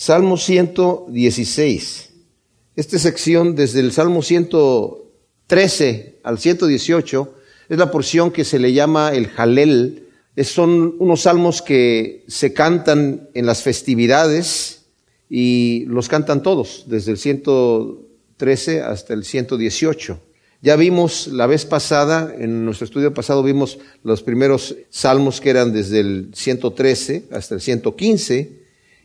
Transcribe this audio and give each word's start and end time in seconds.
Salmo 0.00 0.38
116. 0.38 2.08
Esta 2.74 2.98
sección 2.98 3.54
desde 3.54 3.80
el 3.80 3.92
Salmo 3.92 4.22
113 4.22 6.20
al 6.22 6.38
118 6.38 7.34
es 7.68 7.76
la 7.76 7.90
porción 7.90 8.30
que 8.30 8.46
se 8.46 8.58
le 8.58 8.72
llama 8.72 9.12
el 9.12 9.28
Jalel. 9.28 10.08
son 10.42 10.96
unos 10.98 11.20
salmos 11.20 11.60
que 11.60 12.24
se 12.28 12.54
cantan 12.54 13.28
en 13.34 13.44
las 13.44 13.62
festividades 13.62 14.86
y 15.28 15.84
los 15.86 16.08
cantan 16.08 16.42
todos, 16.42 16.84
desde 16.86 17.10
el 17.10 17.18
113 17.18 18.80
hasta 18.80 19.12
el 19.12 19.22
118. 19.22 20.18
Ya 20.62 20.76
vimos 20.76 21.26
la 21.26 21.46
vez 21.46 21.66
pasada, 21.66 22.34
en 22.38 22.64
nuestro 22.64 22.86
estudio 22.86 23.12
pasado 23.12 23.42
vimos 23.42 23.78
los 24.02 24.22
primeros 24.22 24.76
salmos 24.88 25.42
que 25.42 25.50
eran 25.50 25.74
desde 25.74 26.00
el 26.00 26.30
113 26.32 27.24
hasta 27.32 27.54
el 27.56 27.60
115 27.60 28.59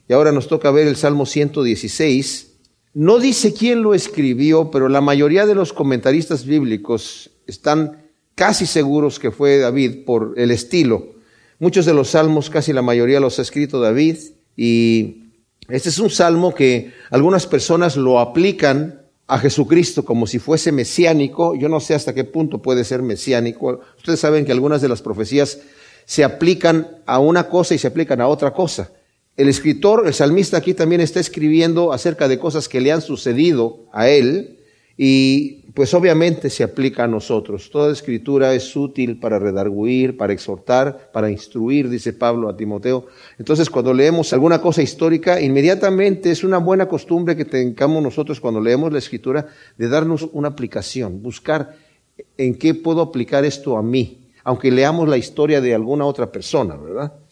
y 0.08 0.14
ahora 0.14 0.32
nos 0.32 0.48
toca 0.48 0.72
ver 0.72 0.88
el 0.88 0.96
Salmo 0.96 1.26
116. 1.26 2.54
No 2.94 3.20
dice 3.20 3.54
quién 3.54 3.82
lo 3.82 3.94
escribió, 3.94 4.72
pero 4.72 4.88
la 4.88 5.02
mayoría 5.02 5.46
de 5.46 5.56
los 5.56 5.74
comentaristas 5.74 6.46
bíblicos 6.46 7.32
están 7.48 8.06
casi 8.36 8.66
seguros 8.66 9.20
que 9.20 9.32
fue 9.32 9.58
David 9.58 10.06
por 10.06 10.34
el 10.38 10.52
estilo. 10.52 11.16
Muchos 11.60 11.86
de 11.86 11.94
los 11.94 12.10
salmos, 12.10 12.50
casi 12.50 12.74
la 12.74 12.82
mayoría 12.82 13.20
los 13.20 13.40
ha 13.40 13.42
escrito 13.42 13.80
David 13.80 14.18
y 14.56 15.24
este 15.68 15.90
es 15.90 16.00
un 16.00 16.10
salmo 16.10 16.54
que 16.54 16.94
algunas 17.10 17.48
personas 17.48 17.98
lo 17.98 18.20
aplican 18.20 19.02
a 19.28 19.40
Jesucristo 19.40 20.06
como 20.06 20.28
si 20.28 20.38
fuese 20.38 20.72
mesiánico. 20.72 21.56
Yo 21.56 21.70
no 21.70 21.80
sé 21.80 21.96
hasta 21.96 22.14
qué 22.14 22.24
punto 22.24 22.62
puede 22.62 22.84
ser 22.84 23.02
mesiánico. 23.02 23.80
Ustedes 23.98 24.20
saben 24.20 24.46
que 24.46 24.52
algunas 24.52 24.82
de 24.82 24.90
las 24.90 25.02
profecías 25.02 25.60
se 26.06 26.24
aplican 26.24 27.00
a 27.08 27.20
una 27.20 27.50
cosa 27.50 27.74
y 27.74 27.78
se 27.80 27.88
aplican 27.88 28.22
a 28.22 28.28
otra 28.28 28.54
cosa. 28.54 28.92
El 29.38 29.50
escritor, 29.50 30.08
el 30.08 30.14
salmista 30.14 30.58
aquí 30.58 30.74
también 30.74 31.02
está 31.02 31.20
escribiendo 31.20 31.92
acerca 31.92 32.30
de 32.30 32.40
cosas 32.40 32.70
que 32.70 32.80
le 32.80 32.94
han 32.94 33.02
sucedido 33.02 33.86
a 33.92 34.08
él 34.08 34.60
y 34.98 35.66
pues 35.74 35.94
obviamente 35.94 36.50
se 36.50 36.64
aplica 36.64 37.04
a 37.04 37.08
nosotros. 37.08 37.70
Toda 37.70 37.92
escritura 37.92 38.54
es 38.54 38.74
útil 38.78 39.20
para 39.20 39.38
redarguir, 39.38 40.16
para 40.16 40.32
exhortar, 40.32 41.12
para 41.12 41.30
instruir, 41.30 41.90
dice 41.90 42.14
Pablo 42.14 42.48
a 42.48 42.56
Timoteo. 42.56 43.08
Entonces 43.38 43.70
cuando 43.70 43.94
leemos 43.94 44.32
alguna 44.32 44.62
cosa 44.62 44.82
histórica, 44.82 45.42
inmediatamente 45.42 46.32
es 46.32 46.46
una 46.46 46.60
buena 46.60 46.88
costumbre 46.88 47.36
que 47.36 47.44
tengamos 47.44 48.02
nosotros 48.02 48.40
cuando 48.40 48.62
leemos 48.62 48.94
la 48.94 49.00
escritura 49.00 49.48
de 49.78 49.90
darnos 49.90 50.30
una 50.32 50.48
aplicación, 50.48 51.22
buscar 51.22 51.76
en 52.38 52.56
qué 52.56 52.74
puedo 52.74 53.02
aplicar 53.02 53.44
esto 53.44 53.76
a 53.76 53.84
mí, 53.84 54.30
aunque 54.46 54.72
leamos 54.72 55.10
la 55.10 55.18
historia 55.18 55.60
de 55.60 55.76
alguna 55.76 56.06
otra 56.06 56.32
persona, 56.32 56.78
¿verdad? 56.78 57.25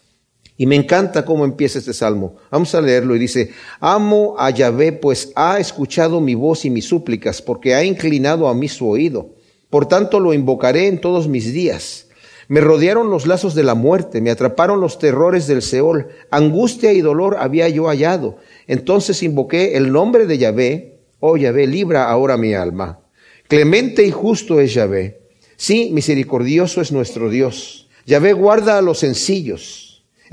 Y 0.55 0.67
me 0.67 0.75
encanta 0.75 1.25
cómo 1.25 1.45
empieza 1.45 1.79
este 1.79 1.93
salmo. 1.93 2.35
Vamos 2.51 2.75
a 2.75 2.81
leerlo 2.81 3.15
y 3.15 3.19
dice, 3.19 3.51
amo 3.79 4.35
a 4.37 4.51
Yahvé, 4.51 4.91
pues 4.91 5.31
ha 5.35 5.59
escuchado 5.59 6.21
mi 6.21 6.35
voz 6.35 6.65
y 6.65 6.69
mis 6.69 6.85
súplicas, 6.85 7.41
porque 7.41 7.73
ha 7.73 7.83
inclinado 7.83 8.47
a 8.47 8.53
mí 8.53 8.67
su 8.67 8.87
oído. 8.87 9.31
Por 9.69 9.87
tanto 9.87 10.19
lo 10.19 10.33
invocaré 10.33 10.87
en 10.87 11.01
todos 11.01 11.27
mis 11.27 11.51
días. 11.51 12.07
Me 12.47 12.61
rodearon 12.61 13.09
los 13.09 13.25
lazos 13.25 13.55
de 13.55 13.63
la 13.63 13.73
muerte, 13.73 14.21
me 14.21 14.29
atraparon 14.29 14.79
los 14.79 14.99
terrores 14.99 15.47
del 15.47 15.63
Seol, 15.63 16.09
angustia 16.29 16.93
y 16.93 17.01
dolor 17.01 17.37
había 17.39 17.67
yo 17.69 17.87
hallado. 17.87 18.37
Entonces 18.67 19.23
invoqué 19.23 19.75
el 19.75 19.91
nombre 19.91 20.27
de 20.27 20.37
Yahvé, 20.37 20.99
oh 21.19 21.35
Yahvé, 21.35 21.65
libra 21.65 22.09
ahora 22.09 22.37
mi 22.37 22.53
alma. 22.53 22.99
Clemente 23.47 24.05
y 24.05 24.11
justo 24.11 24.59
es 24.59 24.73
Yahvé. 24.75 25.21
Sí, 25.55 25.89
misericordioso 25.91 26.81
es 26.81 26.91
nuestro 26.91 27.29
Dios. 27.29 27.89
Yahvé 28.05 28.33
guarda 28.33 28.77
a 28.77 28.81
los 28.81 28.99
sencillos 28.99 29.83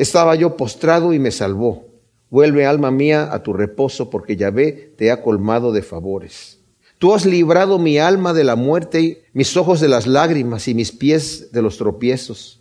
estaba 0.02 0.34
yo 0.34 0.56
postrado 0.56 1.12
y 1.12 1.18
me 1.18 1.30
salvó. 1.30 1.86
Vuelve, 2.30 2.64
alma 2.64 2.90
mía, 2.90 3.28
a 3.30 3.42
tu 3.42 3.52
reposo, 3.52 4.08
porque 4.08 4.36
Yahvé 4.36 4.94
te 4.96 5.10
ha 5.10 5.20
colmado 5.20 5.72
de 5.72 5.82
favores. 5.82 6.58
Tú 6.98 7.12
has 7.12 7.26
librado 7.26 7.78
mi 7.78 7.98
alma 7.98 8.32
de 8.32 8.44
la 8.44 8.56
muerte, 8.56 9.24
mis 9.34 9.56
ojos 9.58 9.78
de 9.80 9.88
las 9.88 10.06
lágrimas 10.06 10.68
y 10.68 10.74
mis 10.74 10.92
pies 10.92 11.52
de 11.52 11.60
los 11.60 11.76
tropiezos. 11.76 12.60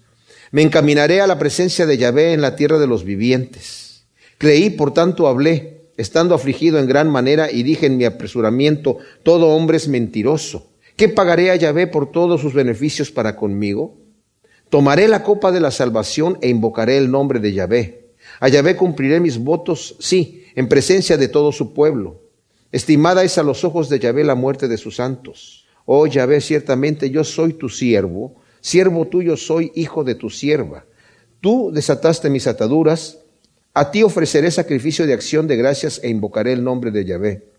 Me 0.52 0.64
encaminaré 0.64 1.22
a 1.22 1.28
la 1.28 1.40
presencia 1.40 1.86
de 1.86 1.98
Yahvé 1.98 2.34
en 2.34 2.42
la 2.42 2.58
tierra 2.58 2.78
de 2.78 2.88
los 2.88 3.06
vivientes. 3.06 4.08
Creí, 4.38 4.70
por 4.70 4.94
tanto 4.94 5.28
hablé, 5.28 5.92
estando 5.96 6.36
afligido 6.36 6.78
en 6.78 6.88
gran 6.88 7.10
manera, 7.10 7.52
y 7.52 7.64
dije 7.64 7.86
en 7.86 7.96
mi 7.98 8.06
apresuramiento, 8.06 8.98
todo 9.24 9.50
hombre 9.50 9.78
es 9.78 9.88
mentiroso. 9.88 10.72
¿Qué 10.98 11.08
pagaré 11.08 11.52
a 11.52 11.56
Yahvé 11.56 11.88
por 11.88 12.12
todos 12.12 12.42
sus 12.42 12.54
beneficios 12.54 13.12
para 13.12 13.38
conmigo? 13.38 13.98
Tomaré 14.70 15.08
la 15.08 15.24
copa 15.24 15.52
de 15.52 15.60
la 15.60 15.72
salvación 15.72 16.38
e 16.42 16.50
invocaré 16.50 16.98
el 16.98 17.10
nombre 17.10 17.40
de 17.40 17.54
Yahvé. 17.54 18.12
A 18.40 18.50
Yahvé 18.50 18.76
cumpliré 18.76 19.20
mis 19.20 19.40
votos, 19.40 19.96
sí, 20.00 20.46
en 20.56 20.70
presencia 20.70 21.18
de 21.18 21.28
todo 21.28 21.52
su 21.52 21.74
pueblo. 21.74 22.22
Estimada 22.72 23.24
es 23.24 23.40
a 23.40 23.44
los 23.44 23.64
ojos 23.64 23.90
de 23.90 24.00
Yahvé 24.00 24.24
la 24.24 24.36
muerte 24.36 24.68
de 24.68 24.78
sus 24.78 24.98
santos. 24.98 25.66
Oh 25.86 26.06
Yahvé, 26.06 26.40
ciertamente 26.40 27.10
yo 27.10 27.24
soy 27.24 27.54
tu 27.54 27.68
siervo, 27.68 28.36
siervo 28.62 29.08
tuyo 29.08 29.38
soy, 29.38 29.72
hijo 29.74 30.04
de 30.04 30.14
tu 30.14 30.30
sierva. 30.30 30.86
Tú 31.42 31.72
desataste 31.74 32.30
mis 32.30 32.46
ataduras, 32.46 33.18
a 33.74 33.90
ti 33.90 34.04
ofreceré 34.04 34.52
sacrificio 34.52 35.08
de 35.08 35.14
acción 35.14 35.48
de 35.48 35.56
gracias 35.56 36.00
e 36.04 36.10
invocaré 36.10 36.54
el 36.54 36.64
nombre 36.64 36.92
de 36.92 37.06
Yahvé. 37.06 37.50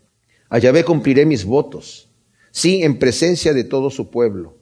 A 0.49 0.59
Yahvé 0.59 0.85
cumpliré 0.85 1.25
mis 1.25 1.43
votos, 1.43 2.09
sí, 2.51 2.83
en 2.83 2.99
presencia 2.99 3.53
de 3.53 3.65
todo 3.65 3.89
su 3.89 4.09
pueblo. 4.09 4.55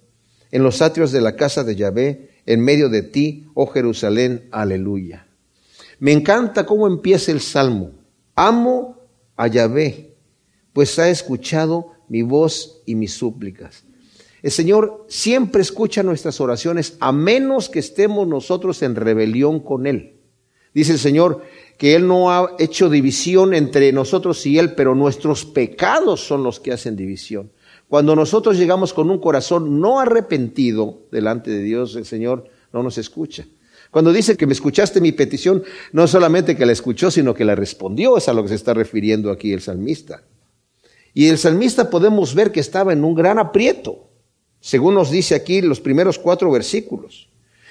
En 0.51 0.63
los 0.63 0.81
atrios 0.81 1.11
de 1.11 1.21
la 1.21 1.35
casa 1.35 1.63
de 1.63 1.75
Yahvé 1.75 2.28
en 2.45 2.61
medio 2.61 2.89
de 2.89 3.03
ti, 3.03 3.45
oh 3.53 3.67
Jerusalén, 3.67 4.47
aleluya. 4.51 5.27
Me 5.99 6.11
encanta 6.11 6.65
cómo 6.65 6.87
empieza 6.87 7.31
el 7.31 7.41
salmo. 7.41 7.91
Amo 8.35 8.97
a 9.35 9.47
Yahvé, 9.47 10.15
pues 10.73 10.97
ha 10.99 11.09
escuchado 11.09 11.93
mi 12.07 12.21
voz 12.21 12.81
y 12.85 12.95
mis 12.95 13.13
súplicas. 13.13 13.83
El 14.41 14.51
Señor 14.51 15.05
siempre 15.09 15.61
escucha 15.61 16.03
nuestras 16.03 16.39
oraciones 16.39 16.95
a 16.99 17.11
menos 17.11 17.69
que 17.69 17.79
estemos 17.79 18.27
nosotros 18.27 18.81
en 18.81 18.95
rebelión 18.95 19.59
con 19.59 19.85
Él. 19.85 20.15
Dice 20.73 20.93
el 20.93 20.99
Señor 20.99 21.43
que 21.77 21.95
Él 21.95 22.07
no 22.07 22.31
ha 22.31 22.55
hecho 22.59 22.89
división 22.89 23.53
entre 23.53 23.91
nosotros 23.91 24.45
y 24.45 24.57
Él, 24.57 24.75
pero 24.75 24.95
nuestros 24.95 25.45
pecados 25.45 26.21
son 26.21 26.43
los 26.43 26.59
que 26.59 26.71
hacen 26.71 26.95
división. 26.95 27.51
Cuando 27.89 28.15
nosotros 28.15 28.57
llegamos 28.57 28.93
con 28.93 29.09
un 29.09 29.17
corazón 29.17 29.81
no 29.81 29.99
arrepentido 29.99 31.07
delante 31.11 31.49
de 31.49 31.63
Dios, 31.63 31.95
el 31.95 32.05
Señor 32.05 32.45
no 32.71 32.83
nos 32.83 32.99
escucha. 32.99 33.47
Cuando 33.89 34.13
dice 34.13 34.37
que 34.37 34.45
me 34.45 34.53
escuchaste 34.53 35.01
mi 35.01 35.11
petición, 35.11 35.63
no 35.91 36.07
solamente 36.07 36.55
que 36.55 36.67
la 36.67 36.71
escuchó, 36.71 37.09
sino 37.09 37.33
que 37.33 37.45
la 37.45 37.55
respondió, 37.55 38.15
es 38.15 38.29
a 38.29 38.33
lo 38.33 38.43
que 38.43 38.49
se 38.49 38.55
está 38.55 38.75
refiriendo 38.75 39.31
aquí 39.31 39.51
el 39.53 39.61
salmista. 39.61 40.21
Y 41.15 41.29
el 41.29 41.39
salmista 41.39 41.89
podemos 41.89 42.35
ver 42.35 42.51
que 42.51 42.59
estaba 42.59 42.93
en 42.93 43.03
un 43.03 43.15
gran 43.15 43.39
aprieto, 43.39 44.07
según 44.59 44.93
nos 44.93 45.09
dice 45.09 45.33
aquí 45.33 45.61
los 45.61 45.81
primeros 45.81 46.19
cuatro 46.19 46.51
versículos. 46.51 47.29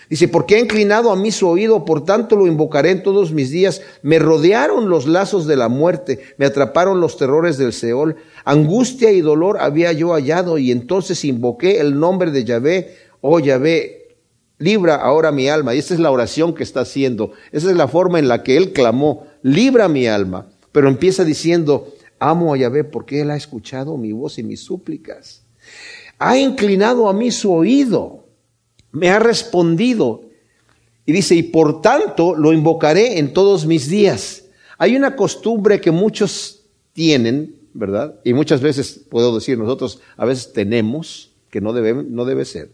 Dice, 0.08 0.26
porque 0.26 0.56
ha 0.56 0.58
inclinado 0.58 1.10
a 1.10 1.16
mí 1.16 1.30
su 1.30 1.46
oído, 1.46 1.84
por 1.84 2.04
tanto 2.04 2.34
lo 2.34 2.46
invocaré 2.46 2.90
en 2.90 3.02
todos 3.02 3.32
mis 3.32 3.50
días. 3.50 3.82
Me 4.02 4.18
rodearon 4.18 4.88
los 4.88 5.06
lazos 5.06 5.46
de 5.46 5.56
la 5.56 5.68
muerte, 5.68 6.20
me 6.38 6.46
atraparon 6.46 7.00
los 7.00 7.18
terrores 7.18 7.58
del 7.58 7.74
Seol. 7.74 8.16
Angustia 8.44 9.12
y 9.12 9.20
dolor 9.20 9.58
había 9.60 9.92
yo 9.92 10.14
hallado, 10.14 10.56
y 10.56 10.70
entonces 10.70 11.24
invoqué 11.24 11.80
el 11.80 11.98
nombre 11.98 12.30
de 12.30 12.44
Yahvé. 12.44 12.96
Oh 13.20 13.38
Yahvé, 13.38 14.16
libra 14.58 14.96
ahora 14.96 15.30
mi 15.30 15.48
alma. 15.48 15.74
Y 15.74 15.78
esa 15.78 15.92
es 15.92 16.00
la 16.00 16.10
oración 16.10 16.54
que 16.54 16.62
está 16.62 16.80
haciendo. 16.80 17.32
Esa 17.52 17.70
es 17.70 17.76
la 17.76 17.88
forma 17.88 18.18
en 18.18 18.28
la 18.28 18.42
que 18.42 18.56
él 18.56 18.72
clamó, 18.72 19.26
libra 19.42 19.88
mi 19.88 20.06
alma. 20.06 20.48
Pero 20.72 20.88
empieza 20.88 21.22
diciendo, 21.22 21.92
amo 22.18 22.54
a 22.54 22.56
Yahvé 22.56 22.84
porque 22.84 23.20
él 23.20 23.30
ha 23.30 23.36
escuchado 23.36 23.98
mi 23.98 24.12
voz 24.12 24.38
y 24.38 24.42
mis 24.42 24.60
súplicas. 24.60 25.44
Ha 26.18 26.38
inclinado 26.38 27.08
a 27.10 27.12
mí 27.12 27.30
su 27.30 27.52
oído 27.52 28.17
me 28.98 29.10
ha 29.10 29.18
respondido. 29.18 30.22
Y 31.06 31.12
dice, 31.12 31.34
y 31.34 31.42
por 31.44 31.80
tanto 31.80 32.34
lo 32.34 32.52
invocaré 32.52 33.18
en 33.18 33.32
todos 33.32 33.64
mis 33.64 33.88
días. 33.88 34.44
Hay 34.76 34.96
una 34.96 35.16
costumbre 35.16 35.80
que 35.80 35.90
muchos 35.90 36.60
tienen, 36.92 37.54
¿verdad? 37.72 38.16
Y 38.24 38.34
muchas 38.34 38.60
veces, 38.60 39.00
puedo 39.08 39.34
decir, 39.34 39.58
nosotros 39.58 40.00
a 40.16 40.24
veces 40.24 40.52
tenemos, 40.52 41.30
que 41.50 41.60
no 41.60 41.72
debe, 41.72 41.94
no 41.94 42.24
debe 42.24 42.44
ser, 42.44 42.70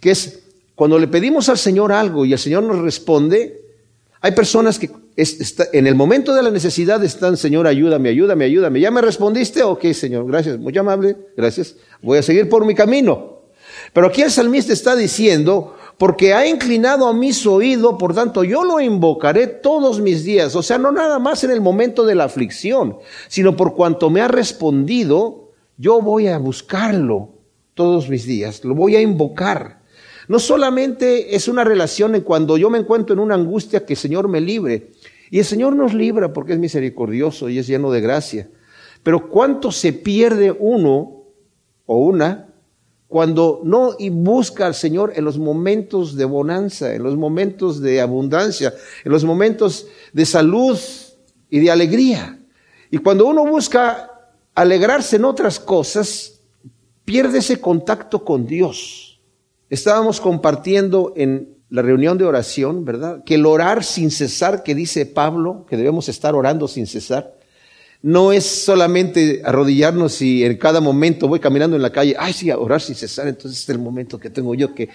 que 0.00 0.12
es 0.12 0.40
cuando 0.74 0.98
le 0.98 1.08
pedimos 1.08 1.48
al 1.50 1.58
Señor 1.58 1.92
algo 1.92 2.24
y 2.24 2.32
el 2.32 2.38
Señor 2.38 2.62
nos 2.62 2.78
responde, 2.78 3.60
hay 4.22 4.32
personas 4.32 4.78
que 4.78 4.90
en 5.72 5.86
el 5.86 5.94
momento 5.94 6.34
de 6.34 6.42
la 6.42 6.50
necesidad 6.50 7.02
están, 7.04 7.36
Señor, 7.36 7.66
ayúdame, 7.66 8.08
ayúdame, 8.08 8.46
ayúdame. 8.46 8.80
¿Ya 8.80 8.90
me 8.90 9.02
respondiste? 9.02 9.62
Ok, 9.62 9.92
Señor, 9.92 10.26
gracias, 10.26 10.58
muy 10.58 10.76
amable, 10.78 11.16
gracias. 11.36 11.76
Voy 12.00 12.18
a 12.18 12.22
seguir 12.22 12.48
por 12.48 12.64
mi 12.64 12.74
camino. 12.74 13.39
Pero 13.92 14.08
aquí 14.08 14.22
el 14.22 14.30
salmista 14.30 14.72
está 14.72 14.96
diciendo, 14.96 15.76
porque 16.00 16.32
ha 16.32 16.46
inclinado 16.46 17.06
a 17.06 17.12
mí 17.12 17.32
su 17.34 17.52
oído, 17.52 17.98
por 17.98 18.14
tanto 18.14 18.42
yo 18.42 18.64
lo 18.64 18.80
invocaré 18.80 19.46
todos 19.46 20.00
mis 20.00 20.24
días. 20.24 20.56
O 20.56 20.62
sea, 20.62 20.78
no 20.78 20.90
nada 20.92 21.18
más 21.18 21.44
en 21.44 21.50
el 21.50 21.60
momento 21.60 22.06
de 22.06 22.14
la 22.14 22.24
aflicción, 22.24 22.96
sino 23.28 23.54
por 23.54 23.74
cuanto 23.74 24.08
me 24.08 24.22
ha 24.22 24.28
respondido, 24.28 25.50
yo 25.76 26.00
voy 26.00 26.28
a 26.28 26.38
buscarlo 26.38 27.34
todos 27.74 28.08
mis 28.08 28.24
días, 28.24 28.64
lo 28.64 28.74
voy 28.74 28.96
a 28.96 29.02
invocar. 29.02 29.80
No 30.26 30.38
solamente 30.38 31.34
es 31.34 31.48
una 31.48 31.64
relación 31.64 32.14
en 32.14 32.22
cuando 32.22 32.56
yo 32.56 32.70
me 32.70 32.78
encuentro 32.78 33.12
en 33.12 33.18
una 33.18 33.34
angustia 33.34 33.84
que 33.84 33.92
el 33.92 33.98
Señor 33.98 34.28
me 34.28 34.40
libre, 34.40 34.92
Y 35.30 35.38
el 35.38 35.44
Señor 35.44 35.76
nos 35.76 35.92
libra 35.92 36.32
porque 36.32 36.54
es 36.54 36.58
misericordioso 36.58 37.48
y 37.48 37.58
es 37.58 37.66
lleno 37.66 37.90
de 37.90 38.00
gracia. 38.00 38.48
Pero 39.02 39.28
¿cuánto 39.28 39.70
se 39.70 39.92
pierde 39.92 40.50
uno 40.50 41.24
o 41.86 41.98
una 41.98 42.49
cuando 43.10 43.60
no 43.64 43.96
busca 44.12 44.66
al 44.66 44.74
Señor 44.76 45.12
en 45.16 45.24
los 45.24 45.36
momentos 45.36 46.14
de 46.14 46.24
bonanza, 46.24 46.94
en 46.94 47.02
los 47.02 47.16
momentos 47.16 47.80
de 47.80 48.00
abundancia, 48.00 48.72
en 49.04 49.10
los 49.10 49.24
momentos 49.24 49.88
de 50.12 50.24
salud 50.24 50.78
y 51.50 51.58
de 51.58 51.72
alegría? 51.72 52.38
Y 52.88 52.98
cuando 52.98 53.26
uno 53.26 53.44
busca 53.44 54.12
alegrarse 54.54 55.16
en 55.16 55.24
otras 55.24 55.58
cosas, 55.58 56.38
pierde 57.04 57.38
ese 57.38 57.60
contacto 57.60 58.24
con 58.24 58.46
Dios. 58.46 59.20
Estábamos 59.68 60.20
compartiendo 60.20 61.12
en 61.16 61.56
la 61.68 61.82
reunión 61.82 62.16
de 62.16 62.26
oración, 62.26 62.84
¿verdad? 62.84 63.24
Que 63.24 63.34
el 63.34 63.44
orar 63.44 63.82
sin 63.82 64.12
cesar, 64.12 64.62
que 64.62 64.76
dice 64.76 65.04
Pablo, 65.04 65.66
que 65.68 65.76
debemos 65.76 66.08
estar 66.08 66.36
orando 66.36 66.68
sin 66.68 66.86
cesar, 66.86 67.34
no 68.02 68.32
es 68.32 68.44
solamente 68.44 69.42
arrodillarnos 69.44 70.22
y 70.22 70.44
en 70.44 70.56
cada 70.56 70.80
momento 70.80 71.28
voy 71.28 71.40
caminando 71.40 71.76
en 71.76 71.82
la 71.82 71.90
calle, 71.90 72.16
ay, 72.18 72.32
sí, 72.32 72.50
orar 72.50 72.80
sin 72.80 72.94
cesar, 72.94 73.28
entonces 73.28 73.62
es 73.62 73.68
el 73.68 73.78
momento 73.78 74.18
que 74.18 74.30
tengo 74.30 74.54
yo 74.54 74.74
que... 74.74 74.88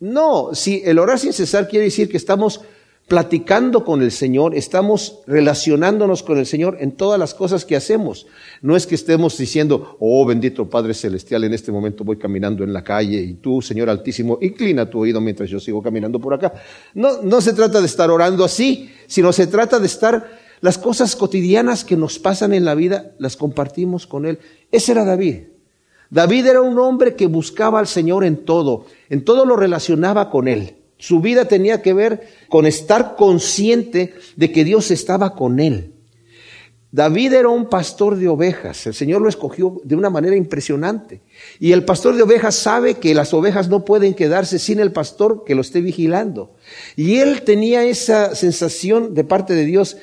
No, 0.00 0.50
si 0.52 0.82
el 0.84 0.98
orar 0.98 1.18
sin 1.18 1.32
cesar 1.32 1.66
quiere 1.66 1.86
decir 1.86 2.08
que 2.08 2.16
estamos 2.16 2.60
platicando 3.08 3.84
con 3.84 4.02
el 4.02 4.12
Señor, 4.12 4.54
estamos 4.54 5.20
relacionándonos 5.26 6.22
con 6.22 6.38
el 6.38 6.44
Señor 6.44 6.76
en 6.78 6.92
todas 6.92 7.18
las 7.18 7.32
cosas 7.32 7.64
que 7.64 7.74
hacemos. 7.74 8.26
No 8.60 8.76
es 8.76 8.86
que 8.86 8.94
estemos 8.94 9.36
diciendo, 9.38 9.96
oh 9.98 10.26
bendito 10.26 10.68
Padre 10.68 10.92
Celestial, 10.92 11.42
en 11.44 11.54
este 11.54 11.72
momento 11.72 12.04
voy 12.04 12.18
caminando 12.18 12.62
en 12.62 12.72
la 12.72 12.84
calle 12.84 13.18
y 13.18 13.34
tú, 13.34 13.62
Señor 13.62 13.88
Altísimo, 13.88 14.38
inclina 14.42 14.88
tu 14.88 15.00
oído 15.00 15.22
mientras 15.22 15.48
yo 15.48 15.58
sigo 15.58 15.82
caminando 15.82 16.20
por 16.20 16.34
acá. 16.34 16.52
No, 16.94 17.22
no 17.22 17.40
se 17.40 17.54
trata 17.54 17.80
de 17.80 17.86
estar 17.86 18.10
orando 18.10 18.44
así, 18.44 18.90
sino 19.06 19.32
se 19.32 19.46
trata 19.46 19.80
de 19.80 19.86
estar 19.86 20.47
las 20.60 20.78
cosas 20.78 21.16
cotidianas 21.16 21.84
que 21.84 21.96
nos 21.96 22.18
pasan 22.18 22.52
en 22.52 22.64
la 22.64 22.74
vida, 22.74 23.12
las 23.18 23.36
compartimos 23.36 24.06
con 24.06 24.26
Él. 24.26 24.38
Ese 24.72 24.92
era 24.92 25.04
David. 25.04 25.44
David 26.10 26.46
era 26.46 26.62
un 26.62 26.78
hombre 26.78 27.14
que 27.14 27.26
buscaba 27.26 27.78
al 27.78 27.86
Señor 27.86 28.24
en 28.24 28.44
todo, 28.44 28.86
en 29.10 29.24
todo 29.24 29.44
lo 29.44 29.56
relacionaba 29.56 30.30
con 30.30 30.48
Él. 30.48 30.78
Su 30.98 31.20
vida 31.20 31.44
tenía 31.44 31.80
que 31.80 31.94
ver 31.94 32.28
con 32.48 32.66
estar 32.66 33.14
consciente 33.16 34.14
de 34.36 34.52
que 34.52 34.64
Dios 34.64 34.90
estaba 34.90 35.36
con 35.36 35.60
él. 35.60 35.94
David 36.90 37.34
era 37.34 37.50
un 37.50 37.68
pastor 37.68 38.16
de 38.16 38.28
ovejas, 38.28 38.86
el 38.86 38.94
Señor 38.94 39.20
lo 39.20 39.28
escogió 39.28 39.80
de 39.84 39.94
una 39.94 40.08
manera 40.10 40.34
impresionante. 40.34 41.20
Y 41.60 41.72
el 41.72 41.84
pastor 41.84 42.16
de 42.16 42.22
ovejas 42.22 42.54
sabe 42.54 42.94
que 42.94 43.14
las 43.14 43.34
ovejas 43.34 43.68
no 43.68 43.84
pueden 43.84 44.14
quedarse 44.14 44.58
sin 44.58 44.80
el 44.80 44.90
pastor 44.90 45.44
que 45.44 45.54
lo 45.54 45.60
esté 45.60 45.82
vigilando. 45.82 46.54
Y 46.96 47.16
él 47.18 47.42
tenía 47.42 47.84
esa 47.84 48.34
sensación 48.34 49.14
de 49.14 49.22
parte 49.22 49.54
de 49.54 49.66
Dios 49.66 49.98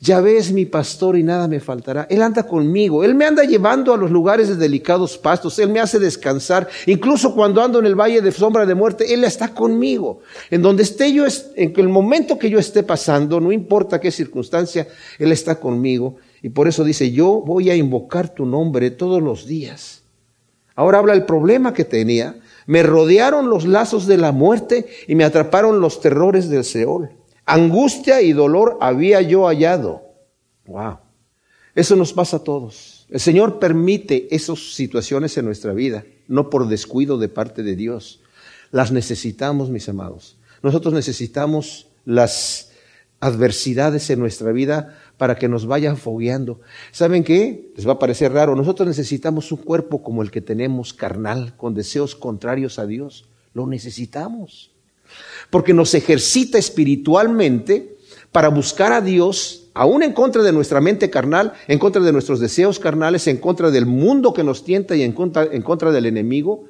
ya 0.00 0.20
ves 0.20 0.52
mi 0.52 0.66
pastor 0.66 1.16
y 1.16 1.22
nada 1.22 1.48
me 1.48 1.60
faltará. 1.60 2.06
Él 2.10 2.20
anda 2.20 2.46
conmigo. 2.46 3.04
Él 3.04 3.14
me 3.14 3.24
anda 3.24 3.42
llevando 3.44 3.94
a 3.94 3.96
los 3.96 4.10
lugares 4.10 4.48
de 4.48 4.56
delicados 4.56 5.16
pastos. 5.16 5.58
Él 5.58 5.70
me 5.70 5.80
hace 5.80 5.98
descansar. 5.98 6.68
Incluso 6.86 7.34
cuando 7.34 7.62
ando 7.62 7.78
en 7.78 7.86
el 7.86 7.94
valle 7.94 8.20
de 8.20 8.30
sombra 8.30 8.66
de 8.66 8.74
muerte, 8.74 9.14
Él 9.14 9.24
está 9.24 9.54
conmigo. 9.54 10.20
En 10.50 10.60
donde 10.60 10.82
esté 10.82 11.12
yo, 11.12 11.24
en 11.56 11.72
el 11.74 11.88
momento 11.88 12.38
que 12.38 12.50
yo 12.50 12.58
esté 12.58 12.82
pasando, 12.82 13.40
no 13.40 13.50
importa 13.50 14.00
qué 14.00 14.10
circunstancia, 14.10 14.88
Él 15.18 15.32
está 15.32 15.58
conmigo. 15.58 16.16
Y 16.42 16.50
por 16.50 16.68
eso 16.68 16.84
dice, 16.84 17.10
yo 17.10 17.40
voy 17.40 17.70
a 17.70 17.76
invocar 17.76 18.34
tu 18.34 18.44
nombre 18.44 18.90
todos 18.90 19.22
los 19.22 19.46
días. 19.46 20.02
Ahora 20.74 20.98
habla 20.98 21.14
el 21.14 21.24
problema 21.24 21.72
que 21.72 21.84
tenía. 21.84 22.36
Me 22.66 22.82
rodearon 22.82 23.48
los 23.48 23.64
lazos 23.64 24.06
de 24.06 24.18
la 24.18 24.32
muerte 24.32 24.86
y 25.06 25.14
me 25.14 25.24
atraparon 25.24 25.80
los 25.80 26.00
terrores 26.00 26.50
del 26.50 26.64
Seol. 26.64 27.10
Angustia 27.46 28.22
y 28.22 28.32
dolor 28.32 28.78
había 28.80 29.20
yo 29.20 29.46
hallado. 29.46 30.02
Wow. 30.66 30.98
Eso 31.74 31.96
nos 31.96 32.12
pasa 32.12 32.38
a 32.38 32.44
todos. 32.44 33.06
El 33.10 33.20
Señor 33.20 33.58
permite 33.58 34.34
esas 34.34 34.74
situaciones 34.74 35.36
en 35.36 35.44
nuestra 35.44 35.72
vida, 35.72 36.04
no 36.28 36.48
por 36.48 36.68
descuido 36.68 37.18
de 37.18 37.28
parte 37.28 37.62
de 37.62 37.76
Dios. 37.76 38.20
Las 38.70 38.92
necesitamos, 38.92 39.70
mis 39.70 39.88
amados. 39.88 40.38
Nosotros 40.62 40.94
necesitamos 40.94 41.88
las 42.04 42.72
adversidades 43.20 44.10
en 44.10 44.20
nuestra 44.20 44.52
vida 44.52 44.98
para 45.16 45.36
que 45.36 45.48
nos 45.48 45.66
vayan 45.66 45.96
fogueando. 45.96 46.60
¿Saben 46.92 47.24
qué? 47.24 47.72
Les 47.76 47.86
va 47.86 47.92
a 47.92 47.98
parecer 47.98 48.32
raro. 48.32 48.56
Nosotros 48.56 48.86
necesitamos 48.88 49.52
un 49.52 49.58
cuerpo 49.58 50.02
como 50.02 50.22
el 50.22 50.30
que 50.30 50.40
tenemos, 50.40 50.92
carnal, 50.94 51.56
con 51.56 51.74
deseos 51.74 52.14
contrarios 52.14 52.78
a 52.78 52.86
Dios. 52.86 53.28
Lo 53.52 53.66
necesitamos 53.66 54.73
porque 55.50 55.74
nos 55.74 55.94
ejercita 55.94 56.58
espiritualmente 56.58 57.96
para 58.32 58.48
buscar 58.48 58.92
a 58.92 59.00
Dios, 59.00 59.68
aún 59.74 60.02
en 60.02 60.12
contra 60.12 60.42
de 60.42 60.52
nuestra 60.52 60.80
mente 60.80 61.10
carnal, 61.10 61.52
en 61.68 61.78
contra 61.78 62.02
de 62.02 62.12
nuestros 62.12 62.40
deseos 62.40 62.78
carnales, 62.80 63.26
en 63.28 63.36
contra 63.36 63.70
del 63.70 63.86
mundo 63.86 64.32
que 64.32 64.42
nos 64.42 64.64
tienta 64.64 64.96
y 64.96 65.02
en 65.02 65.12
contra, 65.12 65.44
en 65.44 65.62
contra 65.62 65.92
del 65.92 66.06
enemigo. 66.06 66.64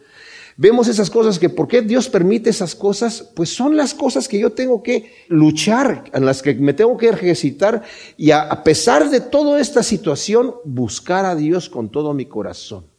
Vemos 0.56 0.86
esas 0.86 1.10
cosas 1.10 1.38
que, 1.38 1.48
¿por 1.48 1.66
qué 1.66 1.82
Dios 1.82 2.08
permite 2.08 2.50
esas 2.50 2.74
cosas? 2.74 3.30
Pues 3.34 3.48
son 3.48 3.76
las 3.76 3.94
cosas 3.94 4.28
que 4.28 4.38
yo 4.38 4.52
tengo 4.52 4.82
que 4.82 5.10
luchar, 5.28 6.04
en 6.12 6.24
las 6.26 6.42
que 6.42 6.54
me 6.54 6.74
tengo 6.74 6.96
que 6.96 7.08
ejercitar 7.08 7.82
y 8.16 8.30
a 8.30 8.62
pesar 8.62 9.10
de 9.10 9.20
toda 9.20 9.60
esta 9.60 9.82
situación, 9.82 10.54
buscar 10.64 11.24
a 11.24 11.34
Dios 11.34 11.68
con 11.68 11.88
todo 11.88 12.14
mi 12.14 12.26
corazón. 12.26 12.93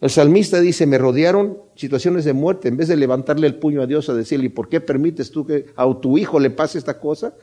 El 0.00 0.10
salmista 0.10 0.60
dice, 0.60 0.86
me 0.86 0.98
rodearon 0.98 1.58
situaciones 1.74 2.24
de 2.24 2.34
muerte, 2.34 2.68
en 2.68 2.76
vez 2.76 2.88
de 2.88 2.96
levantarle 2.96 3.46
el 3.46 3.58
puño 3.58 3.80
a 3.80 3.86
Dios 3.86 4.08
a 4.08 4.14
decirle, 4.14 4.46
¿y 4.46 4.50
por 4.50 4.68
qué 4.68 4.80
permites 4.80 5.30
tú 5.30 5.46
que 5.46 5.66
a 5.74 5.86
tu 6.00 6.18
hijo 6.18 6.38
le 6.38 6.50
pase 6.50 6.78
esta 6.78 7.00
cosa? 7.00 7.34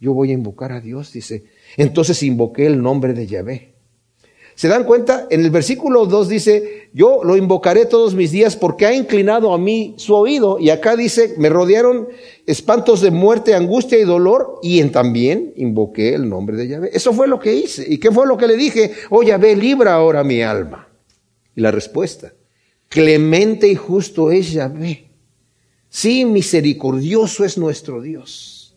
Yo 0.00 0.14
voy 0.14 0.30
a 0.30 0.34
invocar 0.34 0.72
a 0.72 0.80
Dios, 0.80 1.12
dice. 1.12 1.44
Entonces 1.76 2.22
invoqué 2.22 2.66
el 2.66 2.82
nombre 2.82 3.12
de 3.12 3.26
Yahvé. 3.26 3.72
¿Se 4.54 4.68
dan 4.68 4.84
cuenta? 4.84 5.26
En 5.30 5.44
el 5.44 5.50
versículo 5.50 6.06
2 6.06 6.28
dice, 6.28 6.90
yo 6.92 7.20
lo 7.24 7.36
invocaré 7.36 7.86
todos 7.86 8.14
mis 8.14 8.30
días 8.30 8.56
porque 8.56 8.86
ha 8.86 8.94
inclinado 8.94 9.52
a 9.52 9.58
mí 9.58 9.94
su 9.96 10.14
oído. 10.14 10.58
Y 10.58 10.70
acá 10.70 10.96
dice, 10.96 11.34
me 11.38 11.48
rodearon 11.48 12.08
espantos 12.46 13.00
de 13.00 13.10
muerte, 13.10 13.54
angustia 13.54 13.98
y 13.98 14.04
dolor. 14.04 14.58
Y 14.62 14.80
en 14.80 14.92
también 14.92 15.54
invoqué 15.56 16.14
el 16.14 16.28
nombre 16.28 16.56
de 16.56 16.68
Yahvé. 16.68 16.90
Eso 16.92 17.12
fue 17.12 17.28
lo 17.28 17.38
que 17.38 17.54
hice. 17.54 17.84
¿Y 17.88 17.98
qué 17.98 18.10
fue 18.10 18.26
lo 18.26 18.36
que 18.36 18.46
le 18.46 18.56
dije? 18.56 18.92
Oh 19.10 19.22
Yahvé, 19.22 19.56
libra 19.56 19.94
ahora 19.94 20.22
mi 20.22 20.42
alma. 20.42 20.91
Y 21.54 21.60
la 21.60 21.70
respuesta, 21.70 22.32
clemente 22.88 23.68
y 23.68 23.74
justo 23.74 24.30
es 24.30 24.52
Yahvé. 24.52 25.10
Sí, 25.88 26.24
misericordioso 26.24 27.44
es 27.44 27.58
nuestro 27.58 28.00
Dios. 28.00 28.74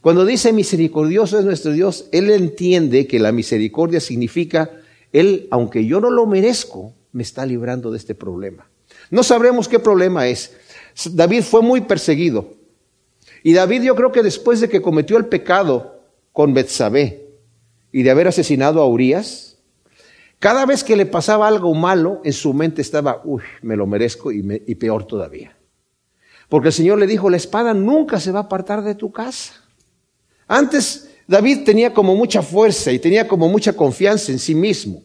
Cuando 0.00 0.24
dice 0.24 0.52
misericordioso 0.52 1.38
es 1.38 1.44
nuestro 1.44 1.72
Dios, 1.72 2.06
Él 2.12 2.30
entiende 2.30 3.06
que 3.06 3.18
la 3.18 3.32
misericordia 3.32 4.00
significa, 4.00 4.70
Él, 5.12 5.48
aunque 5.50 5.86
yo 5.86 6.00
no 6.00 6.10
lo 6.10 6.26
merezco, 6.26 6.94
me 7.12 7.22
está 7.22 7.46
librando 7.46 7.90
de 7.90 7.98
este 7.98 8.14
problema. 8.14 8.68
No 9.10 9.22
sabremos 9.22 9.68
qué 9.68 9.78
problema 9.78 10.28
es. 10.28 10.52
David 11.12 11.42
fue 11.42 11.62
muy 11.62 11.82
perseguido. 11.82 12.54
Y 13.42 13.52
David 13.52 13.82
yo 13.82 13.94
creo 13.94 14.12
que 14.12 14.22
después 14.22 14.60
de 14.60 14.68
que 14.68 14.82
cometió 14.82 15.16
el 15.16 15.26
pecado 15.26 16.02
con 16.32 16.54
Betsabé 16.54 17.26
y 17.92 18.02
de 18.02 18.10
haber 18.10 18.28
asesinado 18.28 18.80
a 18.80 18.88
Urias, 18.88 19.47
cada 20.38 20.66
vez 20.66 20.84
que 20.84 20.96
le 20.96 21.06
pasaba 21.06 21.48
algo 21.48 21.74
malo, 21.74 22.20
en 22.24 22.32
su 22.32 22.54
mente 22.54 22.80
estaba, 22.80 23.22
uy, 23.24 23.42
me 23.62 23.76
lo 23.76 23.86
merezco 23.86 24.30
y, 24.30 24.42
peor 24.76 25.04
todavía. 25.04 25.56
Porque 26.48 26.68
el 26.68 26.74
Señor 26.74 26.98
le 26.98 27.06
dijo, 27.06 27.28
la 27.28 27.36
espada 27.36 27.74
nunca 27.74 28.20
se 28.20 28.30
va 28.30 28.40
a 28.40 28.42
apartar 28.42 28.82
de 28.82 28.94
tu 28.94 29.10
casa. 29.10 29.54
Antes 30.46 31.10
David 31.26 31.64
tenía 31.64 31.92
como 31.92 32.14
mucha 32.14 32.42
fuerza 32.42 32.92
y 32.92 32.98
tenía 32.98 33.26
como 33.26 33.48
mucha 33.48 33.72
confianza 33.72 34.30
en 34.30 34.38
sí 34.38 34.54
mismo. 34.54 35.02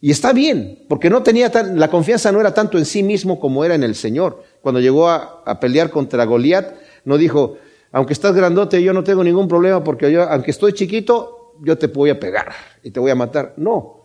Y 0.00 0.10
está 0.10 0.32
bien, 0.32 0.86
porque 0.88 1.10
no 1.10 1.22
tenía 1.22 1.52
tan, 1.52 1.78
la 1.78 1.90
confianza 1.90 2.32
no 2.32 2.40
era 2.40 2.54
tanto 2.54 2.78
en 2.78 2.86
sí 2.86 3.02
mismo 3.02 3.38
como 3.38 3.62
era 3.62 3.74
en 3.74 3.84
el 3.84 3.94
Señor. 3.94 4.42
Cuando 4.62 4.80
llegó 4.80 5.08
a, 5.08 5.42
a 5.44 5.60
pelear 5.60 5.90
contra 5.90 6.24
Goliat, 6.24 6.74
no 7.04 7.18
dijo, 7.18 7.58
aunque 7.92 8.14
estás 8.14 8.34
grandote, 8.34 8.82
yo 8.82 8.94
no 8.94 9.04
tengo 9.04 9.22
ningún 9.22 9.48
problema 9.48 9.84
porque 9.84 10.10
yo, 10.10 10.22
aunque 10.22 10.52
estoy 10.52 10.72
chiquito, 10.72 11.56
yo 11.62 11.76
te 11.76 11.88
voy 11.88 12.08
a 12.08 12.18
pegar 12.18 12.52
y 12.82 12.90
te 12.90 12.98
voy 12.98 13.10
a 13.10 13.14
matar. 13.14 13.52
No, 13.58 13.99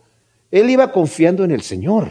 él 0.50 0.70
iba 0.70 0.92
confiando 0.92 1.44
en 1.44 1.50
el 1.50 1.62
Señor. 1.62 2.10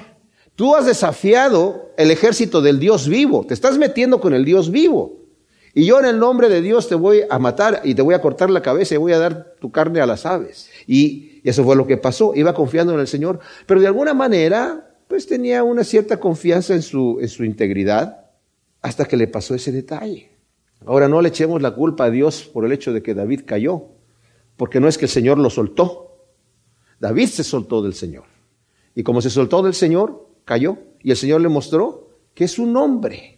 Tú 0.55 0.75
has 0.75 0.85
desafiado 0.85 1.91
el 1.97 2.11
ejército 2.11 2.61
del 2.61 2.79
Dios 2.79 3.09
vivo, 3.09 3.45
te 3.45 3.53
estás 3.53 3.77
metiendo 3.77 4.19
con 4.19 4.33
el 4.33 4.45
Dios 4.45 4.71
vivo. 4.71 5.25
Y 5.73 5.85
yo 5.85 5.99
en 5.99 6.05
el 6.05 6.19
nombre 6.19 6.47
de 6.47 6.61
Dios 6.61 6.87
te 6.87 6.95
voy 6.95 7.23
a 7.29 7.37
matar 7.37 7.81
y 7.83 7.95
te 7.95 8.01
voy 8.01 8.15
a 8.15 8.21
cortar 8.21 8.49
la 8.49 8.61
cabeza 8.61 8.95
y 8.95 8.97
voy 8.97 9.11
a 9.11 9.19
dar 9.19 9.55
tu 9.59 9.71
carne 9.71 9.99
a 9.99 10.05
las 10.05 10.25
aves. 10.25 10.69
Y 10.87 11.41
eso 11.43 11.65
fue 11.65 11.75
lo 11.75 11.85
que 11.85 11.97
pasó, 11.97 12.33
iba 12.33 12.53
confiando 12.53 12.93
en 12.93 13.01
el 13.01 13.07
Señor, 13.07 13.41
pero 13.65 13.81
de 13.81 13.87
alguna 13.87 14.13
manera, 14.13 14.95
pues 15.09 15.27
tenía 15.27 15.63
una 15.65 15.83
cierta 15.83 16.17
confianza 16.17 16.73
en 16.73 16.81
su, 16.81 17.17
en 17.19 17.27
su 17.27 17.43
integridad 17.43 18.25
hasta 18.81 19.03
que 19.03 19.17
le 19.17 19.27
pasó 19.27 19.53
ese 19.53 19.73
detalle. 19.73 20.31
Ahora 20.85 21.09
no 21.09 21.21
le 21.21 21.29
echemos 21.29 21.61
la 21.61 21.71
culpa 21.71 22.05
a 22.05 22.09
Dios 22.09 22.49
por 22.53 22.65
el 22.65 22.71
hecho 22.71 22.93
de 22.93 23.03
que 23.03 23.13
David 23.13 23.41
cayó, 23.45 23.87
porque 24.55 24.79
no 24.79 24.87
es 24.87 24.97
que 24.97 25.05
el 25.05 25.11
Señor 25.11 25.37
lo 25.39 25.49
soltó, 25.49 26.14
David 27.05 27.27
se 27.27 27.43
soltó 27.43 27.83
del 27.83 27.93
Señor. 27.93 28.23
Y 28.95 29.03
como 29.03 29.21
se 29.21 29.29
soltó 29.29 29.61
del 29.61 29.75
Señor, 29.75 30.27
cayó. 30.43 30.79
Y 31.03 31.11
el 31.11 31.17
Señor 31.17 31.39
le 31.39 31.49
mostró 31.49 32.09
que 32.33 32.45
es 32.45 32.57
un 32.57 32.75
hombre. 32.75 33.37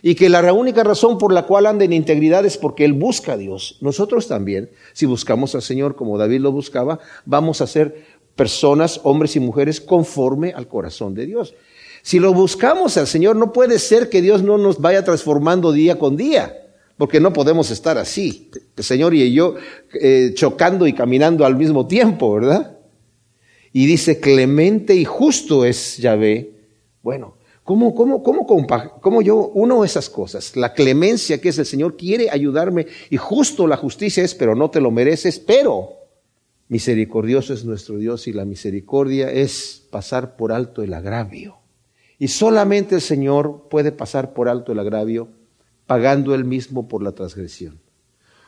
y 0.00 0.14
que 0.14 0.30
la 0.30 0.52
única 0.52 0.84
razón 0.84 1.18
por 1.18 1.30
la 1.32 1.46
cual 1.46 1.66
anda 1.66 1.84
en 1.84 1.92
integridad 1.92 2.46
es 2.46 2.56
porque 2.56 2.86
él 2.86 2.94
busca 2.94 3.34
a 3.34 3.36
Dios. 3.36 3.76
Nosotros 3.82 4.26
también, 4.26 4.70
si 4.94 5.04
buscamos 5.04 5.54
al 5.54 5.60
Señor 5.60 5.96
como 5.96 6.16
David 6.16 6.40
lo 6.40 6.52
buscaba, 6.52 6.98
vamos 7.26 7.60
a 7.60 7.66
ser 7.66 8.04
personas, 8.36 9.00
hombres 9.02 9.36
y 9.36 9.40
mujeres, 9.40 9.80
conforme 9.82 10.52
al 10.52 10.66
corazón 10.66 11.14
de 11.14 11.26
Dios. 11.26 11.54
Si 12.02 12.18
lo 12.18 12.32
buscamos 12.32 12.96
al 12.96 13.06
Señor, 13.06 13.36
no 13.36 13.52
puede 13.52 13.78
ser 13.78 14.08
que 14.10 14.22
Dios 14.22 14.42
no 14.42 14.58
nos 14.58 14.78
vaya 14.78 15.04
transformando 15.04 15.72
día 15.72 15.98
con 15.98 16.16
día, 16.16 16.54
porque 16.98 17.20
no 17.20 17.32
podemos 17.32 17.70
estar 17.70 17.96
así, 17.96 18.50
el 18.76 18.84
Señor 18.84 19.14
y 19.14 19.32
yo 19.32 19.56
eh, 20.00 20.32
chocando 20.34 20.86
y 20.86 20.92
caminando 20.92 21.46
al 21.46 21.56
mismo 21.56 21.86
tiempo, 21.86 22.34
¿verdad? 22.34 22.73
Y 23.74 23.84
dice, 23.84 24.20
clemente 24.20 24.94
y 24.94 25.04
justo 25.04 25.66
es 25.66 25.98
Yahvé. 25.98 26.52
Bueno, 27.02 27.34
¿Cómo, 27.64 27.94
cómo, 27.94 28.22
cómo, 28.22 29.22
yo 29.22 29.36
uno 29.54 29.86
esas 29.86 30.10
cosas? 30.10 30.54
La 30.54 30.74
clemencia 30.74 31.40
que 31.40 31.48
es 31.48 31.58
el 31.58 31.64
Señor 31.64 31.96
quiere 31.96 32.28
ayudarme 32.30 32.86
y 33.08 33.16
justo 33.16 33.66
la 33.66 33.78
justicia 33.78 34.22
es, 34.22 34.34
pero 34.34 34.54
no 34.54 34.70
te 34.70 34.82
lo 34.82 34.90
mereces, 34.90 35.38
pero 35.38 35.94
misericordioso 36.68 37.54
es 37.54 37.64
nuestro 37.64 37.96
Dios 37.96 38.28
y 38.28 38.34
la 38.34 38.44
misericordia 38.44 39.30
es 39.30 39.82
pasar 39.90 40.36
por 40.36 40.52
alto 40.52 40.82
el 40.82 40.92
agravio. 40.92 41.56
Y 42.18 42.28
solamente 42.28 42.96
el 42.96 43.00
Señor 43.00 43.68
puede 43.70 43.92
pasar 43.92 44.34
por 44.34 44.50
alto 44.50 44.72
el 44.72 44.78
agravio 44.78 45.28
pagando 45.86 46.34
él 46.34 46.44
mismo 46.44 46.86
por 46.86 47.02
la 47.02 47.12
transgresión. 47.12 47.80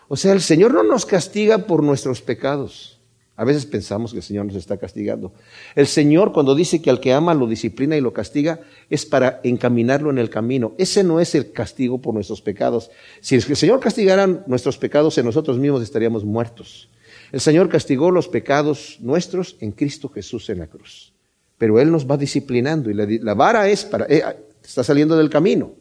O 0.09 0.17
sea, 0.17 0.35
el 0.35 0.43
Señor 0.43 0.75
no 0.75 0.83
nos 0.83 1.07
castiga 1.07 1.67
por 1.67 1.83
nuestros 1.83 2.21
pecados. 2.21 2.96
A 3.37 3.45
veces 3.45 3.67
pensamos 3.67 4.13
que 4.13 4.19
el 4.19 4.23
Señor 4.23 4.47
nos 4.47 4.57
está 4.57 4.79
castigando. 4.79 5.33
El 5.75 5.87
Señor 5.87 6.33
cuando 6.33 6.55
dice 6.55 6.81
que 6.81 6.89
al 6.89 7.01
que 7.01 7.13
ama 7.13 7.35
lo 7.35 7.47
disciplina 7.47 7.97
y 7.97 8.01
lo 8.01 8.15
castiga 8.15 8.61
es 8.89 9.05
para 9.05 9.41
encaminarlo 9.45 10.09
en 10.09 10.17
el 10.17 10.31
camino. 10.31 10.75
Ese 10.79 11.05
no 11.05 11.21
es 11.21 11.35
el 11.35 11.53
castigo 11.53 12.01
por 12.01 12.15
nuestros 12.15 12.41
pecados. 12.41 12.91
Si 13.21 13.35
el 13.35 13.43
Señor 13.43 13.81
castigara 13.81 14.27
nuestros 14.47 14.79
pecados 14.79 15.19
en 15.19 15.27
nosotros 15.27 15.59
mismos 15.59 15.83
estaríamos 15.83 16.25
muertos. 16.25 16.89
El 17.31 17.41
Señor 17.41 17.69
castigó 17.69 18.11
los 18.11 18.29
pecados 18.29 18.97
nuestros 19.01 19.57
en 19.61 19.73
Cristo 19.73 20.09
Jesús 20.09 20.49
en 20.49 20.61
la 20.61 20.67
cruz. 20.67 21.13
Pero 21.59 21.79
Él 21.79 21.91
nos 21.91 22.11
va 22.11 22.17
disciplinando 22.17 22.91
y 22.91 22.95
la, 22.95 23.35
vara 23.35 23.69
es 23.69 23.85
para... 23.85 24.07
Eh, 24.09 24.23
está 24.63 24.83
saliendo 24.83 25.17
del 25.17 25.29
camino. 25.29 25.73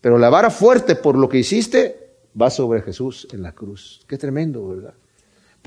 Pero 0.00 0.18
la 0.18 0.28
vara 0.28 0.50
fuerte 0.50 0.96
por 0.96 1.16
lo 1.16 1.28
que 1.28 1.38
hiciste 1.38 2.08
va 2.40 2.50
sobre 2.50 2.82
Jesús 2.82 3.28
en 3.32 3.42
la 3.42 3.52
cruz. 3.52 4.04
Qué 4.08 4.18
tremendo, 4.18 4.68
¿verdad? 4.68 4.94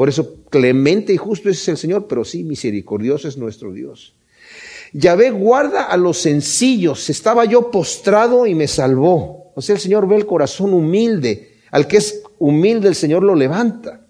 Por 0.01 0.09
eso 0.09 0.45
clemente 0.49 1.13
y 1.13 1.17
justo 1.17 1.47
es 1.47 1.67
el 1.67 1.77
Señor, 1.77 2.07
pero 2.07 2.25
sí 2.25 2.43
misericordioso 2.43 3.27
es 3.27 3.37
nuestro 3.37 3.71
Dios. 3.71 4.15
Yahvé 4.93 5.29
guarda 5.29 5.83
a 5.83 5.95
los 5.95 6.17
sencillos. 6.17 7.11
Estaba 7.11 7.45
yo 7.45 7.69
postrado 7.69 8.47
y 8.47 8.55
me 8.55 8.67
salvó. 8.67 9.51
O 9.53 9.61
sea, 9.61 9.75
el 9.75 9.79
Señor 9.79 10.07
ve 10.07 10.15
el 10.15 10.25
corazón 10.25 10.73
humilde. 10.73 11.59
Al 11.69 11.85
que 11.85 11.97
es 11.97 12.23
humilde, 12.39 12.87
el 12.87 12.95
Señor 12.95 13.21
lo 13.21 13.35
levanta. 13.35 14.07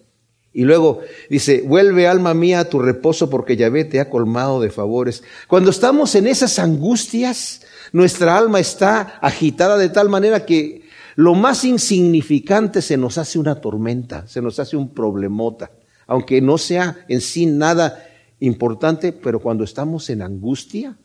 Y 0.54 0.64
luego 0.64 1.02
dice, 1.30 1.62
vuelve 1.62 2.08
alma 2.08 2.34
mía 2.34 2.62
a 2.62 2.70
tu 2.70 2.80
reposo 2.80 3.30
porque 3.30 3.58
Yahvé 3.58 3.84
te 3.84 4.00
ha 4.00 4.10
colmado 4.10 4.62
de 4.62 4.70
favores. 4.70 5.24
Cuando 5.50 5.72
estamos 5.72 6.16
en 6.16 6.26
esas 6.26 6.58
angustias, 6.58 7.64
nuestra 7.92 8.38
alma 8.38 8.62
está 8.62 9.20
agitada 9.20 9.78
de 9.78 9.90
tal 9.90 10.08
manera 10.08 10.46
que 10.46 10.84
lo 11.18 11.36
más 11.36 11.66
insignificante 11.66 12.82
se 12.82 12.96
nos 12.96 13.18
hace 13.18 13.38
una 13.40 13.60
tormenta, 13.60 14.26
se 14.28 14.42
nos 14.42 14.58
hace 14.58 14.78
un 14.78 14.94
problemota, 14.94 15.70
aunque 16.12 16.42
no 16.42 16.58
sea 16.58 17.06
en 17.08 17.22
sí 17.22 17.46
nada 17.46 18.06
importante, 18.42 19.14
pero 19.14 19.40
cuando 19.40 19.64
estamos 19.64 20.10
en 20.10 20.22
angustia, 20.22 20.98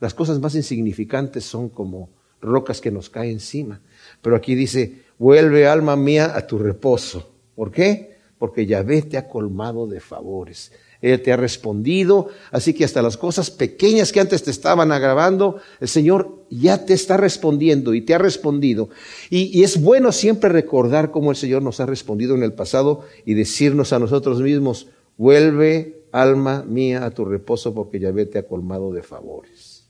las 0.00 0.12
cosas 0.12 0.40
más 0.40 0.56
insignificantes 0.56 1.44
son 1.44 1.68
como 1.68 2.10
rocas 2.40 2.80
que 2.80 2.90
nos 2.90 3.08
caen 3.08 3.30
encima. 3.34 3.80
Pero 4.20 4.34
aquí 4.34 4.56
dice, 4.56 5.02
vuelve 5.20 5.68
alma 5.68 5.94
mía 5.94 6.32
a 6.34 6.48
tu 6.48 6.58
reposo. 6.58 7.30
¿Por 7.54 7.70
qué? 7.70 8.16
Porque 8.40 8.66
Yahvé 8.66 9.02
te 9.02 9.18
ha 9.18 9.28
colmado 9.28 9.86
de 9.86 10.00
favores. 10.00 10.72
Él 11.02 11.22
te 11.22 11.32
ha 11.32 11.36
respondido, 11.36 12.28
así 12.50 12.74
que 12.74 12.84
hasta 12.84 13.00
las 13.00 13.16
cosas 13.16 13.50
pequeñas 13.50 14.12
que 14.12 14.20
antes 14.20 14.42
te 14.42 14.50
estaban 14.50 14.92
agravando, 14.92 15.56
el 15.80 15.88
Señor 15.88 16.44
ya 16.50 16.84
te 16.84 16.92
está 16.92 17.16
respondiendo 17.16 17.94
y 17.94 18.02
te 18.02 18.14
ha 18.14 18.18
respondido. 18.18 18.90
Y, 19.30 19.62
es 19.62 19.80
bueno 19.80 20.12
siempre 20.12 20.50
recordar 20.50 21.10
cómo 21.10 21.30
el 21.30 21.36
Señor 21.36 21.62
nos 21.62 21.80
ha 21.80 21.86
respondido 21.86 22.34
en 22.34 22.42
el 22.42 22.52
pasado 22.52 23.06
y 23.24 23.34
decirnos 23.34 23.92
a 23.92 23.98
nosotros 23.98 24.40
mismos, 24.42 24.88
vuelve 25.16 26.04
alma 26.12 26.64
mía 26.66 27.04
a 27.04 27.10
tu 27.12 27.24
reposo 27.24 27.72
porque 27.72 28.00
Yahvé 28.00 28.26
te 28.26 28.38
ha 28.38 28.46
colmado 28.46 28.92
de 28.92 29.02
favores. 29.02 29.84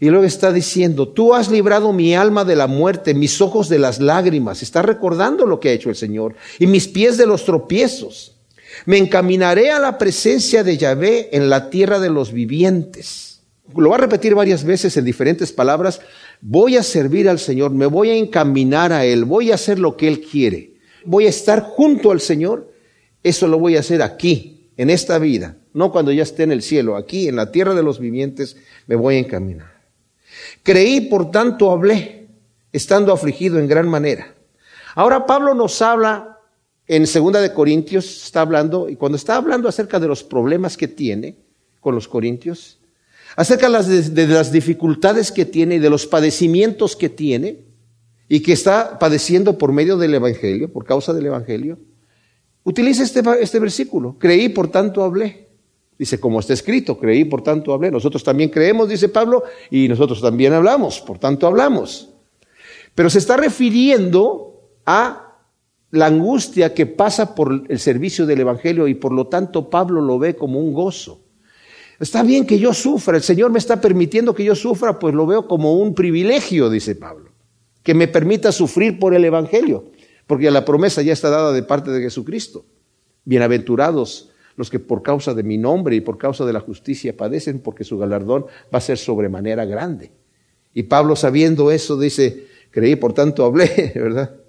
Y 0.00 0.08
luego 0.08 0.24
está 0.24 0.50
diciendo, 0.50 1.08
tú 1.08 1.34
has 1.34 1.50
librado 1.50 1.92
mi 1.92 2.14
alma 2.14 2.44
de 2.44 2.56
la 2.56 2.66
muerte, 2.66 3.12
mis 3.12 3.40
ojos 3.42 3.68
de 3.68 3.78
las 3.78 4.00
lágrimas. 4.00 4.62
Está 4.62 4.80
recordando 4.80 5.44
lo 5.44 5.60
que 5.60 5.68
ha 5.68 5.72
hecho 5.72 5.90
el 5.90 5.96
Señor 5.96 6.34
y 6.58 6.66
mis 6.66 6.88
pies 6.88 7.18
de 7.18 7.26
los 7.26 7.44
tropiezos. 7.44 8.39
Me 8.86 8.98
encaminaré 8.98 9.70
a 9.70 9.78
la 9.78 9.98
presencia 9.98 10.62
de 10.64 10.76
Yahvé 10.76 11.30
en 11.32 11.50
la 11.50 11.70
tierra 11.70 11.98
de 11.98 12.10
los 12.10 12.32
vivientes. 12.32 13.42
Lo 13.76 13.90
va 13.90 13.96
a 13.96 14.00
repetir 14.00 14.34
varias 14.34 14.64
veces 14.64 14.96
en 14.96 15.04
diferentes 15.04 15.52
palabras. 15.52 16.00
Voy 16.40 16.76
a 16.76 16.82
servir 16.82 17.28
al 17.28 17.38
Señor, 17.38 17.70
me 17.72 17.86
voy 17.86 18.10
a 18.10 18.16
encaminar 18.16 18.92
a 18.92 19.04
Él, 19.04 19.24
voy 19.24 19.52
a 19.52 19.54
hacer 19.54 19.78
lo 19.78 19.96
que 19.96 20.08
Él 20.08 20.20
quiere. 20.20 20.74
Voy 21.04 21.26
a 21.26 21.30
estar 21.30 21.62
junto 21.62 22.10
al 22.10 22.20
Señor. 22.20 22.72
Eso 23.22 23.46
lo 23.46 23.58
voy 23.58 23.76
a 23.76 23.80
hacer 23.80 24.02
aquí, 24.02 24.60
en 24.80 24.88
esta 24.88 25.18
vida, 25.18 25.58
no 25.74 25.92
cuando 25.92 26.10
ya 26.10 26.22
esté 26.22 26.42
en 26.42 26.52
el 26.52 26.62
cielo. 26.62 26.96
Aquí, 26.96 27.28
en 27.28 27.36
la 27.36 27.52
tierra 27.52 27.74
de 27.74 27.82
los 27.82 27.98
vivientes, 27.98 28.56
me 28.86 28.96
voy 28.96 29.16
a 29.16 29.18
encaminar. 29.18 29.80
Creí, 30.62 31.02
por 31.02 31.30
tanto 31.30 31.70
hablé, 31.70 32.28
estando 32.72 33.12
afligido 33.12 33.58
en 33.58 33.68
gran 33.68 33.88
manera. 33.88 34.34
Ahora 34.94 35.26
Pablo 35.26 35.54
nos 35.54 35.82
habla 35.82 36.29
en 36.92 37.06
Segunda 37.06 37.40
de 37.40 37.54
Corintios 37.54 38.24
está 38.24 38.40
hablando, 38.40 38.88
y 38.88 38.96
cuando 38.96 39.14
está 39.14 39.36
hablando 39.36 39.68
acerca 39.68 40.00
de 40.00 40.08
los 40.08 40.24
problemas 40.24 40.76
que 40.76 40.88
tiene 40.88 41.36
con 41.78 41.94
los 41.94 42.08
corintios, 42.08 42.80
acerca 43.36 43.66
de 43.70 44.26
las, 44.26 44.50
dificultades 44.50 45.30
que 45.30 45.44
tiene 45.44 45.76
y 45.76 45.78
de 45.78 45.88
los 45.88 46.08
padecimientos 46.08 46.96
que 46.96 47.08
tiene, 47.08 47.58
y 48.28 48.40
que 48.40 48.52
está 48.52 48.98
padeciendo 48.98 49.56
por 49.56 49.70
medio 49.70 49.98
del 49.98 50.14
Evangelio, 50.14 50.72
por 50.72 50.84
causa 50.84 51.12
del 51.12 51.26
Evangelio, 51.26 51.78
utiliza 52.64 53.04
este, 53.04 53.22
este 53.40 53.60
versículo. 53.60 54.16
Creí, 54.18 54.48
por 54.48 54.66
tanto 54.66 55.04
hablé. 55.04 55.46
Dice, 55.96 56.18
como 56.18 56.40
está 56.40 56.54
escrito, 56.54 56.98
creí, 56.98 57.24
por 57.24 57.42
tanto 57.42 57.72
hablé. 57.72 57.92
Nosotros 57.92 58.24
también 58.24 58.50
creemos, 58.50 58.88
dice 58.88 59.08
Pablo, 59.08 59.44
y 59.70 59.86
nosotros 59.86 60.20
también 60.20 60.54
hablamos, 60.54 61.00
por 61.00 61.20
tanto 61.20 61.46
hablamos. 61.46 62.08
Pero 62.96 63.08
se 63.10 63.18
está 63.18 63.36
refiriendo 63.36 64.60
a 64.84 65.29
la 65.90 66.06
angustia 66.06 66.72
que 66.72 66.86
pasa 66.86 67.34
por 67.34 67.64
el 67.68 67.78
servicio 67.78 68.26
del 68.26 68.40
Evangelio 68.40 68.86
y 68.88 68.94
por 68.94 69.12
lo 69.12 69.26
tanto 69.26 69.70
Pablo 69.70 70.00
lo 70.00 70.18
ve 70.18 70.36
como 70.36 70.60
un 70.60 70.72
gozo. 70.72 71.22
Está 71.98 72.22
bien 72.22 72.46
que 72.46 72.58
yo 72.58 72.72
sufra, 72.72 73.16
el 73.16 73.22
Señor 73.22 73.50
me 73.50 73.58
está 73.58 73.80
permitiendo 73.80 74.34
que 74.34 74.44
yo 74.44 74.54
sufra, 74.54 74.98
pues 74.98 75.14
lo 75.14 75.26
veo 75.26 75.46
como 75.46 75.74
un 75.74 75.94
privilegio, 75.94 76.70
dice 76.70 76.94
Pablo, 76.94 77.30
que 77.82 77.92
me 77.92 78.08
permita 78.08 78.52
sufrir 78.52 78.98
por 78.98 79.14
el 79.14 79.24
Evangelio, 79.24 79.90
porque 80.26 80.50
la 80.50 80.64
promesa 80.64 81.02
ya 81.02 81.12
está 81.12 81.28
dada 81.28 81.52
de 81.52 81.62
parte 81.62 81.90
de 81.90 82.00
Jesucristo. 82.00 82.64
Bienaventurados 83.24 84.30
los 84.56 84.70
que 84.70 84.78
por 84.78 85.02
causa 85.02 85.34
de 85.34 85.42
mi 85.42 85.58
nombre 85.58 85.96
y 85.96 86.00
por 86.00 86.18
causa 86.18 86.44
de 86.44 86.52
la 86.52 86.60
justicia 86.60 87.16
padecen, 87.16 87.60
porque 87.60 87.84
su 87.84 87.98
galardón 87.98 88.46
va 88.72 88.78
a 88.78 88.80
ser 88.80 88.98
sobremanera 88.98 89.64
grande. 89.64 90.12
Y 90.74 90.84
Pablo 90.84 91.16
sabiendo 91.16 91.70
eso 91.70 91.98
dice, 91.98 92.46
creí, 92.70 92.96
por 92.96 93.12
tanto 93.12 93.44
hablé, 93.44 93.92
¿verdad? 93.94 94.39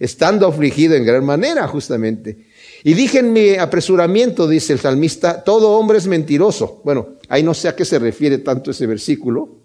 Estando 0.00 0.48
afligido 0.48 0.96
en 0.96 1.04
gran 1.04 1.24
manera, 1.24 1.68
justamente. 1.68 2.46
Y 2.82 2.94
dije 2.94 3.18
en 3.18 3.32
mi 3.32 3.54
apresuramiento, 3.56 4.48
dice 4.48 4.72
el 4.72 4.80
salmista, 4.80 5.44
todo 5.44 5.72
hombre 5.72 5.98
es 5.98 6.06
mentiroso. 6.06 6.80
Bueno, 6.82 7.18
ahí 7.28 7.42
no 7.42 7.52
sé 7.52 7.68
a 7.68 7.76
qué 7.76 7.84
se 7.84 7.98
refiere 7.98 8.38
tanto 8.38 8.70
ese 8.70 8.86
versículo, 8.86 9.60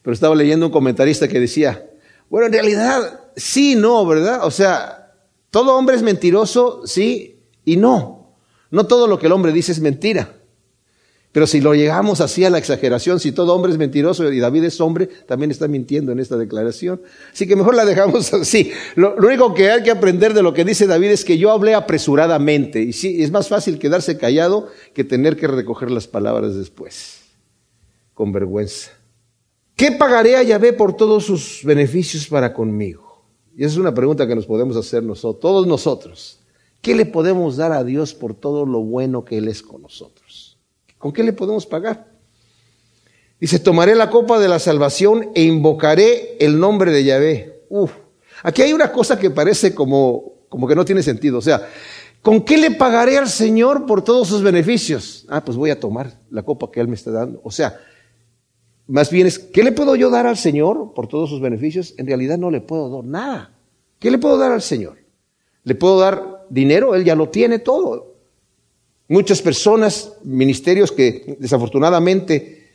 pero 0.00 0.14
estaba 0.14 0.34
leyendo 0.34 0.66
un 0.66 0.72
comentarista 0.72 1.28
que 1.28 1.38
decía, 1.38 1.86
bueno, 2.30 2.46
en 2.46 2.54
realidad 2.54 3.20
sí, 3.36 3.76
no, 3.76 4.04
¿verdad? 4.06 4.44
O 4.46 4.50
sea, 4.50 5.12
todo 5.50 5.76
hombre 5.76 5.96
es 5.96 6.02
mentiroso, 6.02 6.86
sí 6.86 7.44
y 7.64 7.76
no. 7.76 8.34
No 8.70 8.86
todo 8.86 9.06
lo 9.06 9.18
que 9.18 9.26
el 9.26 9.32
hombre 9.32 9.52
dice 9.52 9.72
es 9.72 9.80
mentira. 9.80 10.34
Pero 11.32 11.46
si 11.46 11.62
lo 11.62 11.74
llegamos 11.74 12.20
así 12.20 12.44
a 12.44 12.50
la 12.50 12.58
exageración, 12.58 13.18
si 13.18 13.32
todo 13.32 13.54
hombre 13.54 13.72
es 13.72 13.78
mentiroso 13.78 14.30
y 14.30 14.38
David 14.38 14.64
es 14.64 14.80
hombre, 14.82 15.06
también 15.06 15.50
está 15.50 15.66
mintiendo 15.66 16.12
en 16.12 16.18
esta 16.18 16.36
declaración. 16.36 17.00
Así 17.32 17.46
que 17.46 17.56
mejor 17.56 17.74
la 17.74 17.86
dejamos 17.86 18.34
así. 18.34 18.70
Lo, 18.96 19.14
único 19.16 19.54
que 19.54 19.70
hay 19.70 19.82
que 19.82 19.90
aprender 19.90 20.34
de 20.34 20.42
lo 20.42 20.52
que 20.52 20.66
dice 20.66 20.86
David 20.86 21.08
es 21.08 21.24
que 21.24 21.38
yo 21.38 21.50
hablé 21.50 21.74
apresuradamente. 21.74 22.82
Y 22.82 22.92
sí, 22.92 23.22
es 23.22 23.30
más 23.30 23.48
fácil 23.48 23.78
quedarse 23.78 24.18
callado 24.18 24.68
que 24.92 25.04
tener 25.04 25.36
que 25.36 25.46
recoger 25.46 25.90
las 25.90 26.06
palabras 26.06 26.54
después. 26.54 27.22
Con 28.12 28.30
vergüenza. 28.30 28.90
¿Qué 29.74 29.90
pagaré 29.90 30.36
a 30.36 30.42
Yahvé 30.42 30.74
por 30.74 30.94
todos 30.94 31.24
sus 31.24 31.62
beneficios 31.64 32.26
para 32.28 32.52
conmigo? 32.52 33.24
Y 33.56 33.64
esa 33.64 33.72
es 33.72 33.78
una 33.78 33.94
pregunta 33.94 34.26
que 34.26 34.34
nos 34.34 34.44
podemos 34.44 34.76
hacer 34.76 35.02
nosotros, 35.02 35.40
todos 35.40 35.66
nosotros. 35.66 36.40
¿Qué 36.82 36.94
le 36.94 37.06
podemos 37.06 37.56
dar 37.56 37.72
a 37.72 37.84
Dios 37.84 38.12
por 38.12 38.34
todo 38.34 38.66
lo 38.66 38.80
bueno 38.80 39.24
que 39.24 39.38
Él 39.38 39.48
es 39.48 39.62
con 39.62 39.80
nosotros? 39.80 40.21
¿Con 41.02 41.12
qué 41.12 41.24
le 41.24 41.32
podemos 41.32 41.66
pagar? 41.66 42.06
Dice, 43.40 43.58
tomaré 43.58 43.96
la 43.96 44.08
copa 44.08 44.38
de 44.38 44.46
la 44.46 44.60
salvación 44.60 45.30
e 45.34 45.42
invocaré 45.42 46.36
el 46.38 46.60
nombre 46.60 46.92
de 46.92 47.02
Yahvé. 47.02 47.64
Uf. 47.70 47.90
Aquí 48.44 48.62
hay 48.62 48.72
una 48.72 48.92
cosa 48.92 49.18
que 49.18 49.28
parece 49.28 49.74
como, 49.74 50.34
como 50.48 50.68
que 50.68 50.76
no 50.76 50.84
tiene 50.84 51.02
sentido. 51.02 51.38
O 51.38 51.42
sea, 51.42 51.68
¿con 52.22 52.42
qué 52.42 52.56
le 52.56 52.70
pagaré 52.70 53.18
al 53.18 53.28
Señor 53.28 53.84
por 53.84 54.04
todos 54.04 54.28
sus 54.28 54.44
beneficios? 54.44 55.26
Ah, 55.28 55.44
pues 55.44 55.56
voy 55.56 55.70
a 55.70 55.80
tomar 55.80 56.20
la 56.30 56.44
copa 56.44 56.70
que 56.70 56.78
Él 56.78 56.86
me 56.86 56.94
está 56.94 57.10
dando. 57.10 57.40
O 57.42 57.50
sea, 57.50 57.80
más 58.86 59.10
bien 59.10 59.26
es, 59.26 59.40
¿qué 59.40 59.64
le 59.64 59.72
puedo 59.72 59.96
yo 59.96 60.08
dar 60.08 60.28
al 60.28 60.36
Señor 60.36 60.94
por 60.94 61.08
todos 61.08 61.28
sus 61.28 61.40
beneficios? 61.40 61.94
En 61.98 62.06
realidad 62.06 62.38
no 62.38 62.48
le 62.48 62.60
puedo 62.60 62.88
dar 62.88 63.04
nada. 63.04 63.50
¿Qué 63.98 64.08
le 64.08 64.18
puedo 64.18 64.38
dar 64.38 64.52
al 64.52 64.62
Señor? 64.62 64.98
¿Le 65.64 65.74
puedo 65.74 65.98
dar 65.98 66.46
dinero? 66.48 66.94
Él 66.94 67.02
ya 67.02 67.16
lo 67.16 67.28
tiene 67.28 67.58
todo. 67.58 68.11
Muchas 69.12 69.42
personas, 69.42 70.14
ministerios 70.24 70.90
que 70.90 71.36
desafortunadamente 71.38 72.70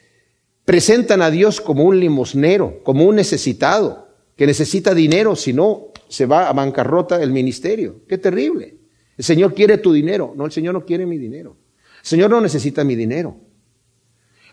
presentan 0.66 1.24
a 1.24 1.32
Dios 1.32 1.60
como 1.60 1.84
un 1.84 2.00
limosnero, 2.00 2.84
como 2.84 3.06
un 3.06 3.16
necesitado, 3.16 4.10
que 4.36 4.46
necesita 4.46 4.94
dinero, 4.94 5.36
si 5.36 5.52
no 5.52 5.88
se 6.08 6.28
va 6.28 6.48
a 6.48 6.54
bancarrota 6.54 7.24
el 7.24 7.32
ministerio. 7.32 8.02
Qué 8.08 8.20
terrible. 8.20 8.78
El 9.18 9.24
Señor 9.24 9.56
quiere 9.56 9.80
tu 9.80 9.92
dinero. 9.92 10.36
No, 10.38 10.46
el 10.46 10.52
Señor 10.52 10.76
no 10.76 10.86
quiere 10.86 11.08
mi 11.08 11.18
dinero. 11.18 11.58
El 12.04 12.08
Señor 12.08 12.30
no 12.30 12.40
necesita 12.40 12.84
mi 12.84 12.96
dinero. 12.96 13.36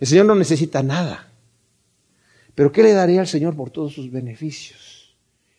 El 0.01 0.07
Señor 0.07 0.25
no 0.25 0.35
necesita 0.35 0.83
nada. 0.83 1.35
Pero 2.55 2.73
¿qué 2.73 2.83
le 2.83 2.95
daré 2.95 3.19
al 3.19 3.27
Señor 3.27 3.55
por 3.55 3.69
todos 3.69 3.93
sus 3.93 4.11
beneficios? 4.11 4.84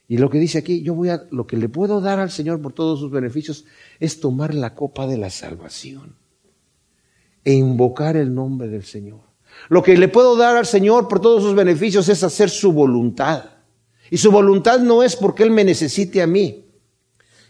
Y 0.08 0.18
lo 0.18 0.30
que 0.30 0.38
dice 0.38 0.60
aquí, 0.60 0.84
yo 0.84 0.94
voy 0.94 1.10
a, 1.10 1.26
lo 1.32 1.48
que 1.48 1.58
le 1.58 1.68
puedo 1.68 2.00
dar 2.00 2.20
al 2.20 2.30
Señor 2.30 2.62
por 2.62 2.74
todos 2.74 3.00
sus 3.00 3.12
beneficios 3.12 3.66
es 4.00 4.20
tomar 4.20 4.54
la 4.54 4.76
copa 4.76 5.08
de 5.08 5.18
la 5.18 5.30
salvación 5.30 6.16
e 7.44 7.54
invocar 7.54 8.16
el 8.16 8.34
nombre 8.34 8.68
del 8.68 8.84
Señor. 8.84 9.22
Lo 9.70 9.82
que 9.82 9.98
le 9.98 10.08
puedo 10.08 10.36
dar 10.36 10.58
al 10.58 10.66
Señor 10.66 11.08
por 11.08 11.22
todos 11.22 11.42
sus 11.42 11.56
beneficios 11.56 12.08
es 12.10 12.24
hacer 12.24 12.50
su 12.50 12.72
voluntad. 12.72 13.46
Y 14.12 14.18
su 14.18 14.32
voluntad 14.32 14.80
no 14.80 15.02
es 15.02 15.16
porque 15.16 15.44
Él 15.44 15.52
me 15.52 15.64
necesite 15.64 16.22
a 16.22 16.28
mí. 16.28 16.66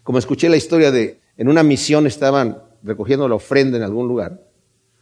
Como 0.03 0.19
escuché 0.19 0.47
la 0.47 0.57
historia 0.57 0.91
de, 0.91 1.19
en 1.35 1.49
una 1.49 1.63
misión 1.63 2.07
estaban 2.07 2.61
recogiendo 2.83 3.27
la 3.27 3.35
ofrenda 3.35 3.77
en 3.77 3.83
algún 3.83 4.07
lugar, 4.07 4.45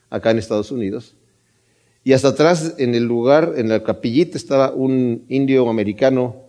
acá 0.10 0.32
en 0.32 0.40
Estados 0.40 0.72
Unidos, 0.72 1.16
y 2.04 2.14
hasta 2.14 2.30
atrás 2.30 2.76
en 2.78 2.96
el 2.96 3.04
lugar, 3.04 3.54
en 3.58 3.70
la 3.70 3.84
capillita, 3.84 4.38
estaba 4.38 4.72
un 4.72 5.26
indio 5.30 5.70
americano 5.70 6.43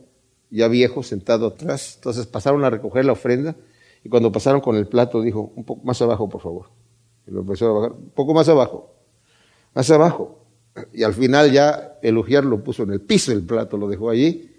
ya 0.50 0.68
viejo 0.68 1.02
sentado 1.02 1.48
atrás. 1.48 1.94
Entonces 1.96 2.26
pasaron 2.26 2.64
a 2.64 2.70
recoger 2.70 3.04
la 3.04 3.12
ofrenda 3.12 3.56
y 4.04 4.08
cuando 4.08 4.30
pasaron 4.30 4.60
con 4.60 4.76
el 4.76 4.86
plato 4.86 5.22
dijo, 5.22 5.52
un 5.56 5.64
poco 5.64 5.84
más 5.84 6.00
abajo, 6.02 6.28
por 6.28 6.42
favor. 6.42 6.66
Y 7.26 7.30
lo 7.30 7.40
empezó 7.40 7.70
a 7.70 7.72
bajar, 7.72 7.92
un 7.92 8.10
poco 8.10 8.34
más 8.34 8.48
abajo, 8.48 8.94
más 9.74 9.90
abajo. 9.90 10.44
Y 10.92 11.04
al 11.04 11.14
final 11.14 11.50
ya 11.50 11.98
el 12.02 12.18
ujier 12.18 12.44
lo 12.44 12.62
puso 12.62 12.82
en 12.82 12.92
el 12.92 13.00
piso 13.00 13.30
del 13.32 13.42
plato, 13.42 13.76
lo 13.78 13.88
dejó 13.88 14.10
allí. 14.10 14.50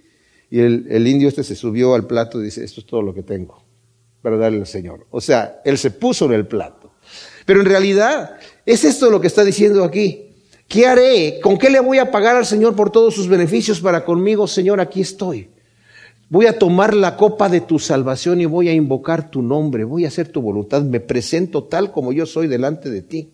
Y 0.50 0.60
el, 0.60 1.08
indio 1.08 1.27
este 1.27 1.44
se 1.44 1.56
subió 1.56 1.94
al 1.94 2.08
plato 2.08 2.39
y 2.39 2.46
dice, 2.46 2.63
esto 2.63 2.82
es 2.82 2.88
todo 2.88 3.01
lo 3.01 3.13
que 3.13 3.24
tengo 3.24 3.63
para 4.22 4.38
darle 4.38 4.60
al 4.60 4.68
Señor. 4.68 5.06
O 5.12 5.22
sea, 5.22 5.62
él 5.63 5.77
se 5.77 5.92
puso 5.92 6.25
en 6.25 6.34
el 6.34 6.48
plato. 6.48 6.94
Pero 7.46 7.60
en 7.60 7.68
realidad 7.68 8.38
es 8.65 8.84
esto 8.84 9.12
lo 9.12 9.22
que 9.22 9.27
está 9.27 9.44
diciendo 9.44 9.84
aquí. 9.84 10.32
¿Qué 10.68 10.88
haré? 10.88 11.39
¿Con 11.44 11.60
qué 11.60 11.70
le 11.70 11.80
voy 11.80 12.00
a 12.00 12.10
pagar 12.10 12.36
al 12.36 12.46
Señor 12.46 12.75
por 12.75 12.92
todos 12.92 13.13
sus 13.13 13.27
beneficios 13.27 13.80
para 13.80 14.04
conmigo? 14.04 14.48
Señor, 14.48 14.80
aquí 14.80 15.01
estoy. 15.01 15.50
Voy 16.29 16.48
a 16.48 16.58
tomar 16.58 16.94
la 16.94 17.17
copa 17.17 17.50
de 17.50 17.62
tu 17.62 17.77
salvación 17.77 18.41
y 18.41 18.46
voy 18.46 18.70
a 18.70 18.74
invocar 18.74 19.29
tu 19.29 19.41
nombre. 19.41 19.84
Voy 19.84 20.05
a 20.05 20.08
hacer 20.08 20.29
tu 20.29 20.41
voluntad. 20.41 20.82
Me 20.82 21.00
presento 21.00 21.63
tal 21.65 21.91
como 21.91 22.12
yo 22.12 22.25
soy 22.25 22.48
delante 22.48 22.89
de 22.89 23.01
ti. 23.01 23.29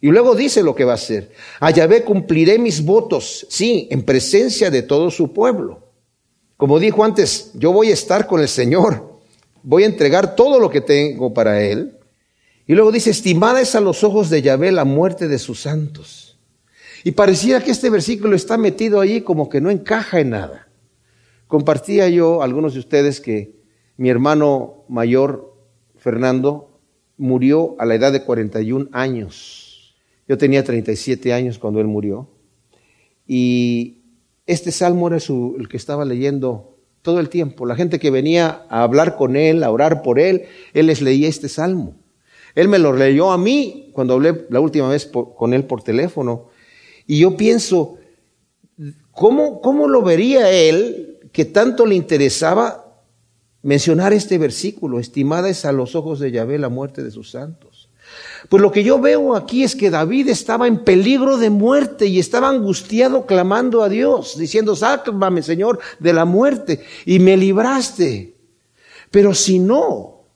Y 0.00 0.08
luego 0.08 0.34
dice 0.34 0.62
lo 0.62 0.74
que 0.74 0.84
va 0.84 0.92
a 0.92 0.96
hacer. 0.96 1.30
A 1.60 1.70
Yahvé 1.70 2.04
cumpliré 2.04 2.58
mis 2.58 2.84
votos, 2.84 3.46
sí, 3.48 3.88
en 3.90 4.02
presencia 4.02 4.70
de 4.70 4.82
todo 4.82 5.10
su 5.10 5.32
pueblo. 5.32 5.80
Como 6.56 6.78
dijo 6.78 7.04
antes, 7.04 7.50
yo 7.54 7.72
voy 7.72 7.90
a 7.90 7.94
estar 7.94 8.26
con 8.26 8.40
el 8.40 8.48
Señor. 8.48 9.18
Voy 9.62 9.84
a 9.84 9.86
entregar 9.86 10.36
todo 10.36 10.60
lo 10.60 10.70
que 10.70 10.80
tengo 10.80 11.32
para 11.32 11.62
Él. 11.62 11.96
Y 12.66 12.74
luego 12.74 12.92
dice, 12.92 13.10
estimada 13.10 13.60
es 13.60 13.74
a 13.74 13.80
los 13.80 14.04
ojos 14.04 14.30
de 14.30 14.42
Yahvé 14.42 14.72
la 14.72 14.84
muerte 14.84 15.28
de 15.28 15.38
sus 15.38 15.60
santos. 15.60 16.38
Y 17.02 17.12
pareciera 17.12 17.62
que 17.62 17.70
este 17.70 17.90
versículo 17.90 18.36
está 18.36 18.56
metido 18.56 19.00
allí 19.00 19.20
como 19.20 19.48
que 19.48 19.60
no 19.60 19.70
encaja 19.70 20.20
en 20.20 20.30
nada. 20.30 20.63
Compartía 21.46 22.08
yo 22.08 22.42
algunos 22.42 22.74
de 22.74 22.80
ustedes 22.80 23.20
que 23.20 23.62
mi 23.96 24.08
hermano 24.08 24.84
mayor, 24.88 25.54
Fernando, 25.96 26.80
murió 27.16 27.76
a 27.78 27.86
la 27.86 27.94
edad 27.94 28.12
de 28.12 28.24
41 28.24 28.88
años. 28.92 29.94
Yo 30.26 30.38
tenía 30.38 30.64
37 30.64 31.32
años 31.32 31.58
cuando 31.58 31.80
él 31.80 31.86
murió. 31.86 32.28
Y 33.26 34.02
este 34.46 34.72
salmo 34.72 35.08
era 35.08 35.18
el 35.18 35.68
que 35.68 35.76
estaba 35.76 36.04
leyendo 36.04 36.78
todo 37.02 37.20
el 37.20 37.28
tiempo. 37.28 37.66
La 37.66 37.76
gente 37.76 37.98
que 37.98 38.10
venía 38.10 38.66
a 38.68 38.82
hablar 38.82 39.16
con 39.16 39.36
él, 39.36 39.62
a 39.62 39.70
orar 39.70 40.02
por 40.02 40.18
él, 40.18 40.44
él 40.72 40.86
les 40.86 41.02
leía 41.02 41.28
este 41.28 41.48
salmo. 41.48 41.96
Él 42.54 42.68
me 42.68 42.78
lo 42.78 42.92
leyó 42.92 43.30
a 43.32 43.38
mí 43.38 43.90
cuando 43.92 44.14
hablé 44.14 44.46
la 44.48 44.60
última 44.60 44.88
vez 44.88 45.06
con 45.06 45.54
él 45.54 45.64
por 45.64 45.82
teléfono. 45.82 46.48
Y 47.06 47.18
yo 47.18 47.36
pienso, 47.36 47.98
¿cómo, 49.10 49.60
¿cómo 49.60 49.88
lo 49.88 50.02
vería 50.02 50.50
él 50.50 51.13
que 51.34 51.44
tanto 51.44 51.84
le 51.84 51.96
interesaba 51.96 53.02
mencionar 53.62 54.12
este 54.12 54.38
versículo? 54.38 55.00
Estimada 55.00 55.48
es 55.48 55.64
a 55.64 55.72
los 55.72 55.96
ojos 55.96 56.20
de 56.20 56.30
Yahvé 56.30 56.60
la 56.60 56.68
muerte 56.68 57.02
de 57.02 57.10
sus 57.10 57.32
santos. 57.32 57.90
Pues 58.48 58.62
lo 58.62 58.70
que 58.70 58.84
yo 58.84 59.00
veo 59.00 59.34
aquí 59.34 59.64
es 59.64 59.74
que 59.74 59.90
David 59.90 60.28
estaba 60.28 60.68
en 60.68 60.84
peligro 60.84 61.36
de 61.36 61.50
muerte 61.50 62.06
y 62.06 62.20
estaba 62.20 62.50
angustiado 62.50 63.26
clamando 63.26 63.82
a 63.82 63.88
Dios, 63.88 64.38
diciendo, 64.38 64.76
sálvame 64.76 65.42
Señor 65.42 65.80
de 65.98 66.12
la 66.12 66.24
muerte 66.24 66.84
y 67.04 67.18
me 67.18 67.36
libraste. 67.36 68.36
Pero 69.10 69.34
si 69.34 69.58
no, 69.58 70.26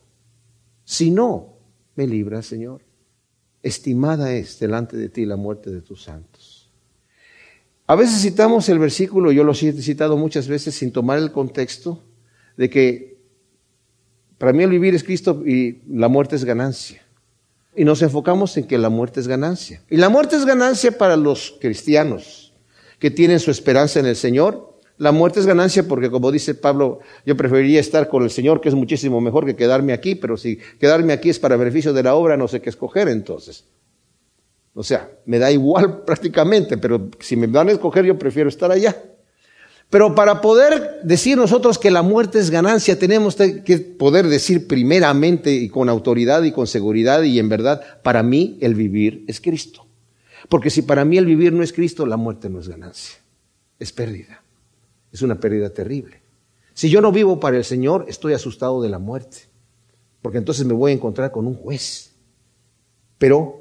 si 0.84 1.12
no 1.12 1.54
me 1.94 2.08
libras 2.08 2.44
Señor, 2.44 2.82
estimada 3.62 4.32
es 4.32 4.58
delante 4.58 4.96
de 4.96 5.10
ti 5.10 5.24
la 5.26 5.36
muerte 5.36 5.70
de 5.70 5.80
tus 5.80 6.02
santos. 6.02 6.37
A 7.88 7.96
veces 7.96 8.20
citamos 8.20 8.68
el 8.68 8.78
versículo, 8.78 9.32
yo 9.32 9.44
lo 9.44 9.52
he 9.52 9.72
citado 9.72 10.18
muchas 10.18 10.46
veces 10.46 10.74
sin 10.74 10.92
tomar 10.92 11.18
el 11.18 11.32
contexto, 11.32 12.04
de 12.56 12.68
que 12.68 13.16
para 14.36 14.52
mí 14.52 14.62
el 14.62 14.70
vivir 14.70 14.94
es 14.94 15.02
Cristo 15.02 15.42
y 15.44 15.80
la 15.88 16.08
muerte 16.08 16.36
es 16.36 16.44
ganancia 16.44 17.02
y 17.74 17.84
nos 17.84 18.02
enfocamos 18.02 18.56
en 18.58 18.64
que 18.64 18.76
la 18.76 18.90
muerte 18.90 19.20
es 19.20 19.28
ganancia. 19.28 19.82
Y 19.88 19.96
la 19.96 20.10
muerte 20.10 20.36
es 20.36 20.44
ganancia 20.44 20.98
para 20.98 21.16
los 21.16 21.56
cristianos 21.60 22.52
que 22.98 23.10
tienen 23.10 23.40
su 23.40 23.50
esperanza 23.50 24.00
en 24.00 24.06
el 24.06 24.16
Señor. 24.16 24.76
La 24.98 25.12
muerte 25.12 25.40
es 25.40 25.46
ganancia 25.46 25.86
porque, 25.86 26.10
como 26.10 26.30
dice 26.30 26.54
Pablo, 26.56 26.98
yo 27.24 27.36
preferiría 27.36 27.80
estar 27.80 28.08
con 28.08 28.22
el 28.22 28.30
Señor, 28.30 28.60
que 28.60 28.68
es 28.68 28.74
muchísimo 28.74 29.20
mejor 29.22 29.46
que 29.46 29.56
quedarme 29.56 29.94
aquí, 29.94 30.14
pero 30.14 30.36
si 30.36 30.58
quedarme 30.78 31.14
aquí 31.14 31.30
es 31.30 31.38
para 31.38 31.56
beneficio 31.56 31.94
de 31.94 32.02
la 32.02 32.16
obra, 32.16 32.36
no 32.36 32.48
sé 32.48 32.60
qué 32.60 32.68
escoger 32.68 33.08
entonces. 33.08 33.64
O 34.78 34.84
sea, 34.84 35.10
me 35.26 35.40
da 35.40 35.50
igual 35.50 36.02
prácticamente, 36.06 36.78
pero 36.78 37.10
si 37.18 37.34
me 37.34 37.48
van 37.48 37.68
a 37.68 37.72
escoger, 37.72 38.04
yo 38.04 38.16
prefiero 38.16 38.48
estar 38.48 38.70
allá. 38.70 38.96
Pero 39.90 40.14
para 40.14 40.40
poder 40.40 41.00
decir 41.02 41.36
nosotros 41.36 41.78
que 41.80 41.90
la 41.90 42.02
muerte 42.02 42.38
es 42.38 42.50
ganancia, 42.50 42.96
tenemos 42.96 43.34
que 43.34 43.78
poder 43.98 44.28
decir 44.28 44.68
primeramente 44.68 45.52
y 45.52 45.68
con 45.68 45.88
autoridad 45.88 46.44
y 46.44 46.52
con 46.52 46.68
seguridad 46.68 47.22
y 47.22 47.40
en 47.40 47.48
verdad, 47.48 47.82
para 48.04 48.22
mí 48.22 48.56
el 48.60 48.76
vivir 48.76 49.24
es 49.26 49.40
Cristo. 49.40 49.86
Porque 50.48 50.70
si 50.70 50.82
para 50.82 51.04
mí 51.04 51.16
el 51.16 51.26
vivir 51.26 51.52
no 51.52 51.64
es 51.64 51.72
Cristo, 51.72 52.06
la 52.06 52.16
muerte 52.16 52.48
no 52.48 52.60
es 52.60 52.68
ganancia, 52.68 53.16
es 53.80 53.92
pérdida. 53.92 54.44
Es 55.10 55.22
una 55.22 55.40
pérdida 55.40 55.70
terrible. 55.70 56.20
Si 56.72 56.88
yo 56.88 57.00
no 57.00 57.10
vivo 57.10 57.40
para 57.40 57.56
el 57.56 57.64
Señor, 57.64 58.04
estoy 58.06 58.34
asustado 58.34 58.80
de 58.80 58.90
la 58.90 59.00
muerte, 59.00 59.38
porque 60.22 60.38
entonces 60.38 60.64
me 60.66 60.74
voy 60.74 60.92
a 60.92 60.94
encontrar 60.94 61.32
con 61.32 61.48
un 61.48 61.54
juez. 61.54 62.12
Pero 63.16 63.57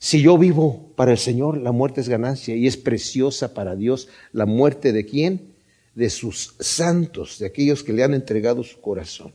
si 0.00 0.20
yo 0.20 0.36
vivo 0.36 0.90
para 0.96 1.12
el 1.12 1.18
Señor, 1.18 1.58
la 1.58 1.70
muerte 1.70 2.00
es 2.00 2.08
ganancia 2.08 2.56
y 2.56 2.66
es 2.66 2.76
preciosa 2.76 3.54
para 3.54 3.76
Dios. 3.76 4.08
¿La 4.32 4.46
muerte 4.46 4.92
de 4.92 5.06
quién? 5.06 5.50
de 5.94 6.10
sus 6.10 6.54
santos, 6.60 7.38
de 7.38 7.46
aquellos 7.46 7.82
que 7.82 7.92
le 7.92 8.02
han 8.02 8.14
entregado 8.14 8.62
su 8.62 8.80
corazón. 8.80 9.32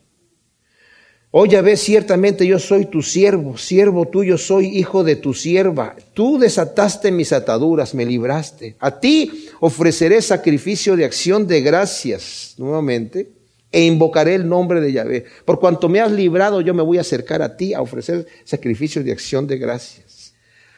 Oh 1.31 1.45
Yahvé, 1.45 1.75
ciertamente 1.75 2.47
yo 2.47 2.59
soy 2.59 2.85
tu 2.85 3.01
siervo, 3.01 3.57
siervo 3.57 4.07
tuyo 4.07 4.37
soy, 4.37 4.67
hijo 4.67 5.03
de 5.03 5.17
tu 5.17 5.33
sierva. 5.33 5.95
Tú 6.13 6.39
desataste 6.39 7.11
mis 7.11 7.33
ataduras, 7.33 7.93
me 7.93 8.05
libraste. 8.05 8.77
A 8.79 8.99
ti 9.01 9.47
ofreceré 9.59 10.21
sacrificio 10.21 10.95
de 10.95 11.03
acción 11.03 11.45
de 11.45 11.59
gracias, 11.59 12.55
nuevamente, 12.57 13.31
e 13.69 13.83
invocaré 13.83 14.35
el 14.35 14.47
nombre 14.47 14.79
de 14.79 14.93
Yahvé. 14.93 15.25
Por 15.43 15.59
cuanto 15.59 15.89
me 15.89 15.99
has 15.99 16.11
librado, 16.11 16.61
yo 16.61 16.73
me 16.73 16.83
voy 16.83 16.99
a 16.99 17.01
acercar 17.01 17.41
a 17.41 17.57
ti 17.57 17.73
a 17.73 17.81
ofrecer 17.81 18.25
sacrificio 18.45 19.03
de 19.03 19.11
acción 19.11 19.45
de 19.45 19.57
gracias. 19.57 20.14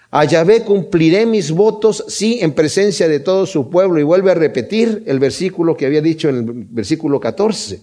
A 0.10 0.24
Yahvé 0.24 0.63
cumpliré 0.63 1.26
mis 1.26 1.52
votos, 1.52 2.06
sí, 2.08 2.39
en 2.41 2.54
presencia 2.54 3.08
de 3.08 3.20
todo 3.20 3.46
su 3.46 3.70
pueblo. 3.70 4.00
Y 4.00 4.04
vuelve 4.04 4.32
a 4.32 4.36
repetir 4.36 5.04
el 5.06 5.20
versículo 5.20 5.76
que 5.76 5.86
había 5.86 6.02
dicho 6.02 6.30
en 6.30 6.36
el 6.38 6.46
versículo 6.70 7.20
14. 7.20 7.82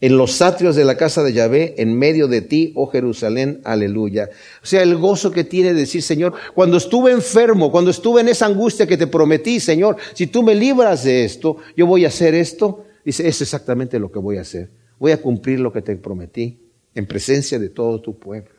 en 0.00 0.16
los 0.16 0.42
atrios 0.42 0.76
de 0.76 0.84
la 0.84 0.96
casa 0.96 1.24
de 1.24 1.32
Yahvé, 1.32 1.74
en 1.78 1.98
medio 1.98 2.28
de 2.28 2.40
ti, 2.40 2.72
oh 2.76 2.86
Jerusalén, 2.86 3.60
aleluya. 3.64 4.30
O 4.62 4.66
sea, 4.66 4.82
el 4.82 4.96
gozo 4.96 5.32
que 5.32 5.42
tiene 5.42 5.74
de 5.74 5.80
decir, 5.80 6.02
Señor, 6.02 6.34
cuando 6.54 6.76
estuve 6.76 7.10
enfermo, 7.10 7.72
cuando 7.72 7.90
estuve 7.90 8.20
en 8.20 8.28
esa 8.28 8.46
angustia 8.46 8.86
que 8.86 8.96
te 8.96 9.08
prometí, 9.08 9.58
Señor, 9.58 9.96
si 10.14 10.28
tú 10.28 10.44
me 10.44 10.54
libras 10.54 11.02
de 11.02 11.24
esto, 11.24 11.56
yo 11.76 11.86
voy 11.86 12.04
a 12.04 12.08
hacer 12.08 12.34
esto. 12.34 12.84
Dice, 13.04 13.26
es 13.26 13.40
exactamente 13.40 13.98
lo 13.98 14.12
que 14.12 14.20
voy 14.20 14.36
a 14.36 14.42
hacer. 14.42 14.70
Voy 15.00 15.10
a 15.10 15.20
cumplir 15.20 15.58
lo 15.58 15.72
que 15.72 15.82
te 15.82 15.96
prometí 15.96 16.60
en 16.94 17.06
presencia 17.06 17.58
de 17.58 17.68
todo 17.68 18.00
tu 18.00 18.16
pueblo. 18.18 18.57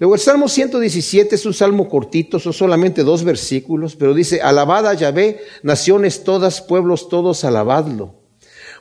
Luego 0.00 0.14
el 0.14 0.20
Salmo 0.20 0.48
117 0.48 1.36
es 1.36 1.46
un 1.46 1.54
salmo 1.54 1.88
cortito, 1.88 2.40
son 2.40 2.52
solamente 2.52 3.04
dos 3.04 3.22
versículos, 3.22 3.94
pero 3.94 4.14
dice, 4.14 4.40
alabad 4.40 4.88
a 4.88 4.94
Yahvé, 4.94 5.40
naciones 5.62 6.24
todas, 6.24 6.60
pueblos 6.60 7.08
todos, 7.08 7.44
alabadlo 7.44 8.20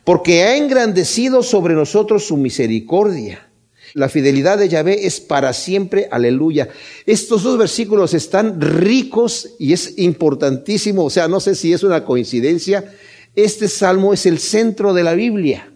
porque 0.04 0.44
ha 0.44 0.58
engrandecido 0.58 1.44
sobre 1.44 1.74
nosotros 1.74 2.26
su 2.26 2.38
misericordia. 2.38 3.48
La 3.94 4.10
fidelidad 4.10 4.58
de 4.58 4.70
Yahvé 4.70 5.08
es 5.08 5.20
para 5.20 5.52
siempre, 5.54 6.08
aleluya. 6.12 6.70
Estos 7.06 7.44
dos 7.44 7.58
versículos 7.58 8.14
están 8.14 8.62
ricos 8.62 9.56
y 9.58 9.74
es 9.74 9.98
importantísimo, 9.98 11.06
o 11.06 11.10
sea, 11.10 11.28
no 11.28 11.40
sé 11.40 11.56
si 11.56 11.74
es 11.74 11.84
una 11.84 12.06
coincidencia, 12.06 12.94
este 13.36 13.68
salmo 13.68 14.14
es 14.14 14.26
el 14.26 14.40
centro 14.40 14.94
de 14.94 15.04
la 15.04 15.14
Biblia. 15.14 15.72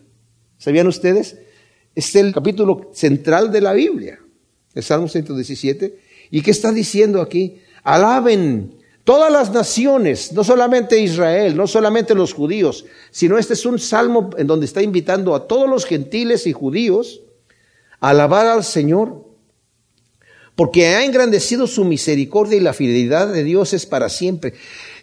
¿Sabían 0.58 0.88
ustedes? 0.88 1.38
Es 1.96 2.16
el 2.16 2.34
capítulo 2.34 2.92
central 2.94 3.52
de 3.52 3.62
la 3.62 3.74
Biblia, 3.74 4.20
el 4.76 4.84
Salmo 4.84 5.08
117. 5.08 6.00
¿Y 6.32 6.42
qué 6.42 6.52
está 6.52 6.72
diciendo 6.72 7.22
aquí? 7.22 7.62
Alaben 7.84 8.84
Todas 9.04 9.30
las 9.34 9.52
naciones, 9.52 10.32
no 10.32 10.46
solamente 10.46 10.98
Israel, 10.98 11.58
no 11.58 11.68
solamente 11.68 12.16
los 12.16 12.34
judíos, 12.34 12.86
sino 13.12 13.38
este 13.38 13.54
es 13.54 13.66
un 13.66 13.78
salmo 13.78 14.30
en 14.38 14.48
donde 14.48 14.66
está 14.66 14.82
invitando 14.82 15.36
a 15.36 15.46
todos 15.46 15.70
los 15.70 15.86
gentiles 15.86 16.48
y 16.48 16.54
judíos 16.54 17.22
a 18.00 18.12
alabar 18.12 18.48
al 18.48 18.64
Señor, 18.64 19.26
porque 20.56 20.88
ha 20.88 21.04
engrandecido 21.04 21.68
su 21.68 21.84
misericordia 21.84 22.56
y 22.56 22.62
la 22.62 22.72
fidelidad 22.72 23.28
de 23.28 23.44
Dios 23.44 23.74
es 23.74 23.86
para 23.86 24.08
siempre. 24.08 24.54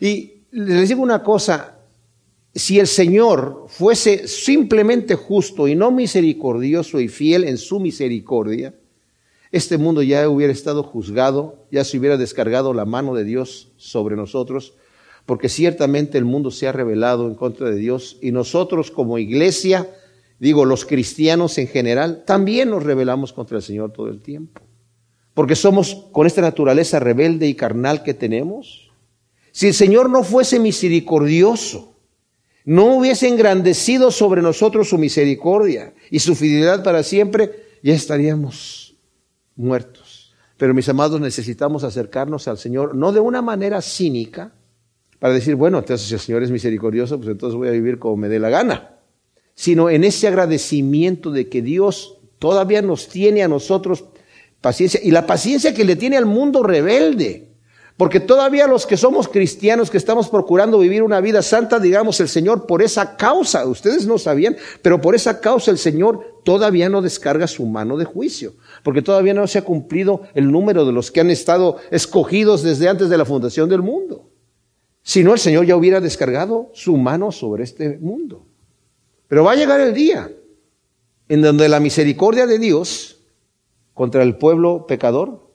Y 0.01 0.45
les 0.51 0.89
digo 0.89 1.03
una 1.03 1.23
cosa, 1.23 1.81
si 2.55 2.79
el 2.79 2.87
Señor 2.87 3.67
fuese 3.69 4.29
simplemente 4.29 5.15
justo 5.15 5.69
y 5.69 5.75
no 5.75 5.91
misericordioso 5.91 7.01
y 7.01 7.09
fiel 7.09 7.45
en 7.45 7.59
su 7.59 7.81
misericordia, 7.81 8.75
este 9.53 9.79
mundo 9.79 10.03
ya 10.03 10.29
hubiera 10.29 10.53
estado 10.53 10.83
juzgado, 10.83 11.67
ya 11.73 11.85
se 11.85 11.99
hubiera 11.99 12.17
descargado 12.17 12.73
la 12.73 12.85
mano 12.85 13.15
de 13.15 13.25
Dios 13.25 13.73
sobre 13.77 14.15
nosotros, 14.15 14.75
porque 15.27 15.49
ciertamente 15.49 16.19
el 16.19 16.25
mundo 16.25 16.51
se 16.51 16.69
ha 16.69 16.73
rebelado 16.73 17.27
en 17.27 17.35
contra 17.35 17.69
de 17.69 17.77
Dios 17.77 18.19
y 18.21 18.31
nosotros 18.31 18.91
como 18.91 19.19
iglesia, 19.19 19.89
digo 20.39 20.65
los 20.65 20.85
cristianos 20.85 21.59
en 21.59 21.67
general, 21.67 22.25
también 22.27 22.71
nos 22.71 22.85
rebelamos 22.85 23.33
contra 23.33 23.57
el 23.57 23.63
Señor 23.63 23.93
todo 23.93 24.09
el 24.09 24.23
tiempo, 24.23 24.61
porque 25.35 25.57
somos 25.57 26.07
con 26.13 26.27
esta 26.27 26.43
naturaleza 26.43 27.01
rebelde 27.01 27.49
y 27.49 27.55
carnal 27.55 28.05
que 28.05 28.15
tenemos. 28.15 28.91
Si 29.51 29.67
el 29.67 29.75
Señor 29.75 30.11
no 30.11 30.23
fuese 30.23 30.61
misericordioso, 30.61 31.97
no 32.65 32.95
hubiese 32.95 33.27
engrandecido 33.27 34.13
sobre 34.13 34.43
nosotros 34.43 34.89
su 34.89 34.99
misericordia 34.99 35.93
y 36.09 36.21
su 36.21 36.37
fidelidad 36.37 36.85
para 36.85 37.03
siempre, 37.03 37.51
ya 37.83 37.95
estaríamos 37.95 38.80
muertos. 39.61 40.33
Pero 40.57 40.75
mis 40.75 40.89
amados, 40.89 41.21
necesitamos 41.21 41.85
acercarnos 41.85 42.49
al 42.49 42.59
Señor, 42.59 42.95
no 42.95 43.13
de 43.13 43.21
una 43.21 43.43
manera 43.43 43.81
cínica, 43.81 44.53
para 45.19 45.35
decir, 45.35 45.55
bueno, 45.55 45.79
entonces 45.79 46.09
si 46.09 46.15
el 46.15 46.21
Señor 46.21 46.43
es 46.43 46.51
misericordioso, 46.51 47.19
pues 47.19 47.31
entonces 47.31 47.57
voy 47.57 47.69
a 47.69 47.73
vivir 47.73 47.99
como 47.99 48.17
me 48.17 48.29
dé 48.29 48.39
la 48.39 48.49
gana, 48.49 48.97
sino 49.55 49.91
en 49.91 50.05
ese 50.05 50.29
agradecimiento 50.29 51.31
de 51.31 51.49
que 51.49 51.63
Dios 51.63 52.19
todavía 52.39 52.83
nos 52.83 53.09
tiene 53.09 53.43
a 53.43 53.49
nosotros 53.49 54.05
paciencia, 54.61 55.01
y 55.03 55.11
la 55.11 55.27
paciencia 55.27 55.75
que 55.75 55.85
le 55.85 55.97
tiene 55.97 56.17
al 56.17 56.27
mundo 56.27 56.63
rebelde. 56.63 57.49
Porque 57.97 58.19
todavía 58.19 58.67
los 58.67 58.87
que 58.87 58.97
somos 58.97 59.29
cristianos, 59.29 59.91
que 59.91 59.99
estamos 59.99 60.31
procurando 60.31 60.79
vivir 60.79 61.03
una 61.03 61.21
vida 61.21 61.43
santa, 61.43 61.79
digamos, 61.79 62.19
el 62.21 62.29
Señor 62.29 62.67
por 62.67 62.81
esa 62.83 63.15
causa, 63.15 63.67
ustedes 63.67 64.07
no 64.07 64.17
sabían, 64.17 64.57
pero 64.81 65.03
por 65.03 65.15
esa 65.15 65.39
causa 65.39 65.71
el 65.71 65.77
Señor 65.77 66.30
todavía 66.51 66.89
no 66.89 67.01
descarga 67.01 67.47
su 67.47 67.65
mano 67.65 67.97
de 67.97 68.05
juicio, 68.05 68.55
porque 68.83 69.03
todavía 69.03 69.33
no 69.33 69.47
se 69.47 69.61
ha 69.61 69.65
cumplido 69.65 70.23
el 70.35 70.51
número 70.51 70.85
de 70.85 70.91
los 70.91 71.13
que 71.13 71.21
han 71.21 71.31
estado 71.31 71.77
escogidos 71.93 72.65
desde 72.65 72.89
antes 72.89 73.09
de 73.09 73.17
la 73.17 73.25
fundación 73.25 73.69
del 73.69 73.83
mundo. 73.83 74.29
Si 75.01 75.23
no, 75.23 75.33
el 75.33 75.39
Señor 75.39 75.65
ya 75.65 75.77
hubiera 75.77 76.01
descargado 76.01 76.73
su 76.75 76.97
mano 76.97 77.31
sobre 77.31 77.63
este 77.63 77.99
mundo. 77.99 78.49
Pero 79.29 79.45
va 79.45 79.53
a 79.53 79.55
llegar 79.55 79.79
el 79.81 79.95
día 79.95 80.29
en 81.29 81.41
donde 81.41 81.69
la 81.69 81.79
misericordia 81.79 82.49
de 82.49 82.59
Dios 82.59 83.21
contra 83.95 84.25
el 84.25 84.37
pueblo 84.37 84.87
pecador 84.89 85.53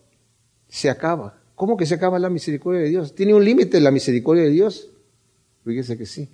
se 0.69 0.89
acaba. 0.89 1.41
¿Cómo 1.55 1.75
que 1.75 1.85
se 1.85 1.95
acaba 1.95 2.19
la 2.19 2.29
misericordia 2.29 2.79
de 2.79 2.87
Dios? 2.87 3.13
¿Tiene 3.13 3.33
un 3.33 3.43
límite 3.43 3.81
la 3.81 3.91
misericordia 3.91 4.43
de 4.43 4.49
Dios? 4.51 4.91
Fíjese 5.65 5.97
que 5.97 6.05
sí. 6.05 6.29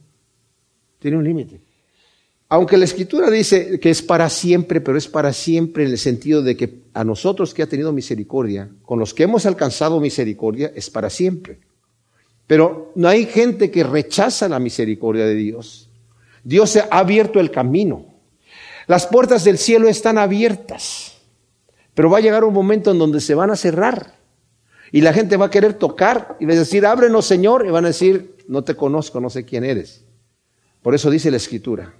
Tiene 1.00 1.18
un 1.18 1.24
límite. 1.24 1.62
Aunque 2.54 2.76
la 2.76 2.84
escritura 2.84 3.30
dice 3.30 3.80
que 3.80 3.90
es 3.90 4.02
para 4.02 4.30
siempre, 4.30 4.82
pero 4.82 4.98
es 4.98 5.08
para 5.08 5.32
siempre 5.32 5.86
en 5.86 5.92
el 5.92 5.98
sentido 5.98 6.42
de 6.44 6.58
que 6.58 6.82
a 6.94 7.06
nosotros 7.06 7.54
que 7.54 7.64
ha 7.64 7.68
tenido 7.68 7.94
misericordia, 7.94 8.70
con 8.84 9.00
los 9.00 9.14
que 9.14 9.24
hemos 9.24 9.46
alcanzado 9.46 10.02
misericordia, 10.02 10.70
es 10.76 10.90
para 10.90 11.10
siempre. 11.10 11.62
Pero 12.48 12.92
no 12.96 13.08
hay 13.08 13.26
gente 13.26 13.72
que 13.72 13.86
rechaza 13.86 14.50
la 14.50 14.60
misericordia 14.60 15.26
de 15.26 15.36
Dios. 15.36 15.90
Dios 16.44 16.76
ha 16.76 16.90
abierto 16.92 17.40
el 17.40 17.52
camino. 17.52 18.08
Las 18.86 19.08
puertas 19.08 19.46
del 19.46 19.58
cielo 19.58 19.88
están 19.88 20.18
abiertas, 20.18 21.20
pero 21.94 22.10
va 22.10 22.18
a 22.18 22.22
llegar 22.22 22.44
un 22.44 22.54
momento 22.54 22.92
en 22.92 23.00
donde 23.00 23.22
se 23.22 23.34
van 23.34 23.52
a 23.52 23.56
cerrar. 23.56 24.16
Y 24.92 25.00
la 25.00 25.14
gente 25.14 25.38
va 25.38 25.46
a 25.46 25.52
querer 25.52 25.76
tocar 25.76 26.36
y 26.38 26.46
decir, 26.48 26.86
ábrenos 26.86 27.26
Señor, 27.26 27.66
y 27.66 27.70
van 27.70 27.86
a 27.86 27.90
decir, 27.96 28.36
no 28.50 28.66
te 28.66 28.76
conozco, 28.76 29.22
no 29.22 29.30
sé 29.30 29.46
quién 29.46 29.64
eres. 29.64 30.04
Por 30.82 30.96
eso 30.96 31.10
dice 31.10 31.32
la 31.32 31.38
escritura, 31.38 31.94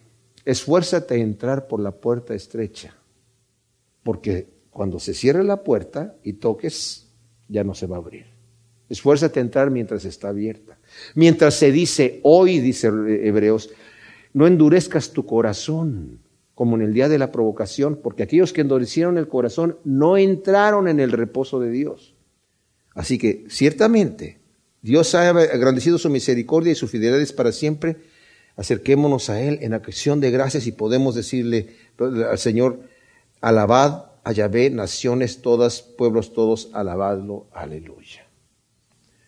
esfuérzate 0.46 1.16
a 1.16 1.18
entrar 1.18 1.68
por 1.68 1.80
la 1.80 1.92
puerta 1.92 2.34
estrecha, 2.34 2.96
porque 4.04 4.48
cuando 4.70 5.00
se 5.00 5.14
cierre 5.14 5.44
la 5.44 5.64
puerta 5.64 6.16
y 6.24 6.34
toques, 6.34 7.08
ya 7.48 7.64
no 7.64 7.74
se 7.74 7.88
va 7.88 7.98
a 7.98 8.00
abrir. 8.00 8.26
Esfuérzate 8.90 9.40
a 9.40 9.44
entrar 9.44 9.72
mientras 9.72 10.06
está 10.06 10.30
abierta. 10.30 10.78
Mientras 11.16 11.54
se 11.56 11.72
dice 11.72 12.20
hoy, 12.24 12.60
dice 12.60 12.88
Hebreos, 12.88 13.70
no 14.34 14.48
endurezcas 14.48 15.12
tu 15.12 15.26
corazón 15.26 16.20
como 16.56 16.76
en 16.76 16.82
el 16.84 16.94
día 16.94 17.10
de 17.10 17.18
la 17.18 17.32
provocación, 17.32 18.00
porque 18.04 18.24
aquellos 18.24 18.54
que 18.54 18.62
endurecieron 18.62 19.18
el 19.18 19.28
corazón 19.28 19.78
no 19.84 20.18
entraron 20.18 20.88
en 20.88 21.00
el 21.00 21.12
reposo 21.12 21.60
de 21.60 21.72
Dios. 21.72 22.16
Así 22.94 23.18
que 23.18 23.46
ciertamente 23.50 24.40
Dios 24.82 25.16
ha 25.16 25.30
agradecido 25.30 25.98
su 25.98 26.10
misericordia 26.10 26.72
y 26.72 26.76
su 26.76 26.88
fidelidad 26.88 27.22
es 27.22 27.34
para 27.34 27.52
siempre. 27.52 27.98
Acerquémonos 28.56 29.30
a 29.30 29.42
Él 29.42 29.60
en 29.62 29.74
acción 29.74 30.20
de 30.20 30.32
gracias 30.32 30.68
y 30.68 30.72
podemos 30.72 31.16
decirle 31.16 31.76
al 32.00 32.38
Señor, 32.38 32.82
alabad 33.40 34.06
a 34.24 34.32
Yahvé, 34.32 34.70
naciones 34.70 35.42
todas, 35.42 35.82
pueblos 35.82 36.34
todos, 36.34 36.70
alabadlo, 36.74 37.48
aleluya. 37.54 38.28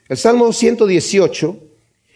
El 0.09 0.17
Salmo 0.17 0.51
118 0.51 1.59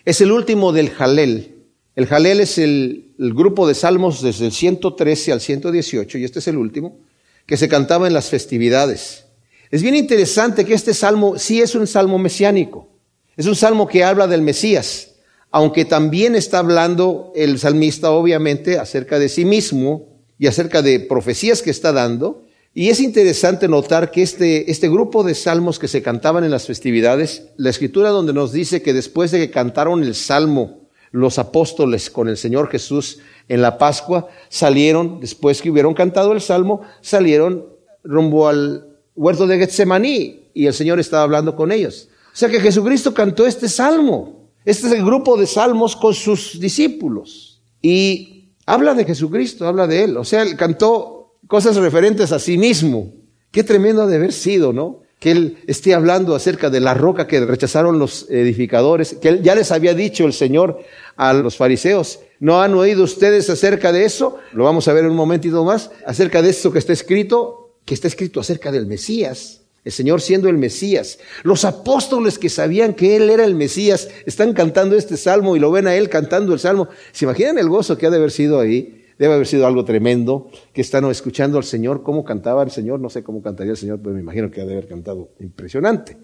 es 0.06 0.22
el 0.22 0.32
último 0.32 0.74
del 0.74 0.90
Jalel. 0.90 1.56
El 1.96 2.06
Jalel 2.06 2.42
es 2.42 2.58
el, 2.58 3.16
el 3.18 3.34
grupo 3.34 3.68
de 3.68 3.74
salmos 3.74 4.22
desde 4.22 4.46
el 4.46 4.52
113 4.52 5.32
al 5.32 5.42
118, 5.42 6.18
y 6.18 6.24
este 6.24 6.40
es 6.40 6.48
el 6.48 6.58
último, 6.58 7.00
que 7.46 7.58
se 7.58 7.68
cantaba 7.68 8.08
en 8.08 8.14
las 8.14 8.30
festividades. 8.30 9.26
Es 9.72 9.82
bien 9.82 9.96
interesante 9.96 10.66
que 10.66 10.74
este 10.74 10.94
salmo 10.94 11.40
sí 11.40 11.62
es 11.62 11.76
un 11.76 11.88
salmo 11.88 12.18
mesiánico. 12.18 12.90
Es 13.36 13.46
un 13.46 13.56
salmo 13.56 13.88
que 13.88 14.04
habla 14.04 14.28
del 14.28 14.42
Mesías, 14.42 15.16
aunque 15.52 15.86
también 15.86 16.36
está 16.36 16.60
hablando 16.60 17.32
el 17.36 17.60
salmista 17.60 18.12
obviamente 18.12 18.80
acerca 18.80 19.20
de 19.20 19.30
sí 19.30 19.46
mismo 19.46 20.08
y 20.38 20.48
acerca 20.48 20.82
de 20.82 21.00
profecías 21.00 21.62
que 21.62 21.72
está 21.72 21.92
dando. 21.92 22.44
Y 22.74 22.90
es 22.90 23.00
interesante 23.00 23.68
notar 23.68 24.12
que 24.12 24.22
este, 24.22 24.70
este 24.70 24.88
grupo 24.88 25.24
de 25.24 25.34
salmos 25.34 25.80
que 25.80 25.88
se 25.88 26.04
cantaban 26.04 26.44
en 26.44 26.52
las 26.52 26.68
festividades, 26.68 27.48
la 27.58 27.72
escritura 27.72 28.10
donde 28.10 28.34
nos 28.34 28.52
dice 28.52 28.82
que 28.82 28.94
después 28.94 29.32
de 29.32 29.40
que 29.40 29.52
cantaron 29.52 30.04
el 30.04 30.14
salmo 30.14 30.88
los 31.12 31.40
apóstoles 31.40 32.10
con 32.10 32.28
el 32.28 32.38
Señor 32.38 32.70
Jesús 32.70 33.20
en 33.48 33.62
la 33.62 33.78
Pascua, 33.78 34.28
salieron, 34.50 35.20
después 35.20 35.62
que 35.62 35.72
hubieron 35.72 35.94
cantado 35.94 36.34
el 36.34 36.42
salmo, 36.42 36.82
salieron 37.02 37.66
rumbo 38.04 38.48
al, 38.48 38.88
huerto 39.18 39.48
de 39.48 39.58
Getsemaní 39.58 40.52
y 40.54 40.68
el 40.68 40.74
Señor 40.74 41.00
estaba 41.00 41.24
hablando 41.24 41.56
con 41.56 41.72
ellos. 41.72 42.08
O 42.28 42.38
sea 42.38 42.50
que 42.50 42.62
Jesucristo 42.62 43.14
cantó 43.14 43.46
este 43.46 43.68
salmo. 43.68 44.37
Este 44.68 44.88
es 44.88 44.94
el 44.94 45.06
grupo 45.06 45.38
de 45.38 45.48
salmos 45.48 45.96
con 45.96 46.14
sus 46.14 46.60
discípulos. 46.60 47.62
Y 47.82 48.50
habla 48.66 48.94
de 48.96 49.06
Jesucristo, 49.06 49.66
habla 49.66 49.88
de 49.88 50.04
Él. 50.04 50.18
O 50.18 50.26
sea, 50.26 50.42
él 50.42 50.58
cantó 50.58 51.38
cosas 51.48 51.78
referentes 51.78 52.34
a 52.34 52.40
sí 52.40 52.58
mismo. 52.58 53.14
Qué 53.50 53.64
tremendo 53.64 54.06
de 54.06 54.18
haber 54.18 54.34
sido, 54.34 54.74
¿no? 54.74 55.04
Que 55.20 55.32
Él 55.32 55.58
esté 55.68 55.94
hablando 55.94 56.36
acerca 56.36 56.70
de 56.70 56.82
la 56.82 56.94
roca 56.94 57.28
que 57.28 57.46
rechazaron 57.46 57.98
los 57.98 58.30
edificadores, 58.30 59.14
que 59.22 59.40
ya 59.42 59.56
les 59.56 59.72
había 59.72 59.94
dicho 59.94 60.26
el 60.26 60.34
Señor 60.34 60.80
a 61.16 61.32
los 61.32 61.56
fariseos, 61.56 62.20
¿No 62.42 62.62
han 62.62 62.74
oído 62.74 63.06
ustedes 63.06 63.50
acerca 63.50 63.94
de 63.94 64.04
eso? 64.04 64.38
Lo 64.52 64.66
vamos 64.66 64.90
a 64.90 64.94
ver 64.94 65.06
en 65.06 65.12
un 65.12 65.16
momentito 65.16 65.64
más. 65.64 65.92
Acerca 66.06 66.42
de 66.42 66.50
esto 66.50 66.74
que 66.74 66.80
está 66.80 66.92
escrito, 66.92 67.72
que 67.86 67.94
está 67.94 68.10
escrito 68.10 68.42
acerca 68.42 68.70
del 68.70 68.86
Mesías. 68.86 69.62
El 69.88 69.94
Señor 69.94 70.20
siendo 70.20 70.50
el 70.50 70.58
Mesías. 70.58 71.18
Los 71.44 71.64
apóstoles 71.64 72.38
que 72.38 72.50
sabían 72.50 72.94
que 72.94 73.16
Él 73.16 73.30
era 73.30 73.46
el 73.46 73.56
Mesías 73.56 74.10
están 74.26 74.52
cantando 74.52 74.98
este 74.98 75.16
salmo 75.16 75.56
y 75.56 75.62
lo 75.62 75.72
ven 75.72 75.88
a 75.88 75.96
Él 75.96 76.10
cantando 76.10 76.52
el 76.52 76.60
salmo. 76.60 76.90
¿Se 77.14 77.24
imaginan 77.24 77.58
el 77.58 77.70
gozo 77.70 77.98
que 77.98 78.06
ha 78.06 78.10
de 78.10 78.18
haber 78.18 78.32
sido 78.32 78.60
ahí? 78.60 79.06
Debe 79.18 79.36
haber 79.36 79.48
sido 79.48 79.66
algo 79.66 79.86
tremendo 79.86 80.50
que 80.74 80.82
están 80.82 81.06
escuchando 81.06 81.58
al 81.58 81.64
Señor, 81.64 82.04
cómo 82.04 82.26
cantaba 82.26 82.64
el 82.64 82.72
Señor. 82.72 83.00
No 83.00 83.10
sé 83.10 83.24
cómo 83.24 83.42
cantaría 83.42 83.72
el 83.72 83.78
Señor, 83.78 84.02
pero 84.04 84.14
me 84.14 84.20
imagino 84.20 84.52
que 84.52 84.60
ha 84.60 84.66
de 84.66 84.74
haber 84.74 84.90
cantado 84.90 85.30
impresionante 85.40 86.18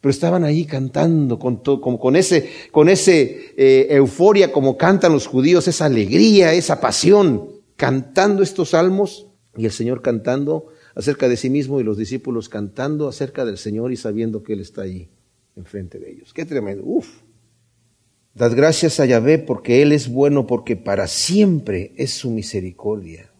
pero 0.00 0.10
estaban 0.10 0.44
ahí 0.44 0.64
cantando 0.64 1.38
con, 1.38 1.56
con 1.56 2.14
ese, 2.14 2.50
con 2.70 2.90
ese 2.90 3.54
eh, 3.56 3.86
euforia 3.90 4.52
como 4.52 4.76
cantan 4.76 5.12
los 5.12 5.26
judíos, 5.26 5.66
esa 5.66 5.86
alegría, 5.86 6.52
esa 6.52 6.78
pasión, 6.78 7.48
cantando 7.74 8.42
estos 8.42 8.68
salmos 8.68 9.26
y 9.56 9.64
el 9.64 9.72
Señor 9.72 10.00
cantando 10.00 10.66
acerca 10.98 11.28
de 11.28 11.36
sí 11.36 11.48
mismo 11.48 11.80
y 11.80 11.84
los 11.84 11.96
discípulos 11.96 12.48
cantando 12.48 13.06
acerca 13.06 13.44
del 13.44 13.56
Señor 13.56 13.92
y 13.92 13.96
sabiendo 13.96 14.42
que 14.42 14.54
Él 14.54 14.60
está 14.60 14.82
ahí 14.82 15.08
enfrente 15.56 16.00
de 16.00 16.10
ellos. 16.10 16.34
Qué 16.34 16.44
tremendo. 16.44 16.82
Uf. 16.84 17.08
Dad 18.34 18.52
gracias 18.56 18.98
a 18.98 19.06
Yahvé 19.06 19.38
porque 19.38 19.80
Él 19.80 19.92
es 19.92 20.08
bueno, 20.08 20.48
porque 20.48 20.74
para 20.74 21.06
siempre 21.06 21.92
es 21.96 22.10
su 22.10 22.30
misericordia. 22.30 23.30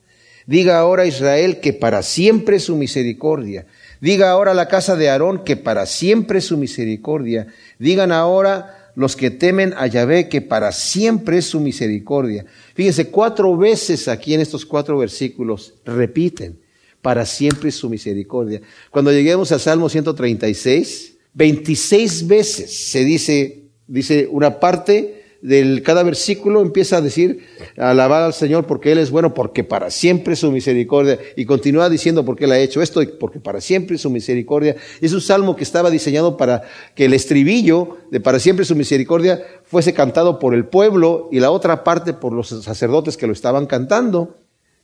Diga 0.46 0.78
ahora 0.78 1.04
Israel 1.04 1.58
que 1.58 1.72
para 1.72 2.02
siempre 2.02 2.56
es 2.56 2.62
su 2.62 2.76
misericordia. 2.76 3.66
Diga 4.00 4.30
ahora 4.30 4.54
la 4.54 4.68
casa 4.68 4.94
de 4.94 5.10
Aarón 5.10 5.42
que 5.42 5.56
para 5.56 5.86
siempre 5.86 6.38
es 6.38 6.44
su 6.44 6.56
misericordia. 6.56 7.48
Digan 7.80 8.12
ahora 8.12 8.92
los 8.94 9.16
que 9.16 9.32
temen 9.32 9.74
a 9.76 9.88
Yahvé 9.88 10.28
que 10.28 10.42
para 10.42 10.70
siempre 10.70 11.38
es 11.38 11.46
su 11.46 11.58
misericordia. 11.58 12.46
Fíjense, 12.74 13.10
cuatro 13.10 13.56
veces 13.56 14.06
aquí 14.06 14.34
en 14.34 14.40
estos 14.40 14.64
cuatro 14.64 14.96
versículos 14.96 15.74
repiten, 15.84 16.60
para 17.02 17.26
siempre 17.26 17.70
su 17.70 17.88
misericordia. 17.88 18.60
Cuando 18.90 19.12
lleguemos 19.12 19.52
al 19.52 19.60
Salmo 19.60 19.88
136, 19.88 21.16
26 21.34 22.26
veces 22.26 22.90
se 22.90 23.04
dice, 23.04 23.64
dice 23.86 24.28
una 24.30 24.58
parte 24.60 25.18
del 25.40 25.82
cada 25.82 26.02
versículo 26.02 26.60
empieza 26.60 26.96
a 26.96 27.00
decir, 27.00 27.44
alabar 27.76 28.22
al 28.22 28.32
Señor 28.32 28.66
porque 28.66 28.92
Él 28.92 28.98
es 28.98 29.10
bueno, 29.10 29.34
porque 29.34 29.62
para 29.64 29.90
siempre 29.90 30.36
su 30.36 30.50
misericordia. 30.50 31.18
Y 31.36 31.44
continúa 31.44 31.88
diciendo 31.88 32.24
porque 32.24 32.44
Él 32.44 32.52
ha 32.52 32.58
hecho 32.58 32.82
esto, 32.82 33.02
y 33.02 33.06
porque 33.06 33.40
para 33.40 33.60
siempre 33.60 33.98
su 33.98 34.10
misericordia. 34.10 34.76
Es 35.00 35.12
un 35.12 35.20
salmo 35.20 35.56
que 35.56 35.64
estaba 35.64 35.90
diseñado 35.90 36.36
para 36.36 36.62
que 36.94 37.04
el 37.04 37.14
estribillo 37.14 37.98
de 38.10 38.20
para 38.20 38.40
siempre 38.40 38.64
su 38.64 38.74
misericordia 38.74 39.42
fuese 39.64 39.94
cantado 39.94 40.38
por 40.38 40.54
el 40.54 40.66
pueblo 40.66 41.28
y 41.30 41.40
la 41.40 41.50
otra 41.50 41.84
parte 41.84 42.14
por 42.14 42.32
los 42.32 42.48
sacerdotes 42.48 43.16
que 43.16 43.26
lo 43.26 43.32
estaban 43.32 43.66
cantando. 43.66 44.36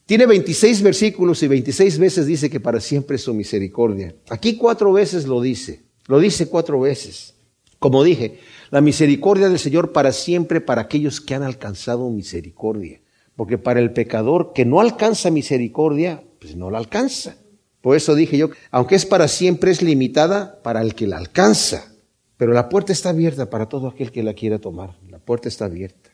Tiene 0.07 0.27
26 0.27 0.83
versículos 0.83 1.43
y 1.43 1.49
26 1.49 1.99
veces 1.99 2.27
dice 2.27 2.51
que 2.51 2.61
para 2.61 2.81
siempre 2.81 3.17
su 3.17 3.33
misericordia. 3.33 4.14
Aquí 4.29 4.57
cuatro 4.57 4.93
veces 4.93 5.27
lo 5.27 5.40
dice. 5.40 5.85
Lo 6.07 6.19
dice 6.19 6.49
cuatro 6.49 6.81
veces. 6.81 7.35
Como 7.79 8.05
dije, 8.05 8.38
la 8.71 8.83
misericordia 8.83 9.49
del 9.49 9.59
Señor 9.59 9.93
para 9.93 10.12
siempre 10.12 10.61
para 10.61 10.83
aquellos 10.83 11.21
que 11.21 11.35
han 11.35 11.43
alcanzado 11.43 12.11
misericordia. 12.11 13.01
Porque 13.35 13.57
para 13.57 13.81
el 13.81 13.93
pecador 13.93 14.53
que 14.55 14.64
no 14.64 14.81
alcanza 14.81 15.31
misericordia, 15.31 16.23
pues 16.38 16.55
no 16.55 16.71
la 16.71 16.79
alcanza. 16.79 17.37
Por 17.81 17.97
eso 17.97 18.14
dije 18.14 18.37
yo, 18.37 18.51
aunque 18.71 18.95
es 18.95 19.07
para 19.07 19.27
siempre, 19.29 19.71
es 19.71 19.83
limitada 19.83 20.62
para 20.62 20.83
el 20.83 20.95
que 20.95 21.07
la 21.07 21.17
alcanza. 21.17 21.93
Pero 22.37 22.53
la 22.53 22.69
puerta 22.69 22.93
está 22.93 23.11
abierta 23.11 23.49
para 23.49 23.69
todo 23.69 23.88
aquel 23.88 24.12
que 24.12 24.23
la 24.23 24.35
quiera 24.35 24.59
tomar. 24.59 24.99
La 25.09 25.19
puerta 25.19 25.49
está 25.49 25.67
abierta. 25.67 26.11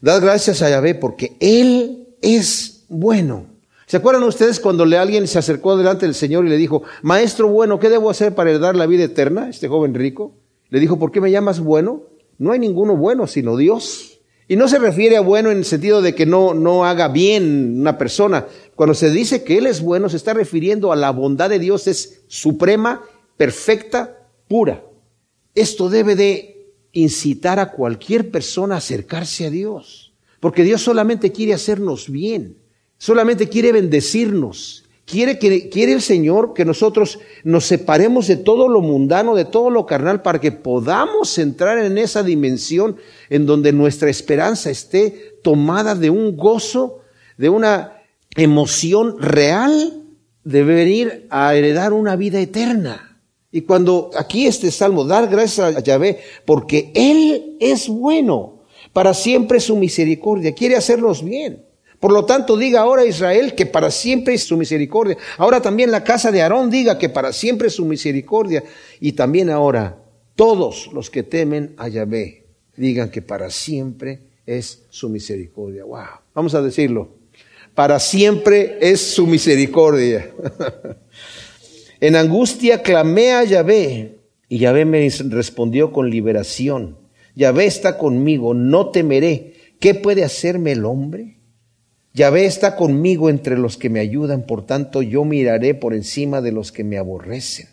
Dad 0.00 0.22
gracias 0.22 0.62
a 0.62 0.70
Yahvé 0.70 0.94
porque 0.94 1.36
Él 1.40 2.08
es 2.20 2.77
bueno. 2.88 3.46
¿Se 3.86 3.96
acuerdan 3.96 4.22
ustedes 4.24 4.60
cuando 4.60 4.84
alguien 4.84 5.26
se 5.26 5.38
acercó 5.38 5.76
delante 5.76 6.04
del 6.04 6.14
Señor 6.14 6.44
y 6.44 6.50
le 6.50 6.56
dijo, 6.56 6.82
Maestro 7.02 7.48
bueno, 7.48 7.78
¿qué 7.78 7.88
debo 7.88 8.10
hacer 8.10 8.34
para 8.34 8.50
heredar 8.50 8.76
la 8.76 8.86
vida 8.86 9.04
eterna? 9.04 9.48
Este 9.48 9.68
joven 9.68 9.94
rico. 9.94 10.34
Le 10.68 10.80
dijo, 10.80 10.98
¿por 10.98 11.10
qué 11.10 11.20
me 11.20 11.30
llamas 11.30 11.60
bueno? 11.60 12.02
No 12.36 12.52
hay 12.52 12.58
ninguno 12.58 12.96
bueno 12.96 13.26
sino 13.26 13.56
Dios. 13.56 14.20
Y 14.46 14.56
no 14.56 14.66
se 14.68 14.78
refiere 14.78 15.16
a 15.16 15.20
bueno 15.20 15.50
en 15.50 15.58
el 15.58 15.64
sentido 15.64 16.00
de 16.00 16.14
que 16.14 16.24
no, 16.24 16.54
no 16.54 16.86
haga 16.86 17.08
bien 17.08 17.80
una 17.80 17.98
persona. 17.98 18.46
Cuando 18.74 18.94
se 18.94 19.10
dice 19.10 19.44
que 19.44 19.58
Él 19.58 19.66
es 19.66 19.82
bueno, 19.82 20.08
se 20.08 20.16
está 20.16 20.32
refiriendo 20.32 20.90
a 20.90 20.96
la 20.96 21.10
bondad 21.10 21.50
de 21.50 21.58
Dios, 21.58 21.86
es 21.86 22.22
suprema, 22.28 23.02
perfecta, 23.36 24.26
pura. 24.48 24.82
Esto 25.54 25.90
debe 25.90 26.14
de 26.14 26.72
incitar 26.92 27.58
a 27.58 27.72
cualquier 27.72 28.30
persona 28.30 28.76
a 28.76 28.78
acercarse 28.78 29.46
a 29.46 29.50
Dios. 29.50 30.14
Porque 30.40 30.62
Dios 30.62 30.82
solamente 30.82 31.32
quiere 31.32 31.52
hacernos 31.52 32.10
bien, 32.10 32.56
solamente 32.98 33.48
quiere 33.48 33.72
bendecirnos, 33.72 34.84
Quiere, 35.08 35.38
que, 35.38 35.70
quiere 35.70 35.92
el 35.92 36.02
Señor 36.02 36.52
que 36.52 36.66
nosotros 36.66 37.18
nos 37.42 37.64
separemos 37.64 38.26
de 38.26 38.36
todo 38.36 38.68
lo 38.68 38.82
mundano, 38.82 39.34
de 39.34 39.46
todo 39.46 39.70
lo 39.70 39.86
carnal, 39.86 40.20
para 40.20 40.38
que 40.38 40.52
podamos 40.52 41.38
entrar 41.38 41.78
en 41.78 41.96
esa 41.96 42.22
dimensión 42.22 42.98
en 43.30 43.46
donde 43.46 43.72
nuestra 43.72 44.10
esperanza 44.10 44.68
esté 44.68 45.38
tomada 45.42 45.94
de 45.94 46.10
un 46.10 46.36
gozo, 46.36 47.00
de 47.38 47.48
una 47.48 48.02
emoción 48.36 49.16
real 49.18 50.02
de 50.44 50.62
venir 50.62 51.26
a 51.30 51.54
heredar 51.54 51.94
una 51.94 52.14
vida 52.14 52.38
eterna. 52.38 53.18
Y 53.50 53.62
cuando 53.62 54.10
aquí 54.14 54.46
este 54.46 54.70
salmo, 54.70 55.04
dar 55.04 55.26
gracias 55.28 55.74
a 55.74 55.80
Yahvé, 55.80 56.20
porque 56.44 56.92
Él 56.94 57.56
es 57.60 57.88
bueno, 57.88 58.60
para 58.92 59.14
siempre 59.14 59.58
su 59.58 59.74
misericordia, 59.74 60.54
quiere 60.54 60.76
hacernos 60.76 61.24
bien. 61.24 61.64
Por 62.00 62.12
lo 62.12 62.24
tanto, 62.24 62.56
diga 62.56 62.80
ahora 62.80 63.04
Israel 63.04 63.54
que 63.54 63.66
para 63.66 63.90
siempre 63.90 64.34
es 64.34 64.44
su 64.44 64.56
misericordia. 64.56 65.16
Ahora 65.36 65.60
también 65.60 65.90
la 65.90 66.04
casa 66.04 66.30
de 66.30 66.42
Aarón 66.42 66.70
diga 66.70 66.98
que 66.98 67.08
para 67.08 67.32
siempre 67.32 67.68
es 67.68 67.74
su 67.74 67.84
misericordia. 67.84 68.62
Y 69.00 69.12
también 69.12 69.50
ahora 69.50 69.98
todos 70.36 70.90
los 70.92 71.10
que 71.10 71.24
temen 71.24 71.74
a 71.76 71.88
Yahvé 71.88 72.44
digan 72.76 73.10
que 73.10 73.20
para 73.20 73.50
siempre 73.50 74.20
es 74.46 74.84
su 74.90 75.08
misericordia. 75.08 75.84
Wow. 75.84 76.22
Vamos 76.34 76.54
a 76.54 76.62
decirlo. 76.62 77.16
Para 77.74 77.98
siempre 77.98 78.78
es 78.80 79.00
su 79.00 79.26
misericordia. 79.26 80.30
en 82.00 82.14
angustia 82.14 82.80
clamé 82.82 83.32
a 83.32 83.42
Yahvé 83.42 84.18
y 84.48 84.58
Yahvé 84.58 84.84
me 84.84 85.08
respondió 85.30 85.92
con 85.92 86.08
liberación. 86.08 86.96
Yahvé 87.34 87.66
está 87.66 87.98
conmigo, 87.98 88.54
no 88.54 88.90
temeré. 88.90 89.54
¿Qué 89.80 89.94
puede 89.94 90.22
hacerme 90.22 90.72
el 90.72 90.84
hombre? 90.84 91.37
Yahvé 92.18 92.46
está 92.46 92.74
conmigo 92.74 93.30
entre 93.30 93.56
los 93.56 93.76
que 93.76 93.90
me 93.90 94.00
ayudan, 94.00 94.42
por 94.42 94.66
tanto 94.66 95.02
yo 95.02 95.24
miraré 95.24 95.76
por 95.76 95.94
encima 95.94 96.40
de 96.40 96.50
los 96.50 96.72
que 96.72 96.82
me 96.82 96.98
aborrecen. 96.98 97.68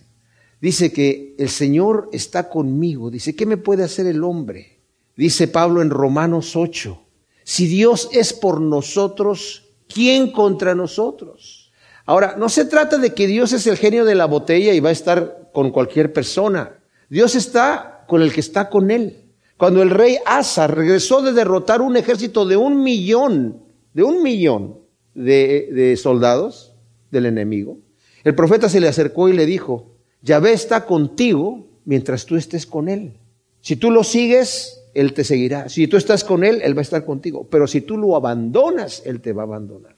Dice 0.61 0.93
que 0.93 1.33
el 1.39 1.49
Señor 1.49 2.09
está 2.13 2.47
conmigo. 2.47 3.09
Dice, 3.09 3.35
¿qué 3.35 3.47
me 3.47 3.57
puede 3.57 3.83
hacer 3.83 4.05
el 4.05 4.23
hombre? 4.23 4.81
Dice 5.17 5.47
Pablo 5.47 5.81
en 5.81 5.89
Romanos 5.89 6.55
8, 6.55 7.01
si 7.43 7.65
Dios 7.65 8.07
es 8.13 8.33
por 8.33 8.61
nosotros, 8.61 9.63
¿quién 9.91 10.31
contra 10.31 10.75
nosotros? 10.75 11.71
Ahora, 12.05 12.35
no 12.37 12.47
se 12.47 12.65
trata 12.65 12.99
de 12.99 13.15
que 13.15 13.25
Dios 13.25 13.51
es 13.51 13.65
el 13.65 13.77
genio 13.77 14.05
de 14.05 14.13
la 14.13 14.25
botella 14.25 14.73
y 14.73 14.79
va 14.79 14.89
a 14.89 14.91
estar 14.91 15.49
con 15.53 15.71
cualquier 15.71 16.13
persona. 16.13 16.83
Dios 17.09 17.33
está 17.33 18.05
con 18.07 18.21
el 18.21 18.31
que 18.31 18.41
está 18.41 18.69
con 18.69 18.91
él. 18.91 19.23
Cuando 19.57 19.81
el 19.81 19.89
rey 19.89 20.17
Asa 20.23 20.67
regresó 20.67 21.23
de 21.23 21.33
derrotar 21.33 21.81
un 21.81 21.97
ejército 21.97 22.45
de 22.45 22.57
un 22.57 22.83
millón 22.83 23.64
de 23.95 24.03
un 24.03 24.21
millón 24.21 24.77
de, 25.15 25.97
soldados 25.97 26.75
del 27.09 27.25
enemigo, 27.25 27.79
el 28.23 28.35
profeta 28.35 28.69
se 28.69 28.81
le 28.81 28.89
acercó 28.89 29.29
y 29.29 29.33
le 29.33 29.45
dijo, 29.45 29.93
Yahvé 30.21 30.53
está 30.53 30.85
contigo 30.85 31.65
mientras 31.85 32.25
tú 32.25 32.35
estés 32.35 32.65
con 32.65 32.89
él. 32.89 33.13
Si 33.61 33.77
tú 33.77 33.89
lo 33.91 34.03
sigues, 34.03 34.83
él 34.93 35.13
te 35.13 35.23
seguirá. 35.23 35.69
Si 35.69 35.87
tú 35.87 35.95
estás 35.95 36.23
con 36.23 36.43
él, 36.43 36.59
él 36.61 36.75
va 36.75 36.81
a 36.81 36.83
estar 36.83 37.05
contigo. 37.05 37.47
Pero 37.49 37.67
si 37.67 37.81
tú 37.81 37.97
lo 37.97 38.15
abandonas, 38.15 39.01
él 39.05 39.21
te 39.21 39.31
va 39.31 39.43
a 39.43 39.45
abandonar. 39.45 39.95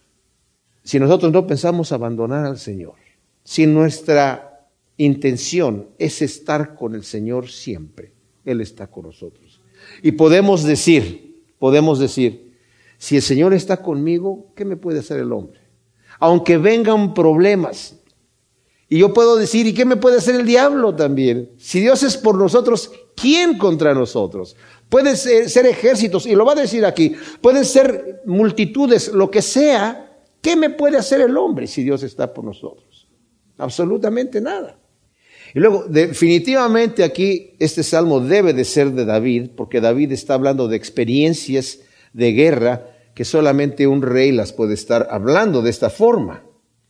Si 0.84 1.00
nosotros 1.00 1.32
no 1.34 1.48
pensamos 1.48 1.92
abandonar 1.92 2.46
al 2.46 2.60
Señor, 2.60 2.96
si 3.44 3.66
nuestra 3.66 4.68
intención 4.98 5.88
es 5.98 6.22
estar 6.22 6.76
con 6.76 6.94
el 6.94 7.04
Señor 7.04 7.50
siempre, 7.50 8.12
Él 8.46 8.62
está 8.62 8.88
con 8.88 9.06
nosotros. 9.06 9.60
Y 10.04 10.12
podemos 10.14 10.64
decir, 10.64 11.44
podemos 11.60 12.00
decir, 12.00 12.47
si 12.98 13.16
el 13.16 13.22
Señor 13.22 13.54
está 13.54 13.78
conmigo, 13.78 14.52
¿qué 14.56 14.66
me 14.66 14.76
puede 14.76 15.00
hacer 15.00 15.20
el 15.20 15.32
hombre? 15.32 15.60
Aunque 16.20 16.58
vengan 16.58 17.14
problemas. 17.14 17.96
Y 18.90 19.00
yo 19.00 19.14
puedo 19.14 19.36
decir, 19.36 19.68
¿y 19.68 19.74
qué 19.74 19.86
me 19.86 19.98
puede 19.98 20.18
hacer 20.18 20.36
el 20.36 20.46
diablo 20.46 20.96
también? 20.96 21.52
Si 21.58 21.82
Dios 21.82 22.04
es 22.04 22.18
por 22.18 22.38
nosotros, 22.38 22.92
¿quién 23.16 23.58
contra 23.58 23.94
nosotros? 23.94 24.56
Pueden 24.90 25.18
ser, 25.18 25.66
ejércitos, 25.66 26.26
y 26.26 26.34
lo 26.34 26.46
va 26.46 26.54
a 26.54 26.56
decir 26.56 26.86
aquí, 26.86 27.14
pueden 27.42 27.66
ser 27.66 28.22
multitudes, 28.26 29.10
lo 29.10 29.30
que 29.30 29.42
sea. 29.42 30.06
¿Qué 30.42 30.56
me 30.56 30.70
puede 30.70 30.98
hacer 30.98 31.20
el 31.20 31.36
hombre 31.36 31.68
si 31.68 31.84
Dios 31.84 32.04
está 32.04 32.34
por 32.34 32.46
nosotros? 32.46 33.10
Absolutamente 33.58 34.40
nada. 34.40 34.80
Y 35.54 35.60
luego, 35.60 35.86
definitivamente 35.90 37.04
aquí 37.04 37.56
este 37.60 37.84
salmo 37.84 38.22
debe 38.22 38.54
de 38.54 38.64
ser 38.64 38.94
de 38.94 39.04
David, 39.04 39.50
porque 39.58 39.82
David 39.82 40.14
está 40.14 40.36
hablando 40.36 40.70
de 40.70 40.78
experiencias 40.78 41.80
de 42.18 42.32
guerra 42.32 42.90
que 43.14 43.24
solamente 43.24 43.86
un 43.86 44.02
rey 44.02 44.32
las 44.32 44.52
puede 44.52 44.74
estar 44.74 45.08
hablando 45.12 45.62
de 45.62 45.70
esta 45.70 45.92
forma. 45.92 46.44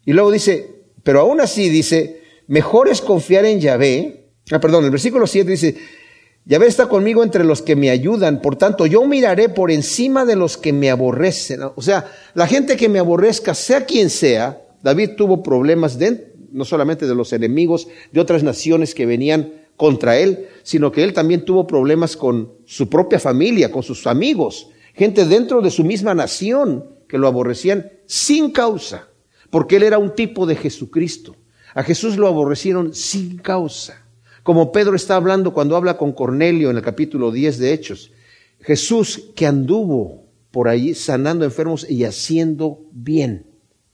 Y 0.06 0.13
luego 0.13 0.32
dice, 0.32 0.86
pero 1.04 1.20
aún 1.20 1.42
así 1.42 1.70
dice, 1.70 2.22
mejor 2.48 2.88
es 2.88 3.02
confiar 3.02 3.46
en 3.46 3.60
Yahvé. 3.60 4.30
Ah, 4.52 4.60
perdón, 4.60 4.86
el 4.86 4.92
versículo 4.92 5.28
7 5.28 5.52
dice, 5.52 5.76
Yahvé 6.46 6.68
está 6.68 6.88
conmigo 6.88 7.24
entre 7.24 7.44
los 7.44 7.62
que 7.62 7.76
me 7.76 7.90
ayudan, 7.90 8.42
por 8.42 8.56
tanto 8.56 8.86
yo 8.86 9.06
miraré 9.06 9.50
por 9.50 9.70
encima 9.70 10.24
de 10.24 10.38
los 10.38 10.58
que 10.58 10.72
me 10.72 10.90
aborrecen. 10.90 11.60
O 11.76 11.82
sea, 11.82 12.10
la 12.34 12.48
gente 12.48 12.78
que 12.78 12.88
me 12.88 13.00
aborrezca, 13.00 13.54
sea 13.54 13.86
quien 13.86 14.10
sea, 14.10 14.62
David 14.82 15.12
tuvo 15.18 15.44
problemas 15.44 16.00
no 16.52 16.63
solamente 16.63 17.06
de 17.06 17.16
los 17.16 17.34
enemigos 17.34 17.90
de 18.13 18.22
otras 18.22 18.44
naciones 18.44 18.96
que 18.96 19.06
venían 19.06 19.52
contra 19.76 20.18
él, 20.18 20.48
sino 20.63 20.90
que 20.90 21.04
él 21.04 21.12
también 21.12 21.44
tuvo 21.44 21.68
problemas 21.68 22.16
con 22.16 22.54
su 22.66 22.90
propia 22.90 23.20
familia, 23.20 23.70
con 23.70 23.84
sus 23.84 24.08
amigos, 24.08 24.70
gente 24.97 25.25
dentro 25.25 25.62
de 25.62 25.69
su 25.71 25.83
misma 25.83 26.15
nación 26.15 26.97
que 27.07 27.17
lo 27.17 27.27
aborrecían 27.27 27.91
sin 28.07 28.51
causa, 28.51 29.07
porque 29.49 29.77
él 29.77 29.83
era 29.83 29.99
un 29.99 30.15
tipo 30.15 30.45
de 30.45 30.55
Jesucristo. 30.55 31.36
A 31.73 31.83
Jesús 31.83 32.17
lo 32.17 32.27
aborrecieron 32.27 32.93
sin 32.93 33.38
causa. 33.38 34.03
Como 34.41 34.71
Pedro 34.71 34.95
está 34.95 35.15
hablando 35.15 35.53
cuando 35.53 35.75
habla 35.75 35.97
con 35.97 36.13
Cornelio 36.13 36.71
en 36.71 36.77
el 36.77 36.81
capítulo 36.81 37.31
10 37.31 37.60
de 37.60 37.73
Hechos. 37.73 38.12
Jesús 38.60 39.29
que 39.36 39.45
anduvo 39.45 40.25
por 40.49 40.67
allí 40.67 40.95
sanando 40.95 41.45
enfermos 41.45 41.88
y 41.88 42.03
haciendo 42.03 42.81
bien, 42.91 43.45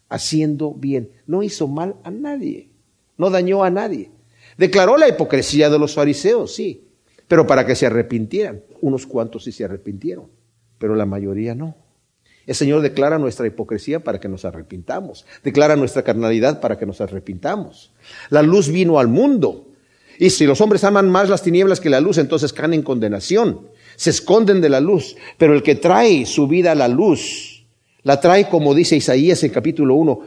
haciendo 0.07 0.73
bien. 0.73 1.11
No 1.27 1.43
hizo 1.43 1.67
mal 1.67 1.95
a 2.03 2.11
nadie, 2.11 2.69
no 3.17 3.29
dañó 3.29 3.63
a 3.63 3.69
nadie. 3.69 4.11
Declaró 4.57 4.97
la 4.97 5.09
hipocresía 5.09 5.69
de 5.69 5.79
los 5.79 5.95
fariseos, 5.95 6.55
sí, 6.55 6.87
pero 7.27 7.45
para 7.45 7.65
que 7.65 7.75
se 7.75 7.87
arrepintieran. 7.87 8.61
Unos 8.79 9.05
cuantos 9.05 9.43
sí 9.43 9.51
se 9.51 9.65
arrepintieron, 9.65 10.27
pero 10.83 10.97
la 10.97 11.05
mayoría 11.05 11.55
no. 11.55 11.77
El 12.45 12.55
Señor 12.55 12.81
declara 12.81 13.17
nuestra 13.17 13.47
hipocresía 13.47 14.03
para 14.03 14.19
que 14.19 14.27
nos 14.27 14.43
arrepintamos, 14.43 15.25
declara 15.41 15.77
nuestra 15.77 16.03
carnalidad 16.03 16.59
para 16.59 16.77
que 16.77 16.85
nos 16.85 16.99
arrepintamos. 16.99 17.93
La 18.29 18.41
luz 18.41 18.67
vino 18.67 18.99
al 18.99 19.07
mundo 19.07 19.69
y 20.19 20.29
si 20.31 20.45
los 20.45 20.59
hombres 20.59 20.83
aman 20.83 21.09
más 21.09 21.29
las 21.29 21.41
tinieblas 21.41 21.79
que 21.79 21.89
la 21.89 22.01
luz, 22.01 22.17
entonces 22.17 22.51
caen 22.51 22.73
en 22.73 22.81
condenación. 22.81 23.69
Se 23.95 24.09
esconden 24.09 24.59
de 24.59 24.67
la 24.67 24.81
luz. 24.81 25.15
Pero 25.37 25.53
el 25.53 25.63
que 25.63 25.75
trae 25.75 26.25
su 26.25 26.49
vida 26.49 26.73
a 26.73 26.75
la 26.75 26.89
luz, 26.89 27.65
la 28.01 28.19
trae 28.19 28.49
como 28.49 28.75
dice 28.75 28.97
Isaías 28.97 29.41
en 29.45 29.51
capítulo 29.51 29.95
1. 29.95 30.19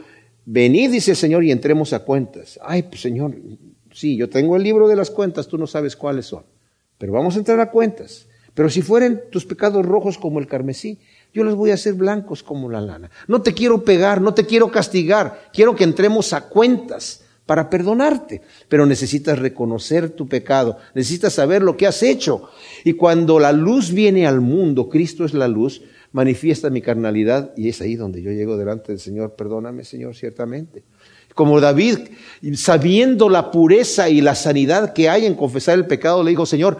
Venid, 0.45 0.89
dice 0.89 1.11
el 1.11 1.17
Señor, 1.17 1.43
y 1.43 1.51
entremos 1.51 1.93
a 1.93 1.99
cuentas. 1.99 2.59
Ay, 2.63 2.81
pues 2.81 3.01
Señor, 3.01 3.35
sí, 3.93 4.17
yo 4.17 4.27
tengo 4.27 4.55
el 4.55 4.63
libro 4.63 4.87
de 4.87 4.95
las 4.95 5.11
cuentas, 5.11 5.47
tú 5.47 5.59
no 5.59 5.67
sabes 5.67 5.95
cuáles 5.95 6.25
son. 6.25 6.45
Pero 6.97 7.13
vamos 7.13 7.35
a 7.35 7.37
entrar 7.37 7.59
a 7.59 7.69
cuentas. 7.69 8.25
Pero 8.57 8.71
si 8.71 8.81
fueren 8.81 9.21
tus 9.29 9.45
pecados 9.45 9.85
rojos 9.85 10.17
como 10.17 10.39
el 10.39 10.47
carmesí, 10.47 10.97
yo 11.31 11.43
los 11.43 11.53
voy 11.53 11.69
a 11.69 11.75
hacer 11.75 11.93
blancos 11.93 12.41
como 12.41 12.71
la 12.71 12.81
lana. 12.81 13.11
No 13.27 13.43
te 13.43 13.53
quiero 13.53 13.83
pegar, 13.83 14.19
no 14.19 14.33
te 14.33 14.47
quiero 14.47 14.71
castigar, 14.71 15.49
quiero 15.53 15.75
que 15.75 15.83
entremos 15.83 16.33
a 16.33 16.49
cuentas 16.49 17.21
para 17.45 17.69
perdonarte, 17.69 18.41
pero 18.67 18.87
necesitas 18.87 19.37
reconocer 19.37 20.09
tu 20.09 20.27
pecado, 20.27 20.79
necesitas 20.95 21.33
saber 21.33 21.61
lo 21.61 21.77
que 21.77 21.85
has 21.85 22.01
hecho. 22.01 22.49
Y 22.83 22.93
cuando 22.93 23.37
la 23.37 23.51
luz 23.51 23.91
viene 23.93 24.25
al 24.25 24.41
mundo, 24.41 24.89
Cristo 24.89 25.23
es 25.23 25.35
la 25.35 25.47
luz, 25.47 25.83
manifiesta 26.11 26.71
mi 26.71 26.81
carnalidad 26.81 27.53
y 27.55 27.69
es 27.69 27.79
ahí 27.81 27.95
donde 27.95 28.23
yo 28.23 28.31
llego 28.31 28.57
delante 28.57 28.91
del 28.91 28.99
Señor, 28.99 29.35
perdóname 29.35 29.83
Señor, 29.83 30.15
ciertamente. 30.15 30.83
Como 31.35 31.61
David, 31.61 31.99
sabiendo 32.55 33.29
la 33.29 33.51
pureza 33.51 34.09
y 34.09 34.21
la 34.21 34.33
sanidad 34.33 34.93
que 34.93 35.09
hay 35.09 35.27
en 35.27 35.35
confesar 35.35 35.77
el 35.77 35.85
pecado, 35.85 36.23
le 36.23 36.31
dijo, 36.31 36.47
Señor, 36.47 36.79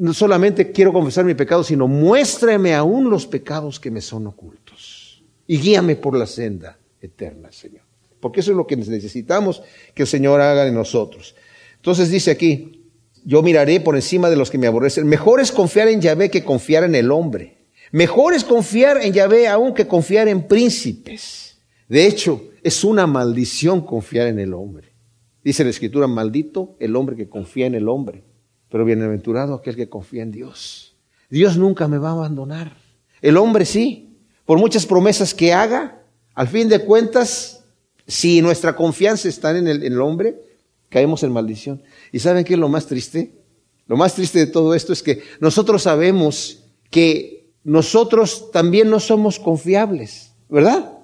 no 0.00 0.12
solamente 0.12 0.72
quiero 0.72 0.92
confesar 0.92 1.24
mi 1.24 1.34
pecado, 1.34 1.62
sino 1.62 1.86
muéstrame 1.86 2.74
aún 2.74 3.08
los 3.08 3.26
pecados 3.26 3.78
que 3.78 3.90
me 3.90 4.00
son 4.00 4.26
ocultos 4.26 5.22
y 5.46 5.58
guíame 5.58 5.96
por 5.96 6.16
la 6.16 6.26
senda 6.26 6.78
eterna, 7.00 7.52
Señor 7.52 7.90
porque 8.20 8.40
eso 8.40 8.52
es 8.52 8.56
lo 8.56 8.66
que 8.66 8.76
necesitamos 8.76 9.62
que 9.94 10.02
el 10.02 10.08
Señor 10.08 10.40
haga 10.40 10.66
en 10.66 10.74
nosotros. 10.74 11.34
Entonces 11.76 12.10
dice 12.10 12.30
aquí, 12.30 12.84
yo 13.24 13.42
miraré 13.42 13.80
por 13.80 13.96
encima 13.96 14.30
de 14.30 14.36
los 14.36 14.50
que 14.50 14.58
me 14.58 14.66
aborrecen. 14.66 15.06
Mejor 15.06 15.40
es 15.40 15.50
confiar 15.50 15.88
en 15.88 16.00
Yahvé 16.00 16.30
que 16.30 16.44
confiar 16.44 16.84
en 16.84 16.94
el 16.94 17.10
hombre. 17.10 17.58
Mejor 17.92 18.34
es 18.34 18.44
confiar 18.44 19.02
en 19.02 19.12
Yahvé 19.12 19.48
aún 19.48 19.74
que 19.74 19.86
confiar 19.86 20.28
en 20.28 20.46
príncipes. 20.46 21.60
De 21.88 22.06
hecho, 22.06 22.44
es 22.62 22.84
una 22.84 23.06
maldición 23.06 23.80
confiar 23.80 24.28
en 24.28 24.38
el 24.38 24.54
hombre. 24.54 24.92
Dice 25.42 25.64
la 25.64 25.70
Escritura, 25.70 26.06
maldito 26.06 26.76
el 26.78 26.94
hombre 26.94 27.16
que 27.16 27.28
confía 27.28 27.66
en 27.66 27.74
el 27.74 27.88
hombre, 27.88 28.22
pero 28.70 28.84
bienaventurado 28.84 29.54
aquel 29.54 29.76
que 29.76 29.88
confía 29.88 30.22
en 30.22 30.30
Dios. 30.30 30.96
Dios 31.28 31.56
nunca 31.56 31.88
me 31.88 31.98
va 31.98 32.10
a 32.10 32.12
abandonar. 32.12 32.76
El 33.20 33.36
hombre 33.36 33.64
sí, 33.64 34.16
por 34.44 34.58
muchas 34.58 34.86
promesas 34.86 35.34
que 35.34 35.52
haga, 35.52 36.02
al 36.34 36.48
fin 36.48 36.68
de 36.68 36.80
cuentas 36.80 37.62
si 38.06 38.42
nuestra 38.42 38.74
confianza 38.74 39.28
está 39.28 39.56
en 39.56 39.68
el, 39.68 40.00
hombre, 40.00 40.42
caemos 40.88 41.22
en 41.22 41.32
maldición. 41.32 41.82
¿Y 42.10 42.18
saben 42.18 42.44
qué 42.44 42.54
es 42.54 42.58
lo 42.58 42.68
más 42.68 42.86
triste? 42.86 43.32
Lo 43.86 43.96
más 43.96 44.14
triste 44.14 44.40
de 44.40 44.46
todo 44.46 44.74
esto 44.74 44.92
es 44.92 45.02
que 45.02 45.22
nosotros 45.38 45.82
sabemos 45.82 46.64
que 46.90 47.52
nosotros 47.62 48.50
también 48.50 48.90
no 48.90 48.98
somos 48.98 49.38
confiables, 49.38 50.32
¿verdad? 50.48 50.98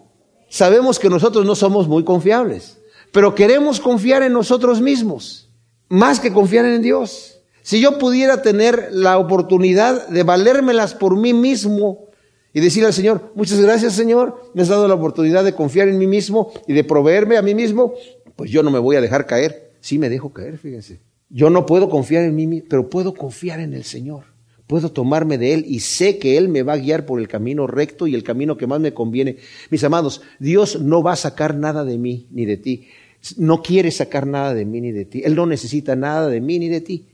Sabemos 0.48 0.98
que 0.98 1.11
nosotros 1.11 1.44
no 1.44 1.55
somos 1.55 1.87
muy 1.87 2.05
confiables, 2.05 2.79
pero 3.12 3.35
queremos 3.35 3.79
confiar 3.79 4.22
en 4.22 4.33
nosotros 4.33 4.81
mismos, 4.81 5.48
más 5.88 6.18
que 6.18 6.33
confiar 6.33 6.64
en 6.64 6.83
Dios. 6.83 7.36
Si 7.66 7.81
yo 7.81 7.98
pudiera 7.98 8.42
tener 8.42 8.90
la 8.92 9.18
oportunidad 9.18 10.07
de 10.07 10.22
valérmelas 10.22 10.94
por 10.94 11.16
mí 11.16 11.35
mismo, 11.35 12.07
y 12.52 12.61
decirle 12.61 12.87
al 12.87 12.92
Señor, 12.92 13.33
muchas 13.35 13.61
gracias 13.61 13.94
Señor, 13.94 14.40
me 14.55 14.62
has 14.62 14.68
dado 14.68 14.87
la 14.87 14.94
oportunidad 14.94 15.42
de 15.42 15.52
confiar 15.52 15.88
en 15.88 15.98
mí 15.98 16.07
mismo 16.07 16.52
y 16.68 16.74
de 16.74 16.85
proveerme 16.85 17.37
a 17.37 17.42
mí 17.42 17.57
mismo, 17.57 17.94
pues 18.37 18.52
yo 18.52 18.62
no 18.62 18.70
me 18.70 18.79
voy 18.79 18.94
a 18.94 19.00
dejar 19.00 19.26
caer. 19.26 19.72
Sí 19.81 19.98
me 19.98 20.09
dejo 20.09 20.33
caer, 20.33 20.59
fíjense. 20.59 21.00
Yo 21.29 21.50
no 21.50 21.66
puedo 21.66 21.90
confiar 21.90 22.22
en 22.22 22.37
mí, 22.37 22.61
pero 22.61 22.88
puedo 22.88 23.14
confiar 23.14 23.59
en 23.59 23.74
el 23.74 23.83
Señor. 23.83 24.26
Puedo 24.68 24.92
tomarme 24.92 25.37
de 25.37 25.52
Él 25.52 25.64
y 25.66 25.81
sé 25.81 26.18
que 26.18 26.37
Él 26.37 26.48
me 26.48 26.62
va 26.62 26.74
a 26.74 26.79
guiar 26.79 27.05
por 27.05 27.18
el 27.18 27.26
camino 27.26 27.66
recto 27.66 28.07
y 28.07 28.14
el 28.14 28.22
camino 28.22 28.57
que 28.57 28.68
más 28.68 28.79
me 28.79 28.94
conviene. 28.94 29.38
Mis 29.70 29.83
amados, 29.83 30.22
Dios 30.38 30.81
no 30.81 31.02
va 31.02 31.14
a 31.14 31.16
sacar 31.16 31.57
nada 31.57 31.85
de 31.85 31.98
mí 31.98 32.29
ni 32.31 32.44
de 32.44 32.59
ti. 32.59 32.87
No 33.37 33.61
quiere 33.61 33.90
sacar 33.90 34.24
nada 34.24 34.55
de 34.55 34.64
mí 34.64 34.81
ni 34.81 34.92
de 34.92 35.05
ti. 35.05 35.22
Él 35.24 35.35
no 35.35 35.46
necesita 35.46 35.96
nada 35.96 36.29
de 36.29 36.40
mí 36.40 36.61
ni 36.61 36.68
de 36.68 36.81
ti. 36.81 37.07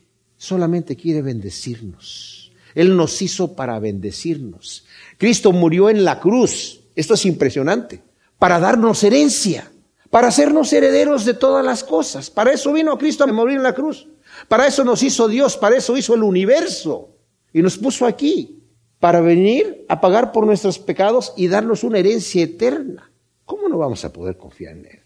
Solamente 0.43 0.97
quiere 0.97 1.23
bendecirnos. 1.23 2.51
Él 2.75 2.97
nos 2.97 3.23
hizo 3.23 3.55
para 3.55 3.79
bendecirnos. 3.79 4.85
Cristo 5.17 5.53
murió 5.53 5.89
en 5.89 6.05
la 6.05 6.19
cruz, 6.19 6.81
esto 6.97 7.15
es 7.15 7.25
impresionante, 7.27 8.03
para 8.41 8.59
darnos 8.59 9.05
herencia, 9.05 9.71
para 10.11 10.27
hacernos 10.27 10.73
herederos 10.73 11.25
de 11.25 11.35
todas 11.35 11.65
las 11.65 11.85
cosas. 11.85 12.29
Para 12.29 12.53
eso 12.53 12.73
vino 12.73 12.99
Cristo 12.99 13.23
a 13.23 13.29
morir 13.29 13.59
en 13.59 13.63
la 13.63 13.73
cruz. 13.73 14.09
Para 14.49 14.67
eso 14.67 14.83
nos 14.83 15.05
hizo 15.05 15.29
Dios, 15.29 15.57
para 15.57 15.77
eso 15.77 15.97
hizo 15.97 16.17
el 16.17 16.25
universo 16.25 17.15
y 17.53 17.63
nos 17.63 17.79
puso 17.79 18.05
aquí, 18.05 18.65
para 18.99 19.21
venir 19.21 19.87
a 19.89 20.01
pagar 20.01 20.33
por 20.33 20.45
nuestros 20.45 20.81
pecados 20.81 21.35
y 21.37 21.47
darnos 21.47 21.85
una 21.85 22.01
herencia 22.01 22.43
eterna. 22.43 23.13
¿Cómo 23.45 23.69
no 23.69 23.79
vamos 23.79 24.05
a 24.05 24.13
poder 24.13 24.37
confiar 24.37 24.73
en 24.73 24.87
Él? 24.87 25.02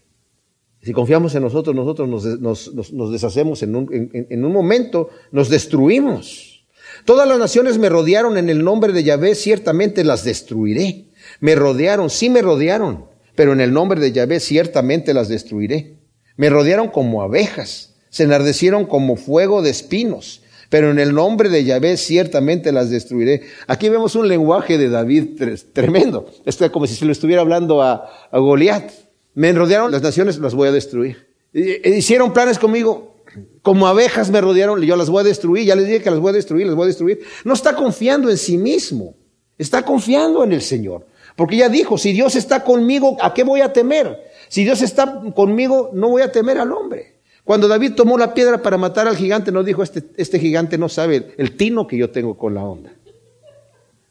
Si 0.87 0.93
confiamos 0.93 1.35
en 1.35 1.43
nosotros, 1.43 1.75
nosotros 1.75 2.07
nos, 2.39 3.11
deshacemos 3.11 3.61
en 3.61 3.75
un, 3.75 4.09
en 4.13 4.45
un 4.45 4.53
momento, 4.53 5.09
nos 5.33 5.49
destruimos. 5.49 6.65
Todas 7.03 7.27
las 7.27 7.37
naciones 7.37 7.77
me 7.77 7.89
rodearon 7.89 8.37
en 8.37 8.49
el 8.49 8.63
nombre 8.63 8.93
de 8.93 9.03
Yahvé, 9.03 9.35
ciertamente 9.35 10.05
las 10.05 10.23
destruiré. 10.23 11.07
Me 11.41 11.55
rodearon, 11.55 12.09
sí 12.09 12.29
me 12.29 12.41
rodearon, 12.41 13.03
pero 13.35 13.51
en 13.51 13.59
el 13.59 13.73
nombre 13.73 13.99
de 13.99 14.13
Yahvé 14.13 14.39
ciertamente 14.39 15.13
las 15.13 15.27
destruiré. 15.27 15.97
Me 16.37 16.49
rodearon 16.49 16.87
como 16.87 17.21
abejas, 17.21 17.95
se 18.09 18.23
enardecieron 18.23 18.85
como 18.85 19.17
fuego 19.17 19.61
de 19.61 19.71
espinos, 19.71 20.41
pero 20.69 20.89
en 20.89 20.99
el 20.99 21.13
nombre 21.13 21.49
de 21.49 21.65
Yahvé 21.65 21.97
ciertamente 21.97 22.71
las 22.71 22.89
destruiré. 22.89 23.41
Aquí 23.67 23.89
vemos 23.89 24.15
un 24.15 24.29
lenguaje 24.29 24.77
de 24.77 24.87
David 24.87 25.41
tremendo. 25.73 26.31
Esto 26.45 26.63
es 26.63 26.71
como 26.71 26.87
si 26.87 26.95
se 26.95 27.03
lo 27.03 27.11
estuviera 27.11 27.41
hablando 27.41 27.81
a, 27.81 28.09
a 28.31 28.39
Goliat. 28.39 29.06
Me 29.37 29.53
rodearon 29.53 29.91
las 29.91 30.01
naciones, 30.01 30.39
las 30.39 30.55
voy 30.55 30.67
a 30.67 30.71
destruir. 30.71 31.27
Hicieron 31.53 32.33
planes 32.33 32.57
conmigo, 32.57 33.17
como 33.61 33.85
abejas 33.85 34.31
me 34.31 34.41
rodearon, 34.41 34.81
yo 34.81 34.95
las 34.95 35.11
voy 35.11 35.21
a 35.21 35.23
destruir, 35.25 35.63
ya 35.63 35.75
les 35.75 35.85
dije 35.85 36.01
que 36.01 36.09
las 36.09 36.17
voy 36.19 36.31
a 36.31 36.33
destruir, 36.33 36.65
las 36.65 36.75
voy 36.75 36.85
a 36.85 36.87
destruir. 36.87 37.19
No 37.43 37.53
está 37.53 37.75
confiando 37.75 38.31
en 38.31 38.37
sí 38.39 38.57
mismo, 38.57 39.13
está 39.55 39.83
confiando 39.83 40.43
en 40.43 40.53
el 40.53 40.63
Señor. 40.63 41.05
Porque 41.35 41.55
ya 41.55 41.69
dijo, 41.69 41.99
si 41.99 42.13
Dios 42.13 42.35
está 42.35 42.63
conmigo, 42.63 43.15
¿a 43.21 43.35
qué 43.35 43.43
voy 43.43 43.61
a 43.61 43.71
temer? 43.71 44.23
Si 44.47 44.63
Dios 44.63 44.81
está 44.81 45.21
conmigo, 45.35 45.91
no 45.93 46.09
voy 46.09 46.23
a 46.23 46.31
temer 46.31 46.57
al 46.57 46.71
hombre. 46.71 47.19
Cuando 47.43 47.67
David 47.67 47.93
tomó 47.93 48.17
la 48.17 48.33
piedra 48.33 48.63
para 48.63 48.79
matar 48.79 49.07
al 49.07 49.17
gigante, 49.17 49.51
no 49.51 49.63
dijo, 49.63 49.83
este, 49.83 50.03
este 50.17 50.39
gigante 50.39 50.79
no 50.79 50.89
sabe 50.89 51.35
el 51.37 51.55
tino 51.55 51.85
que 51.85 51.95
yo 51.95 52.09
tengo 52.09 52.35
con 52.39 52.55
la 52.55 52.63
onda. 52.63 52.91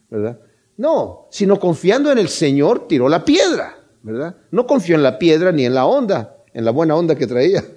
¿Verdad? 0.09 0.39
No, 0.77 1.27
sino 1.31 1.59
confiando 1.59 2.13
en 2.13 2.17
el 2.17 2.29
Señor, 2.29 2.87
tiró 2.87 3.09
la 3.09 3.25
piedra. 3.25 3.76
¿Verdad? 4.03 4.37
No 4.51 4.67
confió 4.67 4.95
en 4.95 5.03
la 5.03 5.19
piedra 5.19 5.51
ni 5.51 5.65
en 5.65 5.73
la 5.73 5.85
onda, 5.85 6.37
en 6.53 6.65
la 6.65 6.71
buena 6.71 6.95
onda 6.95 7.15
que 7.15 7.27
traía. 7.27 7.63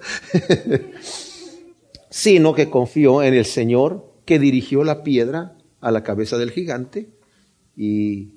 sino 2.11 2.53
que 2.53 2.69
confió 2.69 3.23
en 3.23 3.33
el 3.33 3.45
Señor 3.45 4.05
que 4.25 4.37
dirigió 4.37 4.83
la 4.83 5.01
piedra 5.01 5.57
a 5.79 5.91
la 5.91 6.03
cabeza 6.03 6.37
del 6.37 6.51
gigante 6.51 7.07
y 7.75 8.35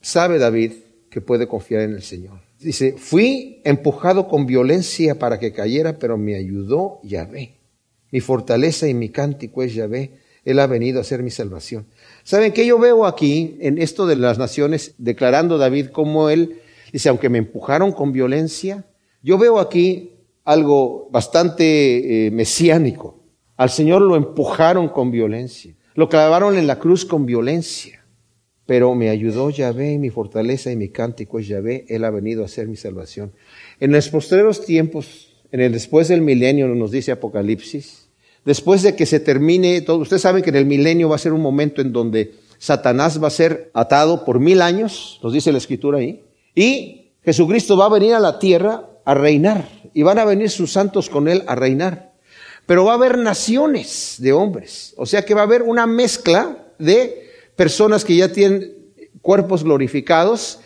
sabe 0.00 0.38
David 0.38 0.72
que 1.10 1.20
puede 1.20 1.46
confiar 1.46 1.82
en 1.82 1.92
el 1.92 2.02
Señor. 2.02 2.40
Dice, 2.58 2.94
fui 2.96 3.60
empujado 3.64 4.28
con 4.28 4.46
violencia 4.46 5.18
para 5.18 5.38
que 5.38 5.52
cayera, 5.52 5.98
pero 5.98 6.16
me 6.16 6.36
ayudó 6.36 7.00
Yahvé. 7.02 7.58
Mi 8.10 8.20
fortaleza 8.20 8.88
y 8.88 8.94
mi 8.94 9.10
cántico 9.10 9.62
es 9.62 9.74
Yahvé. 9.74 10.12
Él 10.44 10.58
ha 10.58 10.66
venido 10.66 11.00
a 11.00 11.04
ser 11.04 11.22
mi 11.22 11.30
salvación. 11.30 11.86
¿Saben 12.24 12.52
qué 12.52 12.64
yo 12.66 12.78
veo 12.78 13.04
aquí 13.04 13.58
en 13.60 13.78
esto 13.78 14.06
de 14.06 14.16
las 14.16 14.38
naciones, 14.38 14.94
declarando 14.96 15.58
David 15.58 15.88
como 15.88 16.30
él 16.30 16.61
dice, 16.92 17.08
aunque 17.08 17.28
me 17.28 17.38
empujaron 17.38 17.92
con 17.92 18.12
violencia, 18.12 18.84
yo 19.22 19.38
veo 19.38 19.58
aquí 19.58 20.12
algo 20.44 21.08
bastante 21.10 22.26
eh, 22.26 22.30
mesiánico. 22.30 23.20
Al 23.56 23.70
Señor 23.70 24.02
lo 24.02 24.16
empujaron 24.16 24.88
con 24.88 25.10
violencia, 25.10 25.74
lo 25.94 26.08
clavaron 26.08 26.56
en 26.58 26.66
la 26.66 26.78
cruz 26.78 27.04
con 27.04 27.26
violencia. 27.26 28.04
Pero 28.66 28.94
me 28.94 29.10
ayudó 29.10 29.50
Yahvé, 29.50 29.98
mi 29.98 30.10
fortaleza 30.10 30.70
y 30.70 30.76
mi 30.76 30.88
cántico 30.88 31.38
es 31.38 31.48
Yahvé, 31.48 31.84
Él 31.88 32.04
ha 32.04 32.10
venido 32.10 32.44
a 32.44 32.48
ser 32.48 32.68
mi 32.68 32.76
salvación. 32.76 33.32
En 33.80 33.92
los 33.92 34.08
postreros 34.08 34.64
tiempos, 34.64 35.32
en 35.50 35.60
el 35.60 35.72
después 35.72 36.08
del 36.08 36.22
milenio, 36.22 36.68
nos 36.68 36.90
dice 36.90 37.12
Apocalipsis, 37.12 38.08
después 38.44 38.82
de 38.82 38.94
que 38.94 39.06
se 39.06 39.20
termine 39.20 39.80
todo, 39.82 39.98
ustedes 39.98 40.22
saben 40.22 40.42
que 40.42 40.50
en 40.50 40.56
el 40.56 40.66
milenio 40.66 41.08
va 41.08 41.16
a 41.16 41.18
ser 41.18 41.32
un 41.32 41.42
momento 41.42 41.82
en 41.82 41.92
donde 41.92 42.34
Satanás 42.58 43.22
va 43.22 43.26
a 43.26 43.30
ser 43.30 43.70
atado 43.74 44.24
por 44.24 44.38
mil 44.38 44.62
años, 44.62 45.18
nos 45.22 45.32
dice 45.32 45.50
la 45.52 45.58
escritura 45.58 45.98
ahí, 45.98 46.22
y 46.54 47.12
Jesucristo 47.24 47.76
va 47.76 47.86
a 47.86 47.90
venir 47.90 48.14
a 48.14 48.20
la 48.20 48.38
tierra 48.38 48.88
a 49.04 49.14
reinar, 49.14 49.68
y 49.94 50.02
van 50.02 50.18
a 50.18 50.24
venir 50.24 50.50
sus 50.50 50.72
santos 50.72 51.08
con 51.08 51.28
Él 51.28 51.42
a 51.46 51.54
reinar. 51.54 52.12
Pero 52.66 52.84
va 52.84 52.92
a 52.92 52.94
haber 52.94 53.18
naciones 53.18 54.16
de 54.18 54.32
hombres, 54.32 54.94
o 54.96 55.06
sea 55.06 55.24
que 55.24 55.34
va 55.34 55.40
a 55.40 55.44
haber 55.44 55.62
una 55.62 55.86
mezcla 55.86 56.64
de 56.78 57.30
personas 57.56 58.04
que 58.04 58.16
ya 58.16 58.32
tienen 58.32 58.74
cuerpos 59.20 59.64
glorificados 59.64 60.60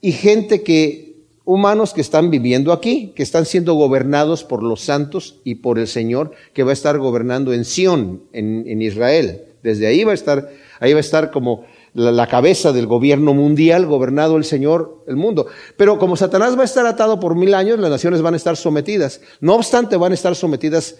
y 0.00 0.12
gente 0.12 0.62
que, 0.62 1.16
humanos 1.44 1.92
que 1.92 2.00
están 2.00 2.30
viviendo 2.30 2.72
aquí, 2.72 3.12
que 3.14 3.22
están 3.22 3.46
siendo 3.46 3.74
gobernados 3.74 4.44
por 4.44 4.62
los 4.62 4.80
santos 4.80 5.40
y 5.44 5.56
por 5.56 5.78
el 5.78 5.86
Señor, 5.86 6.32
que 6.52 6.62
va 6.62 6.70
a 6.70 6.74
estar 6.74 6.98
gobernando 6.98 7.52
en 7.52 7.64
Sión, 7.64 8.22
en, 8.32 8.82
Israel. 8.82 9.42
Desde 9.62 9.86
ahí 9.86 10.04
va 10.04 10.12
a 10.12 10.14
estar, 10.14 10.50
ahí 10.80 10.92
va 10.92 10.98
a 10.98 11.00
estar 11.00 11.30
como 11.30 11.64
la, 11.96 12.26
cabeza 12.26 12.72
del 12.72 12.86
gobierno 12.86 13.34
mundial, 13.34 13.86
gobernado 13.86 14.36
el 14.36 14.44
Señor, 14.44 15.02
el 15.06 15.16
mundo. 15.16 15.46
Pero 15.76 15.98
como 15.98 16.16
Satanás 16.16 16.56
va 16.56 16.62
a 16.62 16.66
estar 16.66 16.86
atado 16.86 17.18
por 17.18 17.34
mil 17.34 17.54
años, 17.54 17.78
las 17.78 17.90
naciones 17.90 18.22
van 18.22 18.34
a 18.34 18.36
estar 18.36 18.56
sometidas. 18.56 19.20
No 19.40 19.54
obstante, 19.54 19.96
van 19.96 20.12
a 20.12 20.14
estar 20.14 20.36
sometidas 20.36 20.96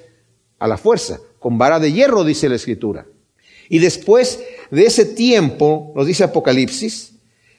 a 0.59 0.67
la 0.67 0.79
fuerza, 0.79 1.21
con 1.39 1.59
vara 1.59 1.79
de 1.79 1.93
hierro, 1.93 2.25
dice 2.25 2.49
la 2.49 2.57
Escritura. 2.57 3.07
Y 3.69 3.79
después 3.79 4.43
de 4.71 4.87
ese 4.87 5.05
tiempo, 5.05 5.93
nos 5.95 6.07
dice 6.07 6.25
Apocalipsis, 6.25 7.13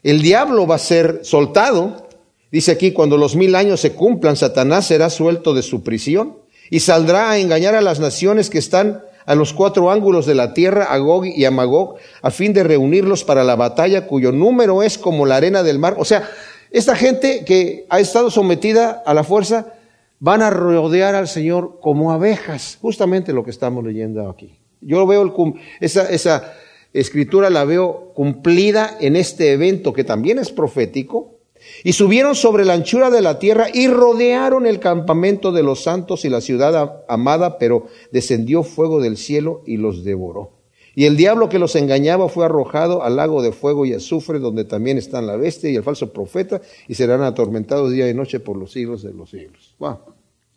el 0.04 0.22
diablo 0.22 0.66
va 0.66 0.76
a 0.76 0.80
ser 0.80 1.20
soltado. 1.24 2.08
Dice 2.52 2.72
aquí, 2.72 2.92
cuando 2.92 3.18
los 3.18 3.36
mil 3.36 3.56
años 3.56 3.82
se 3.82 3.92
cumplan, 3.92 4.36
Satanás 4.36 4.88
será 4.88 5.10
suelto 5.10 5.54
de 5.54 5.62
su 5.62 5.84
prisión 5.84 6.38
y 6.70 6.80
saldrá 6.80 7.30
a 7.30 7.38
engañar 7.38 7.76
a 7.76 7.82
las 7.82 8.00
naciones 8.00 8.50
que 8.50 8.58
están 8.58 9.02
a 9.28 9.36
los 9.36 9.54
cuatro 9.54 9.92
ángulos 9.92 10.26
de 10.26 10.34
la 10.34 10.54
tierra, 10.54 10.86
a 10.86 10.98
Gog 10.98 11.26
y 11.26 11.44
a 11.44 11.52
Magog, 11.52 11.98
a 12.22 12.32
fin 12.32 12.54
de 12.54 12.64
reunirlos 12.64 13.26
para 13.26 13.44
la 13.44 13.58
batalla 13.58 14.08
cuyo 14.08 14.32
número 14.32 14.82
es 14.82 14.98
como 14.98 15.26
la 15.26 15.36
arena 15.36 15.64
del 15.64 15.80
mar. 15.80 15.96
O 16.00 16.06
sea, 16.06 16.28
esta 16.72 16.96
gente 16.96 17.44
que 17.46 17.86
ha 17.90 18.00
estado 18.00 18.32
sometida 18.32 19.04
a 19.06 19.14
la 19.14 19.26
fuerza 19.26 19.74
van 20.20 20.42
a 20.42 20.50
rodear 20.50 21.14
al 21.14 21.28
Señor 21.28 21.80
como 21.82 22.14
abejas, 22.14 22.78
justamente 22.82 23.34
lo 23.34 23.44
que 23.44 23.52
estamos 23.52 23.84
leyendo 23.84 24.30
aquí. 24.30 24.58
Yo 24.80 25.06
veo 25.06 25.22
el, 25.22 25.34
esa, 25.82 26.10
esa 26.10 26.54
escritura 26.94 27.50
la 27.50 27.66
veo 27.66 28.14
cumplida 28.16 28.96
en 29.02 29.18
este 29.18 29.52
evento 29.52 29.92
que 29.92 30.06
también 30.06 30.40
es 30.40 30.52
profético. 30.52 31.37
Y 31.84 31.94
subieron 31.94 32.36
sobre 32.36 32.66
la 32.66 32.74
anchura 32.74 33.10
de 33.10 33.22
la 33.22 33.40
tierra 33.40 33.68
y 33.74 33.88
rodearon 33.88 34.66
el 34.66 34.80
campamento 34.80 35.52
de 35.52 35.64
los 35.64 35.84
santos 35.84 36.26
y 36.26 36.30
la 36.30 36.42
ciudad 36.42 37.04
amada, 37.08 37.58
pero 37.58 37.88
descendió 38.12 38.64
fuego 38.64 39.02
del 39.02 39.18
cielo 39.18 39.64
y 39.66 39.78
los 39.78 40.04
devoró. 40.04 40.58
Y 40.96 41.06
el 41.06 41.16
diablo 41.16 41.48
que 41.48 41.60
los 41.60 41.76
engañaba 41.76 42.28
fue 42.28 42.44
arrojado 42.46 43.04
al 43.04 43.18
lago 43.18 43.44
de 43.44 43.52
fuego 43.52 43.86
y 43.86 43.94
azufre, 43.94 44.40
donde 44.40 44.66
también 44.66 44.98
están 44.98 45.28
la 45.28 45.36
bestia 45.36 45.70
y 45.70 45.76
el 45.76 45.84
falso 45.84 46.12
profeta, 46.12 46.60
y 46.88 46.96
serán 46.96 47.22
atormentados 47.22 47.92
día 47.92 48.10
y 48.10 48.16
noche 48.16 48.40
por 48.40 48.58
los 48.58 48.72
siglos 48.72 49.04
de 49.04 49.14
los 49.14 49.30
siglos. 49.30 49.76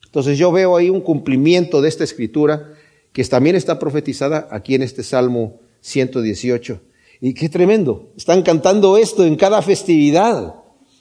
Entonces 0.06 0.38
yo 0.38 0.50
veo 0.50 0.76
ahí 0.76 0.88
un 0.88 1.02
cumplimiento 1.02 1.82
de 1.82 1.90
esta 1.90 2.04
escritura 2.04 2.72
que 3.12 3.22
también 3.24 3.54
está 3.54 3.78
profetizada 3.78 4.48
aquí 4.50 4.74
en 4.74 4.82
este 4.82 5.02
Salmo 5.02 5.60
118. 5.80 6.80
Y 7.20 7.34
qué 7.34 7.48
tremendo. 7.48 8.08
Están 8.16 8.42
cantando 8.42 8.96
esto 8.96 9.26
en 9.26 9.36
cada 9.36 9.60
festividad. 9.60 10.54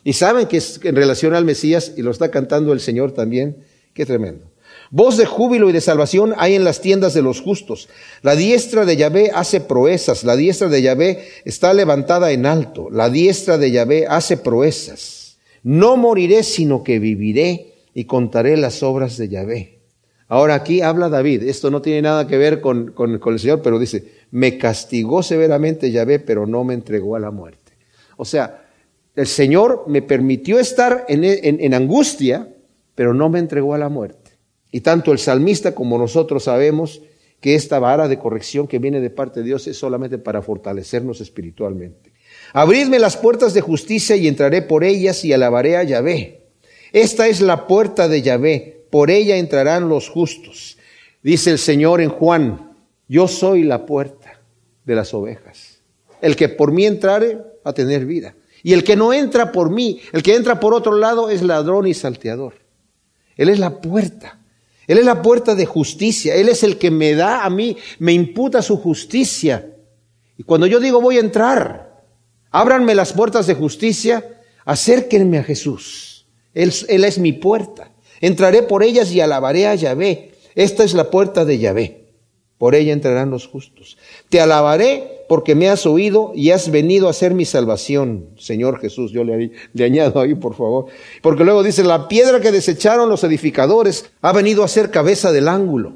Y 0.03 0.13
saben 0.13 0.47
que 0.47 0.57
es 0.57 0.79
en 0.83 0.95
relación 0.95 1.33
al 1.33 1.45
Mesías 1.45 1.93
y 1.97 2.01
lo 2.01 2.11
está 2.11 2.31
cantando 2.31 2.73
el 2.73 2.79
Señor 2.79 3.11
también. 3.11 3.57
Qué 3.93 4.05
tremendo. 4.05 4.45
Voz 4.91 5.17
de 5.17 5.25
júbilo 5.25 5.69
y 5.69 5.73
de 5.73 5.81
salvación 5.81 6.33
hay 6.37 6.55
en 6.55 6.63
las 6.63 6.81
tiendas 6.81 7.13
de 7.13 7.21
los 7.21 7.41
justos. 7.41 7.89
La 8.21 8.35
diestra 8.35 8.85
de 8.85 8.97
Yahvé 8.97 9.31
hace 9.33 9.61
proezas. 9.61 10.23
La 10.23 10.35
diestra 10.35 10.67
de 10.67 10.81
Yahvé 10.81 11.27
está 11.45 11.73
levantada 11.73 12.31
en 12.31 12.45
alto. 12.45 12.89
La 12.89 13.09
diestra 13.09 13.57
de 13.57 13.71
Yahvé 13.71 14.07
hace 14.07 14.37
proezas. 14.37 15.37
No 15.63 15.97
moriré, 15.97 16.43
sino 16.43 16.83
que 16.83 16.97
viviré 16.97 17.73
y 17.93 18.05
contaré 18.05 18.57
las 18.57 18.81
obras 18.81 19.17
de 19.17 19.29
Yahvé. 19.29 19.79
Ahora 20.29 20.53
aquí 20.53 20.81
habla 20.81 21.09
David, 21.09 21.41
esto 21.43 21.71
no 21.71 21.81
tiene 21.81 22.03
nada 22.03 22.27
que 22.27 22.37
ver 22.37 22.61
con, 22.61 22.93
el 22.99 23.39
Señor, 23.39 23.63
pero 23.63 23.79
dice, 23.79 24.05
me 24.29 24.59
castigó 24.59 25.23
severamente 25.23 25.91
Yahvé, 25.91 26.19
pero 26.19 26.45
no 26.45 26.63
me 26.63 26.75
entregó 26.75 27.15
a 27.15 27.19
la 27.19 27.31
muerte. 27.31 27.73
O 28.15 28.25
sea, 28.25 28.68
el 29.19 29.27
Señor 29.27 29.83
me 29.87 30.01
permitió 30.01 30.59
estar 30.59 31.05
en, 31.09 31.73
angustia, 31.73 32.47
pero 32.95 33.13
no 33.13 33.27
me 33.27 33.39
entregó 33.39 33.73
a 33.73 33.77
la 33.77 33.89
muerte. 33.89 34.31
Y 34.71 34.79
tanto 34.79 35.11
el 35.11 35.19
salmista 35.19 35.75
como 35.75 35.97
nosotros 35.97 36.45
sabemos 36.45 37.01
que 37.41 37.55
esta 37.55 37.79
vara 37.79 38.07
de 38.07 38.17
corrección 38.17 38.65
que 38.65 38.79
viene 38.79 39.01
de 39.01 39.09
parte 39.09 39.41
de 39.41 39.47
Dios 39.47 39.67
es 39.67 39.77
solamente 39.77 40.19
para 40.19 40.41
fortalecernos 40.41 41.19
espiritualmente. 41.19 42.13
Abridme 42.53 42.97
las 42.97 43.17
puertas 43.17 43.53
de 43.53 43.59
justicia 43.59 44.15
y 44.15 44.25
entraré 44.25 44.61
por 44.61 44.85
ellas 44.85 45.25
y 45.25 45.33
alabaré 45.33 45.75
a 45.75 45.83
Yahvé. 45.83 46.45
Esta 46.93 47.27
es 47.27 47.41
la 47.41 47.67
puerta 47.67 48.07
de 48.07 48.21
Yahvé 48.21 48.79
por 48.89 49.11
ella 49.11 49.35
entrarán 49.35 49.89
los 49.89 50.09
justos. 50.09 50.77
Dice 51.21 51.51
el 51.51 51.59
Señor 51.59 51.99
en 51.99 52.09
Juan, 52.09 52.71
yo 53.09 53.27
soy 53.27 53.63
la 53.63 53.85
puerta 53.85 54.39
de 54.85 54.95
las 54.95 55.13
ovejas. 55.13 55.81
El 56.21 56.37
que 56.37 56.47
por 56.47 56.71
mí 56.71 56.85
entrare 56.85 57.37
a 57.65 57.73
tener 57.73 58.05
vida. 58.05 58.33
Y 58.63 58.73
el 58.73 58.83
que 58.83 58.95
no 58.95 59.13
entra 59.13 59.51
por 59.51 59.69
mí, 59.69 60.01
el 60.11 60.23
que 60.23 60.35
entra 60.35 60.59
por 60.59 60.73
otro 60.73 60.93
lado 60.93 61.29
es 61.29 61.41
ladrón 61.41 61.87
y 61.87 61.93
salteador. 61.93 62.55
Él 63.35 63.49
es 63.49 63.59
la 63.59 63.81
puerta. 63.81 64.39
Él 64.87 64.97
es 64.97 65.05
la 65.05 65.21
puerta 65.21 65.55
de 65.55 65.65
justicia. 65.65 66.35
Él 66.35 66.49
es 66.49 66.63
el 66.63 66.77
que 66.77 66.91
me 66.91 67.13
da 67.13 67.45
a 67.45 67.49
mí, 67.49 67.77
me 67.99 68.11
imputa 68.11 68.61
su 68.61 68.77
justicia. 68.77 69.75
Y 70.37 70.43
cuando 70.43 70.67
yo 70.67 70.79
digo 70.79 71.01
voy 71.01 71.17
a 71.17 71.21
entrar, 71.21 72.03
ábranme 72.51 72.95
las 72.95 73.13
puertas 73.13 73.47
de 73.47 73.55
justicia, 73.55 74.41
acérquenme 74.65 75.37
a 75.37 75.43
Jesús. 75.43 76.25
Él, 76.53 77.03
es 77.05 77.19
mi 77.19 77.33
puerta. 77.33 77.91
Entraré 78.21 78.63
por 78.63 78.83
ellas 78.83 79.11
y 79.11 79.21
alabaré 79.21 79.67
a 79.67 79.75
Yahvé. 79.75 80.31
Esta 80.55 80.83
es 80.83 80.93
la 80.93 81.09
puerta 81.09 81.45
de 81.45 81.59
Yahvé. 81.59 82.05
Por 82.57 82.75
ella 82.75 82.91
entrarán 82.91 83.31
los 83.31 83.47
justos. 83.47 83.97
Te 84.29 84.41
alabaré 84.41 85.18
porque 85.29 85.55
me 85.55 85.69
has 85.69 85.85
oído 85.85 86.33
y 86.35 86.51
has 86.51 86.69
venido 86.69 87.07
a 87.07 87.13
ser 87.13 87.33
mi 87.33 87.45
salvación, 87.45 88.31
Señor 88.37 88.81
Jesús. 88.81 89.13
Yo 89.13 89.23
le, 89.23 89.51
le, 89.71 89.83
añado 89.85 90.19
ahí, 90.19 90.35
por 90.35 90.55
favor. 90.55 90.87
Porque 91.21 91.45
luego 91.45 91.63
dice, 91.63 91.85
la 91.85 92.09
piedra 92.09 92.41
que 92.41 92.51
desecharon 92.51 93.07
los 93.07 93.23
edificadores 93.23 94.09
ha 94.21 94.33
venido 94.33 94.65
a 94.65 94.67
ser 94.67 94.91
cabeza 94.91 95.31
del 95.31 95.47
ángulo. 95.47 95.93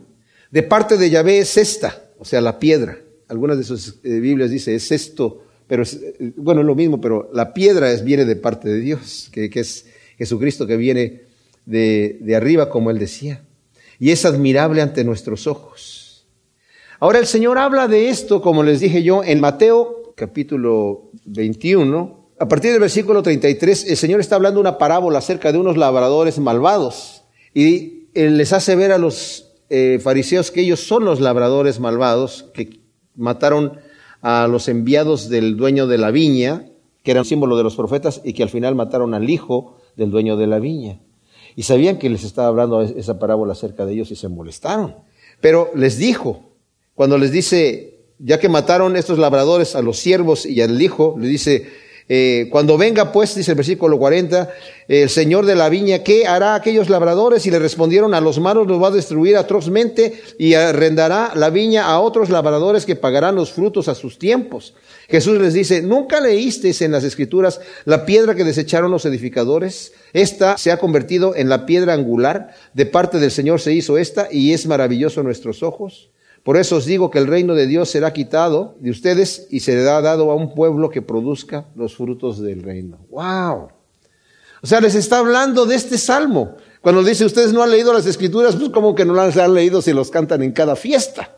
De 0.52 0.64
parte 0.64 0.98
de 0.98 1.10
Yahvé 1.10 1.40
es 1.40 1.58
esta, 1.58 2.04
o 2.18 2.24
sea, 2.24 2.40
la 2.40 2.60
piedra. 2.60 3.00
Algunas 3.28 3.58
de 3.58 3.66
sus 3.66 4.00
eh, 4.04 4.20
Biblias 4.20 4.52
dice, 4.52 4.76
es 4.76 4.92
esto, 4.92 5.44
pero 5.68 5.84
es, 5.84 5.96
eh, 5.96 6.32
bueno, 6.38 6.62
es 6.62 6.68
lo 6.68 6.76
mismo, 6.76 7.02
pero 7.02 7.30
la 7.34 7.54
piedra 7.54 7.92
es, 7.92 8.04
viene 8.04 8.24
de 8.24 8.36
parte 8.36 8.70
de 8.70 8.80
Dios, 8.80 9.30
que, 9.34 9.50
que 9.50 9.62
es 9.62 9.88
Jesucristo 10.18 10.68
que 10.68 10.78
viene 10.78 11.24
de, 11.66 12.36
arriba, 12.36 12.70
como 12.70 12.92
él 12.92 13.00
decía, 13.00 13.44
y 14.00 14.12
es 14.12 14.26
admirable 14.26 14.82
ante 14.82 15.04
nuestros 15.04 15.48
ojos. 15.48 16.03
Ahora 17.04 17.20
el 17.20 17.28
Señor 17.28 17.58
habla 17.58 17.90
de 17.90 18.08
esto, 18.08 18.42
como 18.42 18.64
les 18.64 18.80
dije 18.80 19.04
yo, 19.04 19.26
en 19.26 19.42
Mateo 19.42 20.14
capítulo 20.16 21.12
21, 21.26 22.30
a 22.40 22.48
partir 22.48 22.72
del 22.72 22.80
versículo 22.80 23.22
33, 23.22 23.90
el 23.90 23.98
Señor 23.98 24.22
está 24.22 24.38
hablando 24.38 24.62
una 24.62 24.78
parábola 24.78 25.20
acerca 25.20 25.52
de 25.52 25.58
unos 25.58 25.76
labradores 25.76 26.40
malvados 26.40 27.26
y 27.54 28.06
Él 28.14 28.38
les 28.38 28.54
hace 28.54 28.78
ver 28.78 28.94
a 28.94 28.98
los 28.98 29.52
eh, 29.70 30.00
fariseos 30.02 30.50
que 30.50 30.62
ellos 30.62 30.80
son 30.80 31.04
los 31.04 31.20
labradores 31.20 31.82
malvados 31.82 32.50
que 32.54 32.80
mataron 33.18 33.80
a 34.22 34.48
los 34.48 34.70
enviados 34.70 35.28
del 35.28 35.58
dueño 35.58 35.88
de 35.88 35.98
la 35.98 36.10
viña, 36.10 36.70
que 37.04 37.12
era 37.12 37.20
un 37.20 37.26
símbolo 37.26 37.58
de 37.58 37.64
los 37.64 37.76
profetas, 37.76 38.22
y 38.24 38.32
que 38.32 38.44
al 38.44 38.50
final 38.50 38.76
mataron 38.76 39.14
al 39.14 39.30
hijo 39.30 39.76
del 39.98 40.10
dueño 40.10 40.38
de 40.38 40.48
la 40.48 40.60
viña. 40.60 41.02
Y 41.58 41.64
sabían 41.64 42.00
que 42.00 42.10
les 42.10 42.24
estaba 42.24 42.48
hablando 42.48 42.82
esa 42.82 43.20
parábola 43.20 43.52
acerca 43.52 43.86
de 43.86 43.92
ellos 43.92 44.10
y 44.12 44.16
se 44.16 44.30
molestaron. 44.30 44.96
Pero 45.42 45.70
les 45.76 45.98
dijo, 45.98 46.53
cuando 46.96 47.18
les 47.18 47.32
dice, 47.32 48.00
ya 48.20 48.40
que 48.40 48.50
mataron 48.50 48.96
estos 48.96 49.18
labradores 49.18 49.76
a 49.76 49.82
los 49.82 50.00
siervos 50.00 50.46
y 50.46 50.62
al 50.62 50.82
hijo, 50.82 51.16
le 51.20 51.28
dice, 51.28 51.68
eh, 52.10 52.50
cuando 52.52 52.78
venga 52.78 53.12
pues, 53.12 53.34
dice 53.34 53.52
el 53.52 53.58
versículo 53.58 53.98
40, 53.98 54.50
el 54.88 55.10
señor 55.10 55.46
de 55.46 55.56
la 55.56 55.70
viña, 55.70 56.00
¿qué 56.00 56.28
hará 56.28 56.56
aquellos 56.56 56.90
labradores? 56.90 57.46
Y 57.46 57.52
le 57.52 57.60
respondieron, 57.60 58.14
a 58.14 58.22
los 58.22 58.40
malos 58.40 58.68
los 58.68 58.82
va 58.82 58.90
a 58.90 58.92
destruir 58.92 59.38
atrozmente 59.38 60.22
y 60.38 60.54
arrendará 60.54 61.32
la 61.36 61.50
viña 61.50 61.86
a 61.86 62.00
otros 62.00 62.30
labradores 62.30 62.86
que 62.86 62.96
pagarán 62.96 63.36
los 63.36 63.54
frutos 63.54 63.88
a 63.88 63.96
sus 63.96 64.20
tiempos. 64.20 64.74
Jesús 65.08 65.40
les 65.40 65.54
dice, 65.54 65.82
¿nunca 65.82 66.20
leísteis 66.20 66.82
en 66.82 66.92
las 66.92 67.04
escrituras 67.04 67.62
la 67.86 68.06
piedra 68.06 68.36
que 68.36 68.44
desecharon 68.44 68.92
los 68.92 69.06
edificadores? 69.06 69.94
Esta 70.12 70.58
se 70.58 70.72
ha 70.72 70.78
convertido 70.78 71.36
en 71.36 71.50
la 71.50 71.66
piedra 71.66 71.94
angular, 71.94 72.54
de 72.74 72.86
parte 72.86 73.20
del 73.20 73.32
Señor 73.32 73.62
se 73.62 73.74
hizo 73.74 73.98
esta 73.98 74.28
y 74.32 74.54
es 74.54 74.66
maravilloso 74.66 75.22
a 75.22 75.24
nuestros 75.24 75.64
ojos. 75.64 76.10
Por 76.44 76.58
eso 76.58 76.76
os 76.76 76.86
digo 76.86 77.10
que 77.10 77.20
el 77.20 77.28
reino 77.28 77.56
de 77.56 77.68
Dios 77.68 77.90
será 77.90 78.12
quitado 78.12 78.76
de 78.80 78.92
ustedes 78.92 79.48
y 79.50 79.62
será 79.62 80.02
dado 80.02 80.30
a 80.30 80.36
un 80.36 80.54
pueblo 80.54 80.90
que 80.90 81.02
produzca 81.02 81.66
los 81.76 81.96
frutos 81.96 82.42
del 82.42 82.64
reino. 82.64 83.00
¡Wow! 83.10 83.70
O 84.62 84.68
sea, 84.68 84.82
les 84.82 84.96
está 84.96 85.20
hablando 85.20 85.66
de 85.66 85.76
este 85.76 85.98
salmo. 85.98 86.56
Cuando 86.82 87.04
dice, 87.04 87.24
ustedes 87.24 87.54
no 87.54 87.64
han 87.64 87.72
leído 87.72 87.94
las 87.94 88.06
escrituras, 88.06 88.56
pues 88.58 88.70
como 88.70 88.94
que 88.94 89.06
no 89.06 89.14
las 89.14 89.38
han 89.38 89.54
leído 89.54 89.82
si 89.82 89.94
los 89.94 90.10
cantan 90.10 90.44
en 90.44 90.52
cada 90.52 90.76
fiesta. 90.76 91.38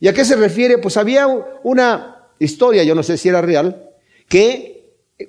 ¿Y 0.00 0.08
a 0.08 0.12
qué 0.12 0.24
se 0.24 0.36
refiere? 0.36 0.78
Pues 0.78 0.96
había 0.96 1.26
una 1.62 2.28
historia, 2.38 2.82
yo 2.82 2.94
no 2.94 3.02
sé 3.02 3.16
si 3.16 3.28
era 3.28 3.40
real, 3.40 3.90
que 4.28 4.71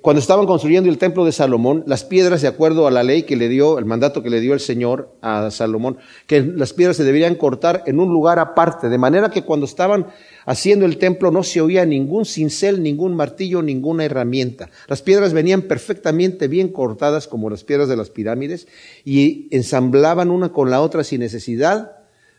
cuando 0.00 0.20
estaban 0.20 0.46
construyendo 0.46 0.88
el 0.88 0.98
templo 0.98 1.24
de 1.24 1.32
Salomón, 1.32 1.84
las 1.86 2.04
piedras, 2.04 2.42
de 2.42 2.48
acuerdo 2.48 2.86
a 2.86 2.90
la 2.90 3.02
ley 3.02 3.24
que 3.24 3.36
le 3.36 3.48
dio, 3.48 3.78
el 3.78 3.84
mandato 3.84 4.22
que 4.22 4.30
le 4.30 4.40
dio 4.40 4.54
el 4.54 4.60
Señor 4.60 5.14
a 5.20 5.50
Salomón, 5.50 5.98
que 6.26 6.42
las 6.42 6.72
piedras 6.72 6.96
se 6.96 7.04
deberían 7.04 7.34
cortar 7.34 7.82
en 7.86 8.00
un 8.00 8.08
lugar 8.08 8.38
aparte, 8.38 8.88
de 8.88 8.98
manera 8.98 9.30
que 9.30 9.42
cuando 9.42 9.66
estaban 9.66 10.06
haciendo 10.46 10.86
el 10.86 10.98
templo 10.98 11.30
no 11.30 11.42
se 11.42 11.60
oía 11.60 11.84
ningún 11.84 12.24
cincel, 12.24 12.82
ningún 12.82 13.14
martillo, 13.14 13.62
ninguna 13.62 14.04
herramienta. 14.04 14.70
Las 14.88 15.02
piedras 15.02 15.32
venían 15.32 15.62
perfectamente 15.62 16.48
bien 16.48 16.68
cortadas 16.68 17.28
como 17.28 17.50
las 17.50 17.64
piedras 17.64 17.88
de 17.88 17.96
las 17.96 18.10
pirámides 18.10 18.68
y 19.04 19.48
ensamblaban 19.50 20.30
una 20.30 20.50
con 20.50 20.70
la 20.70 20.80
otra 20.80 21.04
sin 21.04 21.20
necesidad 21.20 21.92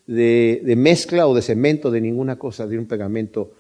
de, 0.08 0.74
mezcla 0.78 1.28
o 1.28 1.36
de 1.36 1.42
cemento, 1.42 1.92
de 1.92 2.02
ninguna 2.02 2.38
cosa, 2.38 2.68
de 2.68 2.78
un 2.78 2.86
pegamento 2.86 3.54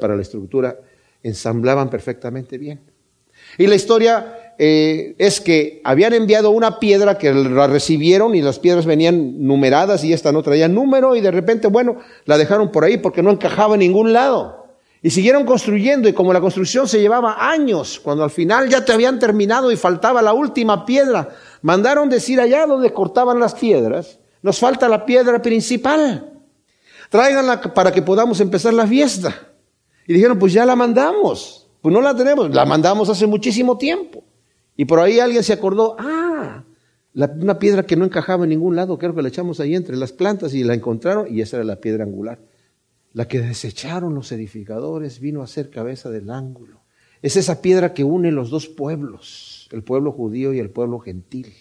para 0.00 0.16
la 0.16 0.22
estructura, 0.22 0.78
ensamblaban 1.22 1.90
perfectamente 1.90 2.58
bien. 2.58 2.91
Y 3.58 3.66
la 3.66 3.74
historia 3.74 4.54
eh, 4.58 5.14
es 5.18 5.40
que 5.40 5.80
habían 5.84 6.12
enviado 6.12 6.50
una 6.50 6.78
piedra 6.78 7.18
que 7.18 7.32
la 7.32 7.66
recibieron 7.66 8.34
y 8.34 8.42
las 8.42 8.58
piedras 8.58 8.86
venían 8.86 9.44
numeradas 9.46 10.04
y 10.04 10.12
esta 10.12 10.30
no 10.30 10.42
traía 10.42 10.68
número 10.68 11.16
y 11.16 11.20
de 11.20 11.30
repente, 11.30 11.68
bueno, 11.68 11.96
la 12.26 12.38
dejaron 12.38 12.70
por 12.70 12.84
ahí 12.84 12.98
porque 12.98 13.22
no 13.22 13.30
encajaba 13.30 13.74
en 13.74 13.80
ningún 13.80 14.12
lado. 14.12 14.62
Y 15.02 15.10
siguieron 15.10 15.44
construyendo 15.44 16.08
y 16.08 16.12
como 16.12 16.32
la 16.32 16.40
construcción 16.40 16.86
se 16.86 17.00
llevaba 17.00 17.50
años, 17.50 17.98
cuando 17.98 18.22
al 18.22 18.30
final 18.30 18.68
ya 18.68 18.84
te 18.84 18.92
habían 18.92 19.18
terminado 19.18 19.72
y 19.72 19.76
faltaba 19.76 20.22
la 20.22 20.32
última 20.32 20.86
piedra, 20.86 21.30
mandaron 21.62 22.08
decir 22.08 22.40
allá 22.40 22.66
donde 22.66 22.92
cortaban 22.92 23.40
las 23.40 23.54
piedras, 23.54 24.20
nos 24.42 24.60
falta 24.60 24.88
la 24.88 25.04
piedra 25.04 25.42
principal. 25.42 26.30
Tráiganla 27.10 27.60
para 27.74 27.90
que 27.90 28.00
podamos 28.00 28.40
empezar 28.40 28.72
la 28.74 28.86
fiesta. 28.86 29.34
Y 30.06 30.12
dijeron, 30.12 30.38
pues 30.38 30.52
ya 30.52 30.64
la 30.64 30.76
mandamos. 30.76 31.61
Pues 31.82 31.92
no 31.92 32.00
la 32.00 32.16
tenemos, 32.16 32.54
la 32.54 32.64
mandamos 32.64 33.10
hace 33.10 33.26
muchísimo 33.26 33.76
tiempo. 33.76 34.24
Y 34.76 34.84
por 34.84 35.00
ahí 35.00 35.18
alguien 35.18 35.42
se 35.42 35.52
acordó, 35.52 35.96
ah, 35.98 36.64
una 37.14 37.58
piedra 37.58 37.82
que 37.82 37.96
no 37.96 38.04
encajaba 38.04 38.44
en 38.44 38.50
ningún 38.50 38.76
lado, 38.76 38.98
creo 38.98 39.14
que 39.14 39.20
la 39.20 39.28
echamos 39.28 39.60
ahí 39.60 39.74
entre 39.74 39.96
las 39.96 40.12
plantas 40.12 40.54
y 40.54 40.62
la 40.62 40.74
encontraron 40.74 41.26
y 41.28 41.42
esa 41.42 41.56
era 41.56 41.64
la 41.64 41.76
piedra 41.76 42.04
angular. 42.04 42.38
La 43.12 43.28
que 43.28 43.40
desecharon 43.40 44.14
los 44.14 44.32
edificadores 44.32 45.20
vino 45.20 45.42
a 45.42 45.46
ser 45.46 45.68
cabeza 45.68 46.08
del 46.08 46.30
ángulo. 46.30 46.80
Es 47.20 47.36
esa 47.36 47.60
piedra 47.60 47.92
que 47.92 48.04
une 48.04 48.32
los 48.32 48.48
dos 48.48 48.68
pueblos, 48.68 49.68
el 49.72 49.82
pueblo 49.82 50.12
judío 50.12 50.54
y 50.54 50.60
el 50.60 50.70
pueblo 50.70 51.00
gentil 51.00 51.52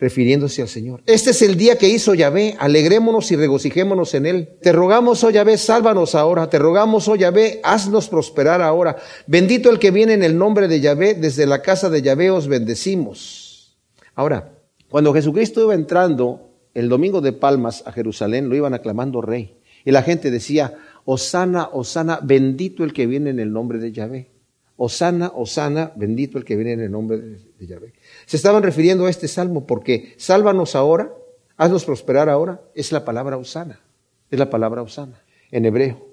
refiriéndose 0.00 0.62
al 0.62 0.68
Señor. 0.68 1.02
Este 1.04 1.30
es 1.30 1.42
el 1.42 1.56
día 1.56 1.76
que 1.76 1.88
hizo 1.88 2.14
Yahvé, 2.14 2.56
alegrémonos 2.58 3.30
y 3.30 3.36
regocijémonos 3.36 4.14
en 4.14 4.24
él. 4.24 4.48
Te 4.62 4.72
rogamos, 4.72 5.22
oh 5.22 5.30
Yahvé, 5.30 5.58
sálvanos 5.58 6.14
ahora. 6.14 6.48
Te 6.48 6.58
rogamos, 6.58 7.06
oh 7.06 7.16
Yahvé, 7.16 7.60
haznos 7.62 8.08
prosperar 8.08 8.62
ahora. 8.62 8.96
Bendito 9.26 9.70
el 9.70 9.78
que 9.78 9.90
viene 9.90 10.14
en 10.14 10.22
el 10.22 10.38
nombre 10.38 10.68
de 10.68 10.80
Yahvé, 10.80 11.14
desde 11.14 11.44
la 11.44 11.60
casa 11.60 11.90
de 11.90 12.00
Yahvé 12.00 12.30
os 12.30 12.48
bendecimos. 12.48 13.76
Ahora, 14.14 14.54
cuando 14.88 15.12
Jesucristo 15.12 15.62
iba 15.62 15.74
entrando 15.74 16.48
el 16.72 16.88
domingo 16.88 17.20
de 17.20 17.34
Palmas 17.34 17.82
a 17.86 17.92
Jerusalén, 17.92 18.48
lo 18.48 18.56
iban 18.56 18.72
aclamando 18.72 19.20
rey. 19.20 19.58
Y 19.84 19.90
la 19.90 20.02
gente 20.02 20.30
decía, 20.30 20.78
Osana, 21.04 21.68
Osana, 21.72 22.20
bendito 22.22 22.84
el 22.84 22.94
que 22.94 23.06
viene 23.06 23.30
en 23.30 23.38
el 23.38 23.52
nombre 23.52 23.78
de 23.78 23.92
Yahvé. 23.92 24.30
Osana, 24.76 25.30
Osana, 25.34 25.92
bendito 25.94 26.38
el 26.38 26.44
que 26.44 26.56
viene 26.56 26.72
en 26.72 26.80
el 26.80 26.90
nombre 26.90 27.18
de 27.18 27.49
Yahvé. 27.66 27.92
Se 28.26 28.36
estaban 28.36 28.62
refiriendo 28.62 29.06
a 29.06 29.10
este 29.10 29.28
salmo 29.28 29.66
porque 29.66 30.14
sálvanos 30.16 30.74
ahora, 30.74 31.12
haznos 31.56 31.84
prosperar 31.84 32.28
ahora, 32.28 32.60
es 32.74 32.92
la 32.92 33.04
palabra 33.04 33.36
Osana, 33.36 33.80
es 34.30 34.38
la 34.38 34.50
palabra 34.50 34.82
Osana 34.82 35.22
en 35.50 35.64
hebreo, 35.64 36.06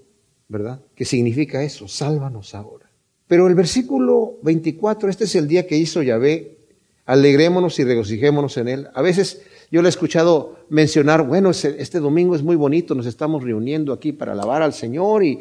¿verdad? 0.47 0.81
¿Qué 0.95 1.05
significa 1.05 1.63
eso? 1.63 1.87
Sálvanos 1.87 2.55
ahora. 2.55 2.89
Pero 3.27 3.47
el 3.47 3.55
versículo 3.55 4.37
24, 4.43 5.09
este 5.09 5.25
es 5.25 5.35
el 5.35 5.47
día 5.47 5.67
que 5.67 5.77
hizo 5.77 6.01
Yahvé, 6.01 6.57
alegrémonos 7.05 7.77
y 7.79 7.83
regocijémonos 7.83 8.57
en 8.57 8.67
él. 8.67 8.87
A 8.93 9.01
veces 9.01 9.41
yo 9.69 9.81
le 9.81 9.87
he 9.87 9.89
escuchado 9.89 10.59
mencionar, 10.69 11.25
bueno, 11.27 11.51
este 11.51 11.99
domingo 11.99 12.35
es 12.35 12.43
muy 12.43 12.55
bonito, 12.55 12.95
nos 12.95 13.05
estamos 13.05 13.43
reuniendo 13.43 13.91
aquí 13.91 14.13
para 14.13 14.31
alabar 14.31 14.61
al 14.61 14.73
Señor 14.73 15.23
y 15.23 15.39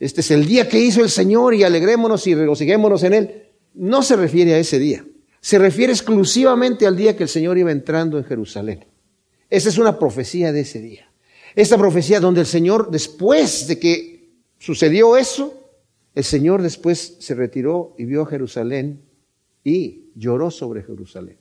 este 0.00 0.22
es 0.22 0.30
el 0.30 0.46
día 0.46 0.68
que 0.68 0.78
hizo 0.78 1.02
el 1.02 1.10
Señor 1.10 1.54
y 1.54 1.62
alegrémonos 1.62 2.26
y 2.26 2.34
regocijémonos 2.34 3.02
en 3.02 3.12
él. 3.12 3.42
No 3.74 4.02
se 4.02 4.16
refiere 4.16 4.54
a 4.54 4.58
ese 4.58 4.78
día 4.78 5.04
se 5.46 5.60
refiere 5.60 5.92
exclusivamente 5.92 6.88
al 6.88 6.96
día 6.96 7.16
que 7.16 7.22
el 7.22 7.28
Señor 7.28 7.56
iba 7.56 7.70
entrando 7.70 8.18
en 8.18 8.24
Jerusalén. 8.24 8.84
Esa 9.48 9.68
es 9.68 9.78
una 9.78 9.96
profecía 9.96 10.50
de 10.50 10.62
ese 10.62 10.80
día. 10.80 11.08
Esta 11.54 11.78
profecía 11.78 12.18
donde 12.18 12.40
el 12.40 12.48
Señor, 12.48 12.90
después 12.90 13.68
de 13.68 13.78
que 13.78 14.28
sucedió 14.58 15.16
eso, 15.16 15.70
el 16.16 16.24
Señor 16.24 16.62
después 16.62 17.18
se 17.20 17.36
retiró 17.36 17.94
y 17.96 18.06
vio 18.06 18.22
a 18.22 18.26
Jerusalén 18.26 19.02
y 19.62 20.06
lloró 20.16 20.50
sobre 20.50 20.82
Jerusalén. 20.82 21.38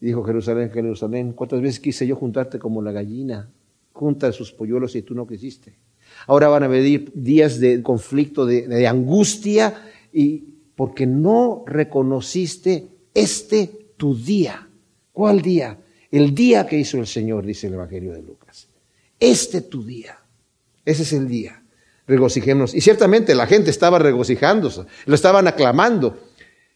dijo 0.00 0.24
Jerusalén, 0.24 0.72
Jerusalén, 0.72 1.32
¿cuántas 1.32 1.60
veces 1.60 1.78
quise 1.78 2.08
yo 2.08 2.16
juntarte 2.16 2.58
como 2.58 2.82
la 2.82 2.90
gallina 2.90 3.52
junta 3.92 4.32
sus 4.32 4.50
polluelos 4.50 4.96
y 4.96 5.02
tú 5.02 5.14
no 5.14 5.28
quisiste? 5.28 5.78
Ahora 6.26 6.48
van 6.48 6.64
a 6.64 6.66
venir 6.66 7.12
días 7.14 7.60
de 7.60 7.84
conflicto, 7.84 8.46
de, 8.46 8.66
de 8.66 8.88
angustia, 8.88 9.80
y 10.12 10.56
porque 10.74 11.06
no 11.06 11.62
reconociste 11.68 12.93
este 13.14 13.70
tu 13.96 14.16
día. 14.16 14.68
¿Cuál 15.12 15.40
día? 15.40 15.78
El 16.10 16.34
día 16.34 16.66
que 16.66 16.76
hizo 16.76 16.98
el 16.98 17.06
Señor, 17.06 17.46
dice 17.46 17.68
el 17.68 17.74
Evangelio 17.74 18.12
de 18.12 18.22
Lucas. 18.22 18.68
Este 19.18 19.62
tu 19.62 19.84
día. 19.84 20.18
Ese 20.84 21.04
es 21.04 21.12
el 21.12 21.28
día. 21.28 21.62
Regocijémonos. 22.06 22.74
Y 22.74 22.80
ciertamente 22.80 23.34
la 23.34 23.46
gente 23.46 23.70
estaba 23.70 23.98
regocijándose, 23.98 24.82
lo 25.06 25.14
estaban 25.14 25.46
aclamando. 25.46 26.18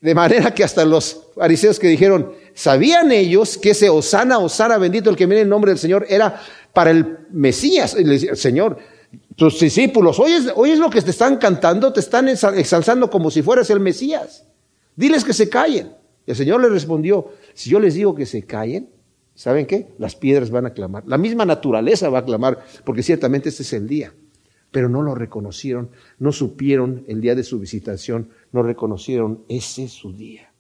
De 0.01 0.15
manera 0.15 0.55
que 0.55 0.63
hasta 0.63 0.85
los 0.85 1.25
fariseos 1.35 1.79
que 1.79 1.89
dijeron, 1.89 2.33
sabían 2.55 3.11
ellos 3.11 3.59
que 3.59 3.71
ese 3.71 3.91
Osana, 3.91 4.39
Osana, 4.39 4.79
bendito 4.79 5.11
el 5.11 5.17
que 5.17 5.27
viene 5.27 5.43
en 5.43 5.49
nombre 5.49 5.73
del 5.73 5.79
Señor, 5.79 6.07
era 6.09 6.41
para 6.73 6.93
el 6.93 7.19
Mesías. 7.31 7.97
Decía, 7.97 8.37
Señor, 8.37 8.79
tus 9.35 9.59
discípulos, 9.59 10.21
oyes, 10.21 10.45
oyes 10.55 10.79
lo 10.79 10.89
que 10.89 11.03
te 11.03 11.11
están 11.11 11.37
cantando, 11.37 11.93
te 11.93 12.01
están 12.01 12.29
exalzando 12.29 13.11
como 13.11 13.31
si 13.31 13.43
fueras 13.43 13.69
el 13.71 13.81
Mesías. 13.81 14.45
Diles 14.95 15.25
que 15.25 15.33
se 15.33 15.49
callen 15.49 15.98
el 16.29 16.37
Señor 16.37 16.61
le 16.61 16.69
respondió, 16.69 17.29
si 17.55 17.71
yo 17.71 17.81
les 17.81 17.95
digo 17.95 18.15
que 18.15 18.27
se 18.27 18.43
callen, 18.43 18.91
¿saben 19.35 19.65
qué? 19.65 19.89
Las 19.99 20.15
piedras 20.15 20.51
van 20.51 20.67
a 20.67 20.75
clamar. 20.75 21.05
La 21.07 21.17
misma 21.17 21.47
naturaleza 21.47 22.11
va 22.11 22.19
a 22.19 22.25
clamar, 22.27 22.59
porque 22.85 23.03
ciertamente 23.03 23.49
este 23.49 23.63
es 23.63 23.73
el 23.73 23.89
día. 23.89 24.13
Pero 24.71 24.91
no 24.91 25.01
lo 25.01 25.15
reconocieron, 25.15 25.89
no 26.19 26.31
supieron 26.31 27.05
el 27.09 27.23
día 27.23 27.35
de 27.35 27.45
su 27.45 27.59
visitación, 27.59 28.29
no 28.53 28.63
reconocieron 28.63 29.45
ese 29.49 29.89
su 29.89 30.13
día. 30.13 30.53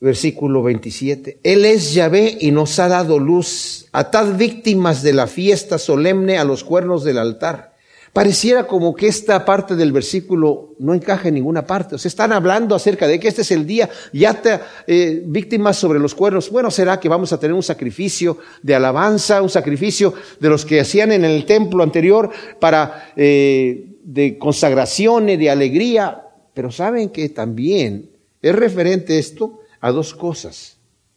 Versículo 0.00 0.62
27. 0.62 1.40
Él 1.42 1.66
es 1.66 1.92
Yahvé 1.92 2.38
y 2.40 2.50
nos 2.50 2.78
ha 2.78 2.88
dado 2.88 3.18
luz. 3.18 3.88
Atad 3.92 4.38
víctimas 4.38 5.02
de 5.02 5.12
la 5.12 5.26
fiesta 5.26 5.76
solemne 5.76 6.38
a 6.38 6.44
los 6.44 6.64
cuernos 6.64 7.04
del 7.04 7.18
altar. 7.18 7.73
Pareciera 8.14 8.68
como 8.68 8.94
que 8.94 9.08
esta 9.08 9.44
parte 9.44 9.74
del 9.74 9.90
versículo 9.90 10.76
no 10.78 10.94
encaja 10.94 11.26
en 11.26 11.34
ninguna 11.34 11.66
parte. 11.66 11.96
O 11.96 11.98
sea, 11.98 12.08
están 12.08 12.32
hablando 12.32 12.76
acerca 12.76 13.08
de 13.08 13.18
que 13.18 13.26
este 13.26 13.42
es 13.42 13.50
el 13.50 13.66
día, 13.66 13.90
ya 14.12 14.40
te, 14.40 14.60
eh, 14.86 15.20
víctimas 15.26 15.76
sobre 15.76 15.98
los 15.98 16.14
cuernos. 16.14 16.48
Bueno, 16.48 16.70
será 16.70 17.00
que 17.00 17.08
vamos 17.08 17.32
a 17.32 17.40
tener 17.40 17.54
un 17.54 17.64
sacrificio 17.64 18.38
de 18.62 18.76
alabanza, 18.76 19.42
un 19.42 19.50
sacrificio 19.50 20.14
de 20.38 20.48
los 20.48 20.64
que 20.64 20.78
hacían 20.78 21.10
en 21.10 21.24
el 21.24 21.44
templo 21.44 21.82
anterior 21.82 22.30
para 22.60 23.12
eh, 23.16 23.96
de 24.04 24.38
consagración 24.38 25.30
y 25.30 25.36
de 25.36 25.50
alegría. 25.50 26.22
Pero 26.54 26.70
saben 26.70 27.08
que 27.08 27.28
también 27.30 28.10
es 28.40 28.54
referente 28.54 29.18
esto 29.18 29.58
a 29.80 29.90
dos 29.90 30.14
cosas. 30.14 30.76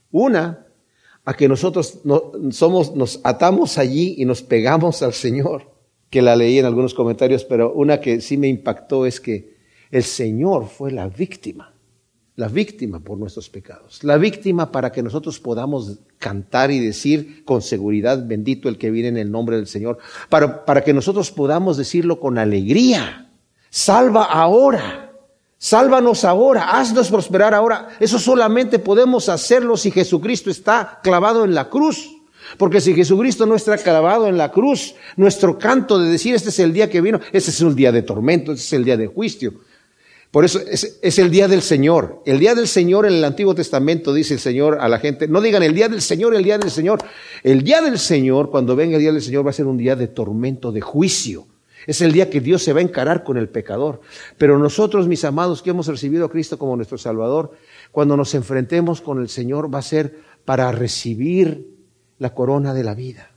Una, 0.09 0.65
a 1.25 1.35
que 1.35 1.47
nosotros 1.47 1.99
no, 2.05 2.31
somos, 2.49 2.95
nos 2.95 3.19
atamos 3.23 3.77
allí 3.77 4.15
y 4.17 4.25
nos 4.25 4.41
pegamos 4.41 5.03
al 5.03 5.13
Señor 5.13 5.76
que 6.09 6.21
la 6.21 6.35
leí 6.35 6.59
en 6.59 6.65
algunos 6.65 6.93
comentarios, 6.93 7.43
pero 7.43 7.73
una 7.73 7.99
que 7.99 8.21
sí 8.21 8.37
me 8.37 8.47
impactó 8.47 9.05
es 9.05 9.19
que 9.19 9.57
el 9.91 10.03
Señor 10.03 10.67
fue 10.67 10.91
la 10.91 11.07
víctima, 11.07 11.73
la 12.35 12.47
víctima 12.47 12.99
por 12.99 13.17
nuestros 13.17 13.49
pecados, 13.49 14.03
la 14.03 14.17
víctima 14.17 14.71
para 14.71 14.91
que 14.91 15.03
nosotros 15.03 15.39
podamos 15.39 15.99
cantar 16.17 16.71
y 16.71 16.79
decir 16.79 17.43
con 17.45 17.61
seguridad, 17.61 18.25
bendito 18.25 18.69
el 18.69 18.77
que 18.77 18.91
viene 18.91 19.09
en 19.09 19.17
el 19.17 19.31
nombre 19.31 19.57
del 19.57 19.67
Señor, 19.67 19.97
para, 20.29 20.65
para 20.65 20.83
que 20.83 20.93
nosotros 20.93 21.31
podamos 21.31 21.77
decirlo 21.77 22.19
con 22.19 22.37
alegría, 22.37 23.31
salva 23.69 24.25
ahora. 24.25 25.03
Sálvanos 25.59 26.23
ahora, 26.23 26.77
haznos 26.77 27.09
prosperar 27.09 27.55
ahora. 27.55 27.89
Eso 27.99 28.19
solamente 28.19 28.77
podemos 28.77 29.27
hacerlo 29.27 29.75
si 29.75 29.89
Jesucristo 29.89 30.51
está 30.51 30.99
clavado 31.01 31.43
en 31.45 31.55
la 31.55 31.67
cruz. 31.67 32.16
Porque 32.57 32.81
si 32.81 32.93
Jesucristo 32.93 33.45
no 33.45 33.55
está 33.55 33.77
clavado 33.77 34.27
en 34.27 34.37
la 34.37 34.51
cruz, 34.51 34.95
nuestro 35.15 35.57
canto 35.57 35.99
de 35.99 36.09
decir 36.09 36.35
este 36.35 36.49
es 36.49 36.59
el 36.59 36.73
día 36.73 36.89
que 36.89 37.01
vino, 37.01 37.19
ese 37.31 37.51
es 37.51 37.61
un 37.61 37.75
día 37.75 37.91
de 37.91 38.01
tormento, 38.01 38.53
ese 38.53 38.63
es 38.63 38.73
el 38.73 38.85
día 38.85 38.97
de 38.97 39.07
juicio. 39.07 39.53
Por 40.31 40.43
eso 40.43 40.59
es, 40.59 40.99
es, 41.01 41.19
el 41.19 41.31
día 41.31 41.47
del 41.47 41.61
Señor. 41.61 42.21
El 42.25 42.39
día 42.39 42.53
del 42.53 42.67
Señor 42.67 43.05
en 43.05 43.13
el 43.13 43.23
Antiguo 43.23 43.55
Testamento 43.55 44.13
dice 44.13 44.33
el 44.33 44.39
Señor 44.39 44.77
a 44.79 44.89
la 44.89 44.99
gente, 44.99 45.27
no 45.27 45.41
digan 45.41 45.63
el 45.63 45.73
día 45.73 45.87
del 45.87 46.01
Señor, 46.01 46.35
el 46.35 46.43
día 46.43 46.57
del 46.57 46.69
Señor. 46.69 46.99
El 47.43 47.63
día 47.63 47.81
del 47.81 47.97
Señor, 47.97 48.49
cuando 48.51 48.75
venga 48.75 48.97
el 48.97 49.01
día 49.01 49.13
del 49.13 49.21
Señor, 49.21 49.45
va 49.45 49.51
a 49.51 49.53
ser 49.53 49.67
un 49.67 49.77
día 49.77 49.95
de 49.95 50.07
tormento, 50.07 50.71
de 50.71 50.81
juicio. 50.81 51.47
Es 51.85 52.01
el 52.01 52.11
día 52.11 52.29
que 52.29 52.41
Dios 52.41 52.61
se 52.61 52.73
va 52.73 52.79
a 52.79 52.83
encarar 52.83 53.23
con 53.23 53.37
el 53.37 53.47
pecador. 53.47 54.01
Pero 54.37 54.59
nosotros, 54.59 55.07
mis 55.07 55.23
amados, 55.23 55.61
que 55.61 55.69
hemos 55.69 55.87
recibido 55.87 56.25
a 56.25 56.29
Cristo 56.29 56.59
como 56.59 56.75
nuestro 56.75 56.97
Salvador, 56.97 57.53
cuando 57.93 58.17
nos 58.17 58.35
enfrentemos 58.35 58.99
con 58.99 59.21
el 59.21 59.29
Señor 59.29 59.73
va 59.73 59.79
a 59.79 59.83
ser 59.83 60.19
para 60.43 60.71
recibir 60.73 61.76
la 62.19 62.33
corona 62.33 62.73
de 62.73 62.83
la 62.83 62.95
vida. 62.95 63.31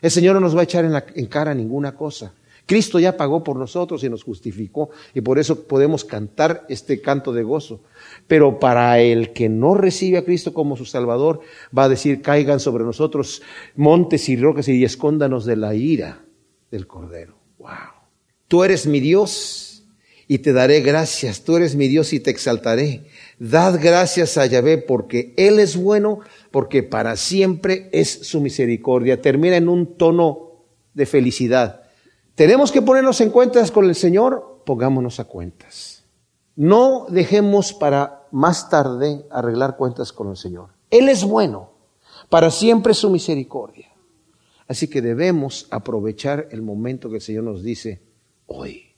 El 0.00 0.10
Señor 0.10 0.34
no 0.34 0.40
nos 0.40 0.56
va 0.56 0.60
a 0.60 0.64
echar 0.64 0.84
en, 0.84 0.92
la, 0.92 1.04
cara 1.28 1.54
ninguna 1.54 1.94
cosa. 1.94 2.34
Cristo 2.66 2.98
ya 2.98 3.16
pagó 3.16 3.42
por 3.42 3.56
nosotros 3.56 4.02
y 4.04 4.08
nos 4.08 4.22
justificó 4.22 4.90
y 5.14 5.20
por 5.20 5.38
eso 5.38 5.64
podemos 5.64 6.04
cantar 6.04 6.64
este 6.68 7.00
canto 7.00 7.32
de 7.32 7.42
gozo. 7.42 7.82
Pero 8.26 8.58
para 8.58 9.00
el 9.00 9.32
que 9.32 9.48
no 9.48 9.74
recibe 9.74 10.18
a 10.18 10.24
Cristo 10.24 10.52
como 10.54 10.76
su 10.76 10.84
Salvador, 10.84 11.40
va 11.76 11.84
a 11.84 11.88
decir, 11.88 12.22
caigan 12.22 12.60
sobre 12.60 12.84
nosotros 12.84 13.42
montes 13.76 14.28
y 14.28 14.36
rocas 14.36 14.68
y 14.68 14.84
escóndanos 14.84 15.44
de 15.44 15.56
la 15.56 15.74
ira 15.74 16.24
del 16.70 16.86
Cordero. 16.86 17.36
Wow. 17.58 17.70
Tú 18.48 18.64
eres 18.64 18.86
mi 18.86 19.00
Dios 19.00 19.72
y 20.28 20.38
te 20.38 20.52
daré 20.52 20.80
gracias. 20.80 21.42
Tú 21.42 21.56
eres 21.56 21.74
mi 21.74 21.88
Dios 21.88 22.12
y 22.12 22.20
te 22.20 22.30
exaltaré. 22.30 23.04
Dad 23.38 23.78
gracias 23.82 24.38
a 24.38 24.46
Yahvé 24.46 24.78
porque 24.78 25.34
Él 25.36 25.58
es 25.58 25.76
bueno, 25.76 26.20
porque 26.52 26.82
para 26.82 27.16
siempre 27.16 27.88
es 27.92 28.10
su 28.28 28.40
misericordia. 28.40 29.20
Termina 29.20 29.56
en 29.56 29.68
un 29.68 29.96
tono 29.96 30.64
de 30.94 31.06
felicidad. 31.06 31.82
¿Tenemos 32.34 32.70
que 32.70 32.82
ponernos 32.82 33.20
en 33.20 33.30
cuentas 33.30 33.70
con 33.70 33.86
el 33.86 33.94
Señor? 33.94 34.62
Pongámonos 34.64 35.18
a 35.18 35.24
cuentas. 35.24 36.04
No 36.54 37.06
dejemos 37.08 37.72
para 37.72 38.28
más 38.30 38.68
tarde 38.68 39.24
arreglar 39.30 39.76
cuentas 39.76 40.12
con 40.12 40.28
el 40.28 40.36
Señor. 40.36 40.68
Él 40.90 41.08
es 41.08 41.24
bueno, 41.24 41.72
para 42.28 42.50
siempre 42.50 42.92
es 42.92 42.98
su 42.98 43.10
misericordia. 43.10 43.90
Así 44.68 44.88
que 44.88 45.02
debemos 45.02 45.66
aprovechar 45.70 46.48
el 46.50 46.62
momento 46.62 47.08
que 47.08 47.16
el 47.16 47.22
Señor 47.22 47.44
nos 47.44 47.62
dice 47.62 48.02
hoy. 48.46 48.94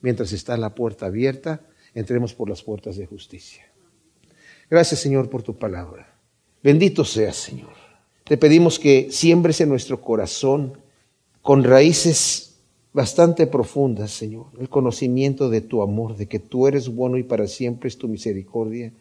Mientras 0.00 0.32
está 0.32 0.56
la 0.56 0.74
puerta 0.74 1.06
abierta, 1.06 1.60
entremos 1.94 2.34
por 2.34 2.48
las 2.48 2.62
puertas 2.62 2.96
de 2.96 3.06
justicia. 3.06 3.64
Gracias 4.68 5.00
Señor 5.00 5.30
por 5.30 5.42
tu 5.42 5.56
palabra. 5.56 6.11
Bendito 6.62 7.04
seas 7.04 7.36
Señor. 7.36 7.72
Te 8.24 8.36
pedimos 8.36 8.78
que 8.78 9.10
siembres 9.10 9.60
en 9.60 9.68
nuestro 9.68 10.00
corazón 10.00 10.78
con 11.42 11.64
raíces 11.64 12.54
bastante 12.92 13.46
profundas, 13.46 14.12
Señor, 14.12 14.46
el 14.60 14.68
conocimiento 14.68 15.50
de 15.50 15.60
tu 15.60 15.82
amor, 15.82 16.16
de 16.16 16.26
que 16.26 16.38
tú 16.38 16.68
eres 16.68 16.88
bueno 16.88 17.16
y 17.18 17.22
para 17.22 17.48
siempre 17.48 17.88
es 17.88 17.98
tu 17.98 18.06
misericordia, 18.06 18.92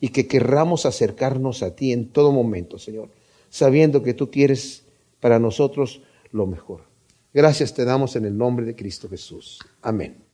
y 0.00 0.10
que 0.10 0.28
querramos 0.28 0.86
acercarnos 0.86 1.62
a 1.62 1.74
ti 1.74 1.92
en 1.92 2.08
todo 2.08 2.30
momento, 2.30 2.78
Señor, 2.78 3.08
sabiendo 3.50 4.02
que 4.02 4.14
tú 4.14 4.30
quieres 4.30 4.84
para 5.18 5.40
nosotros 5.40 6.02
lo 6.30 6.46
mejor. 6.46 6.82
Gracias 7.34 7.74
te 7.74 7.84
damos 7.84 8.14
en 8.16 8.26
el 8.26 8.36
nombre 8.36 8.64
de 8.64 8.76
Cristo 8.76 9.08
Jesús. 9.08 9.58
Amén. 9.82 10.27